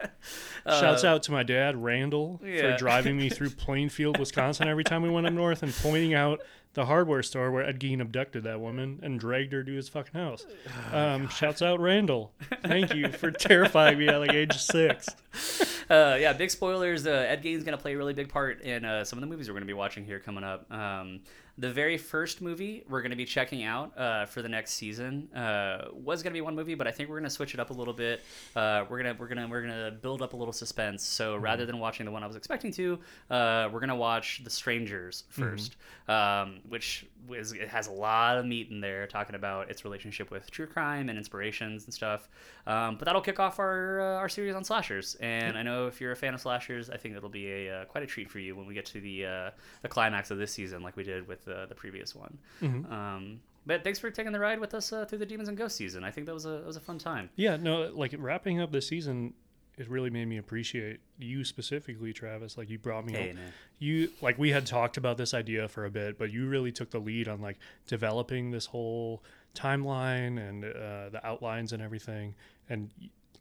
[0.66, 2.60] Shouts out to my dad, Randall, Uh, yeah.
[2.72, 6.40] for driving me through Plainfield, Wisconsin every time we went up north and pointing out
[6.76, 10.20] the hardware store where Ed Gein abducted that woman and dragged her to his fucking
[10.20, 10.44] house.
[10.92, 12.32] Oh, Um, shouts out Randall.
[12.62, 15.08] Thank you for terrifying me at like age six.
[15.90, 17.06] uh, yeah, big spoilers.
[17.06, 19.26] Uh, Ed Gein's going to play a really big part in uh, some of the
[19.26, 20.70] movies we're going to be watching here coming up.
[20.70, 21.20] Um,
[21.58, 25.32] the very first movie we're going to be checking out uh, for the next season
[25.34, 27.60] uh, was going to be one movie, but I think we're going to switch it
[27.60, 28.22] up a little bit.
[28.54, 31.04] Uh, we're gonna we're gonna we're gonna build up a little suspense.
[31.04, 32.98] So rather than watching the one I was expecting to,
[33.30, 35.70] uh, we're gonna watch The Strangers 1st
[36.08, 40.30] um, which was it has a lot of meat in there, talking about its relationship
[40.30, 42.28] with true crime and inspirations and stuff.
[42.66, 45.16] Um, but that'll kick off our uh, our series on slashers.
[45.16, 47.84] And I know if you're a fan of slashers, I think it'll be a uh,
[47.86, 49.50] quite a treat for you when we get to the uh,
[49.82, 52.38] the climax of this season, like we did with uh, the previous one.
[52.62, 55.78] Um, but thanks for taking the ride with us uh, through the Demons and Ghosts
[55.78, 56.04] season.
[56.04, 57.30] I think that was a that was a fun time.
[57.36, 59.34] Yeah, no, like wrapping up this season,
[59.76, 62.56] it really made me appreciate you specifically, Travis.
[62.56, 63.34] Like you brought me, Hey,
[63.78, 66.90] you like we had talked about this idea for a bit, but you really took
[66.90, 69.22] the lead on like developing this whole
[69.54, 72.34] timeline and uh, the outlines and everything.
[72.68, 72.90] And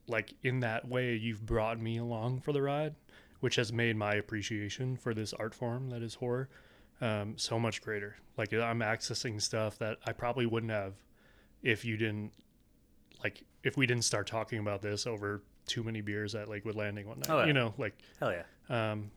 [0.08, 2.96] like in that way, you've brought me along for the ride.
[3.42, 6.50] which has made my appreciation for this art form that is horror
[7.02, 8.16] um, so much greater.
[8.38, 10.94] Like I'm accessing stuff that I probably wouldn't have
[11.64, 12.32] if you didn't
[13.24, 17.08] like if we didn't start talking about this over too many beers at Lakewood Landing
[17.08, 17.30] one night.
[17.30, 17.46] Oh, yeah.
[17.46, 18.92] You know, like Hell yeah.
[18.92, 19.12] um,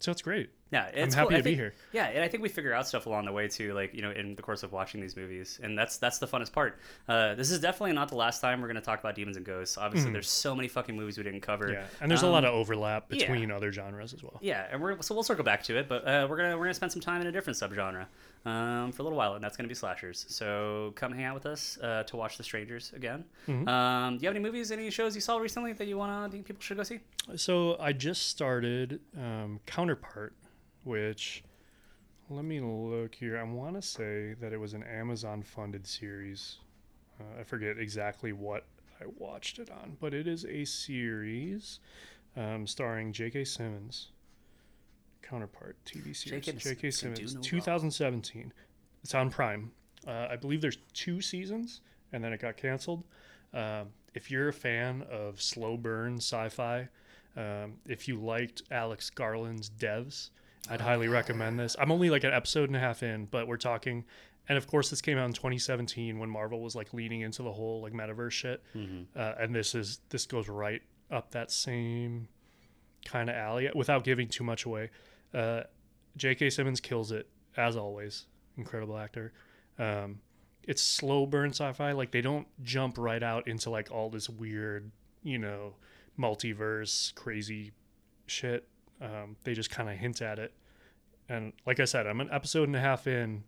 [0.00, 0.50] so it's great.
[0.74, 1.36] Yeah, it's happy cool.
[1.38, 1.74] To be think- here.
[1.92, 4.10] Yeah, and I think we figure out stuff along the way too, like you know,
[4.10, 6.78] in the course of watching these movies, and that's that's the funnest part.
[7.08, 9.46] Uh, this is definitely not the last time we're going to talk about demons and
[9.46, 9.78] ghosts.
[9.78, 11.70] Obviously, there's so many fucking movies we didn't cover.
[11.72, 13.18] Yeah, and there's a Um, lot of overlap yeah.
[13.18, 14.38] between other genres as well.
[14.42, 16.74] Yeah, and we're so we'll circle back to it, but uh, we're gonna we're gonna
[16.74, 18.06] spend some time in a different subgenre
[18.44, 20.26] um, for a little while, and that's gonna be slashers.
[20.28, 23.24] So come hang out with us uh, to watch The Strangers again.
[23.48, 23.68] Mm-hmm.
[23.68, 26.46] Um, do you have any movies, any shows you saw recently that you wanna think
[26.46, 26.98] people should go see?
[27.36, 30.34] So I just started um, Counterpart,
[30.84, 31.42] which
[32.30, 33.38] let me look here.
[33.38, 36.56] I want to say that it was an Amazon funded series.
[37.20, 38.64] Uh, I forget exactly what
[39.00, 41.80] I watched it on, but it is a series
[42.36, 43.44] um, starring J.K.
[43.44, 44.08] Simmons.
[45.22, 46.46] Counterpart TV series.
[46.46, 46.90] J.K.
[46.90, 47.42] Simmons, no wrong.
[47.42, 48.52] 2017.
[49.02, 49.70] It's on Prime.
[50.06, 51.80] Uh, I believe there's two seasons,
[52.12, 53.04] and then it got canceled.
[53.52, 56.88] Um, if you're a fan of slow burn sci-fi,
[57.36, 60.30] um, if you liked Alex Garland's Devs,
[60.70, 61.76] I'd highly recommend this.
[61.78, 64.04] I'm only like an episode and a half in, but we're talking,
[64.48, 67.52] and of course this came out in 2017 when Marvel was like leaning into the
[67.52, 68.62] whole like metaverse shit,
[69.14, 72.28] uh, and this is this goes right up that same
[73.04, 74.90] kind of alley without giving too much away.
[75.34, 75.62] Uh,
[76.16, 76.48] J.K.
[76.50, 78.24] Simmons kills it as always.
[78.56, 79.32] Incredible actor.
[79.78, 80.20] Um,
[80.62, 81.92] it's slow burn sci-fi.
[81.92, 84.90] Like they don't jump right out into like all this weird,
[85.22, 85.74] you know,
[86.18, 87.72] multiverse crazy
[88.26, 88.66] shit.
[89.04, 90.52] Um, they just kind of hint at it.
[91.28, 93.44] And like I said, I'm an episode and a half in,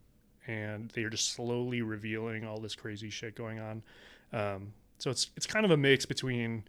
[0.47, 3.83] and they're just slowly revealing all this crazy shit going on.
[4.33, 6.65] Um, so it's it's kind of a mix between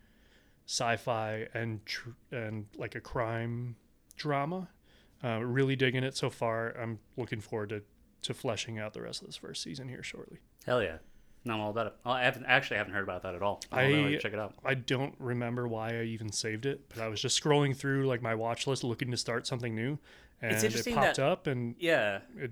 [0.65, 3.75] sci-fi and tr- and like a crime
[4.15, 4.69] drama.
[5.23, 6.75] Uh, really digging it so far.
[6.79, 7.83] I'm looking forward to
[8.23, 10.39] to fleshing out the rest of this first season here shortly.
[10.65, 10.97] Hell yeah.
[11.47, 11.93] No, I'm all about it.
[12.05, 13.61] Oh, I haven't actually haven't heard about that at all.
[13.71, 14.53] I'll I- check it out.
[14.65, 18.21] I don't remember why I even saved it, but I was just scrolling through like
[18.21, 19.97] my watch list looking to start something new,
[20.41, 22.51] and it interesting popped that- up, and Yeah, it,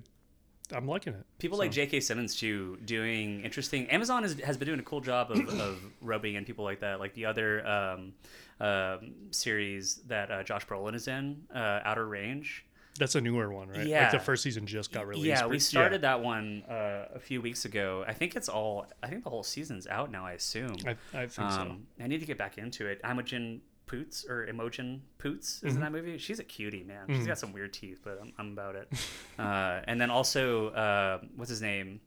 [0.72, 1.26] I'm liking it.
[1.38, 2.00] people like J.K.
[2.00, 3.88] Simmons too doing interesting.
[3.92, 7.00] Amazon has, has been doing a cool job of, of rubbing in people like that,
[7.00, 8.14] like the other um,
[8.60, 12.66] um, series that uh, Josh Brolin is in, uh, Outer Range.
[12.98, 13.86] That's a newer one, right?
[13.86, 14.04] Yeah.
[14.04, 15.26] Like the first season just got released.
[15.28, 18.06] Yeah, we started that one uh, a few weeks ago.
[18.08, 18.86] I think it's all.
[19.04, 20.26] I think the whole season's out now.
[20.26, 20.76] I assume.
[20.88, 21.44] I, I think so.
[21.44, 23.02] Um, I need to get back into it.
[23.04, 25.68] Imogen Poots or Imogen Poots Mm-hmm.
[25.68, 26.18] is in that movie.
[26.18, 27.06] She's a cutie, man.
[27.10, 28.88] She's got some weird teeth, but I'm, I'm about it.
[29.40, 32.00] uh, and then also, uh, what's his name?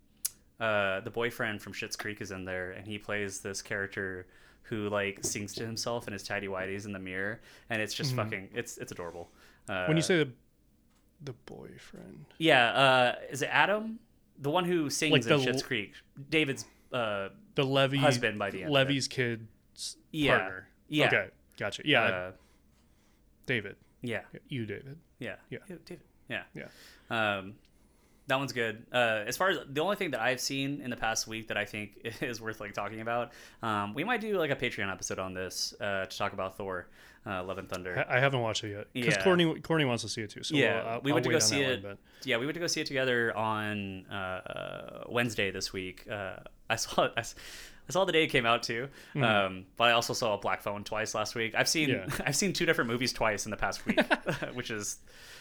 [0.59, 4.27] Uh, the boyfriend from Schitt's Creek is in there, and he plays this character
[4.63, 7.41] who like sings to himself in his tidy whities in the mirror,
[7.71, 8.49] and it's just fucking.
[8.55, 9.29] It's it's adorable.
[9.69, 9.89] Uh, Mm-hmm.
[9.89, 10.31] when you say the
[11.23, 13.99] the boyfriend, yeah, uh, is it Adam,
[14.39, 15.93] the one who sings Like in Schitt's Creek?
[16.31, 18.73] David's uh, the Levy Husband by the end.
[18.73, 20.39] Levy's kid's Yeah.
[20.39, 20.69] partner.
[20.89, 21.07] Yeah.
[21.07, 21.29] Okay,
[21.59, 21.83] gotcha.
[21.85, 22.33] Yeah, uh,
[23.47, 23.77] David.
[24.03, 24.23] yeah.
[24.49, 24.99] You, David.
[25.19, 25.37] Yeah.
[25.51, 25.59] Yeah.
[25.85, 26.01] David.
[26.29, 26.43] Yeah.
[26.55, 26.69] Yeah.
[27.11, 27.55] Um,
[28.29, 28.87] that one's good.
[28.93, 31.57] Uh, as far as the only thing that I've seen in the past week that
[31.57, 33.33] I think is worth like talking about,
[33.63, 36.87] um, we might do like a Patreon episode on this uh, to talk about Thor,
[37.27, 38.05] uh, Love and Thunder.
[38.09, 39.25] I I haven't watched it yet because Yeah.
[39.25, 40.43] Courtney Courtney wants to see it too.
[40.43, 41.83] So yeah, I'll, we I'll went to go see it.
[41.85, 46.07] One, Yeah, we went to go see it together on uh, uh, Wednesday this week.
[46.11, 46.37] Uh,
[46.71, 47.35] I saw I, s-
[47.89, 50.63] I saw the day it came out too, um, but I also saw a Black
[50.63, 51.55] Phone twice last week.
[51.57, 51.89] I've seen.
[51.89, 52.07] Yeah.
[52.27, 53.99] I've seen two different movies twice in the past week,
[54.55, 54.99] which is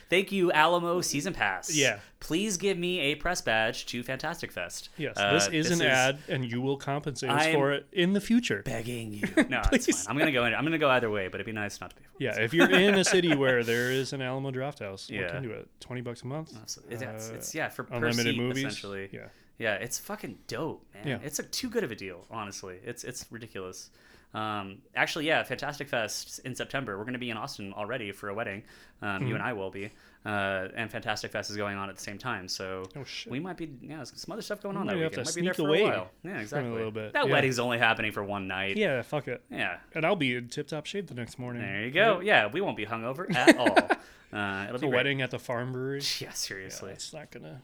[0.09, 1.75] thank you Alamo Season Pass.
[1.75, 1.99] Yeah.
[2.21, 4.89] please give me a press badge to Fantastic Fest.
[4.97, 8.21] Yes, Uh, this is an ad, and you will compensate us for it in the
[8.21, 8.61] future.
[8.63, 9.27] Begging you.
[9.49, 10.05] No, it's fine.
[10.11, 10.53] I'm gonna go in.
[10.53, 12.23] I'm gonna go either way, but it'd be nice not to pay for.
[12.23, 15.37] Yeah, if you're in a city where there is an Alamo Drafthouse, look Yeah.
[15.37, 15.67] into it.
[15.81, 16.51] Twenty bucks a month.
[16.65, 18.63] So it's, it's, Uh, it's yeah for unlimited seat, movies.
[18.65, 19.09] essentially.
[19.11, 19.27] Yeah.
[19.59, 21.07] Yeah, it's fucking dope, man.
[21.07, 21.19] Yeah.
[21.23, 22.77] It's a too good of a deal, honestly.
[22.83, 23.89] It's it's ridiculous.
[24.33, 26.97] Um, actually, yeah, Fantastic Fest in September.
[26.97, 28.63] We're going to be in Austin already for a wedding.
[29.01, 29.27] Um, Hmm.
[29.27, 29.85] You and I will be,
[30.25, 32.47] uh, and Fantastic Fest is going on at the same time.
[32.49, 35.13] So Oh, we might be yeah, some other stuff going on that have weekend.
[35.13, 36.11] to might be there sneak for away a while.
[36.23, 36.69] Yeah, exactly.
[36.69, 37.31] A little bit, That yeah.
[37.31, 38.75] wedding's only happening for one night.
[38.77, 39.41] Yeah, fuck it.
[39.49, 39.77] Yeah.
[39.95, 41.61] And I'll be in tip top shape the next morning.
[41.63, 42.19] There you go.
[42.19, 43.89] Yeah, we won't be hungover at all.
[44.33, 44.97] Uh, it'll The be great.
[44.97, 46.01] wedding at the farm brewery.
[46.19, 46.91] Yeah, seriously.
[46.91, 47.61] It's not gonna.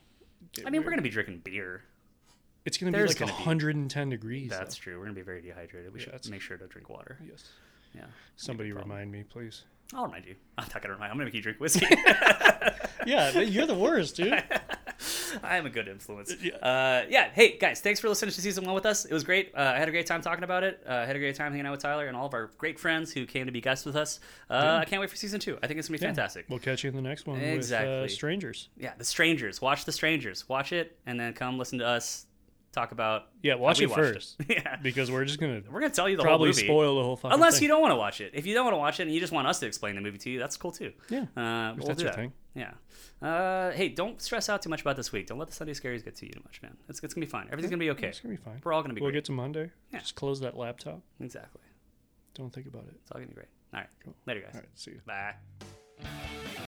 [0.53, 1.83] Get I mean, we're gonna be drinking beer.
[2.65, 4.49] It's gonna be like gonna be- 110 degrees.
[4.49, 4.57] though.
[4.57, 4.97] That's true.
[4.97, 5.91] We're gonna be very dehydrated.
[5.93, 7.17] We Yeah, should that's- make sure to drink water.
[7.27, 7.43] Yes.
[7.93, 8.05] Yeah.
[8.37, 9.63] Somebody remind me, please.
[9.93, 10.35] I'll remind you.
[10.57, 11.11] I'm not gonna remind.
[11.11, 11.85] I'm gonna make you drink whiskey.
[13.05, 14.41] Yeah, but you're the worst, dude.
[15.43, 16.33] I am a good influence.
[16.41, 16.55] Yeah.
[16.57, 17.29] Uh, yeah.
[17.33, 19.05] Hey guys, thanks for listening to season one with us.
[19.05, 19.51] It was great.
[19.55, 20.83] Uh, I had a great time talking about it.
[20.87, 22.79] Uh, I had a great time hanging out with Tyler and all of our great
[22.79, 24.19] friends who came to be guests with us.
[24.49, 25.57] Uh, I can't wait for season two.
[25.63, 26.45] I think it's gonna be fantastic.
[26.49, 28.01] We'll catch you in the next one Exactly.
[28.01, 28.69] with uh, Strangers.
[28.77, 29.61] Yeah, The Strangers.
[29.61, 30.47] Watch The Strangers.
[30.49, 32.25] Watch it and then come listen to us
[32.71, 33.27] talk about.
[33.43, 34.35] Yeah, watch it first.
[34.49, 34.77] yeah.
[34.81, 36.67] Because we're just gonna We're gonna tell you the probably whole movie.
[36.67, 37.63] spoil the whole fucking Unless thing.
[37.63, 38.31] you don't want to watch it.
[38.33, 40.01] If you don't want to watch it and you just want us to explain the
[40.01, 40.91] movie to you, that's cool too.
[41.09, 42.15] Yeah, Uh, we'll that's do your that.
[42.15, 42.33] thing.
[42.55, 42.71] Yeah.
[43.23, 45.27] Uh, hey, don't stress out too much about this week.
[45.27, 46.75] Don't let the Sunday scaries get to you too much, man.
[46.89, 47.45] It's, it's gonna be fine.
[47.51, 48.07] Everything's gonna be okay.
[48.09, 48.59] It's gonna be fine.
[48.63, 49.19] We're all gonna be We'll great.
[49.19, 49.71] get to Monday.
[49.93, 49.99] Yeah.
[49.99, 51.01] Just close that laptop.
[51.21, 51.61] Exactly.
[52.35, 52.95] Don't think about it.
[53.01, 53.47] It's all gonna be great.
[53.73, 53.89] All right.
[54.03, 54.13] Cool.
[54.27, 54.51] Later, guys.
[54.55, 55.01] All right, see you.
[55.05, 56.53] Bye.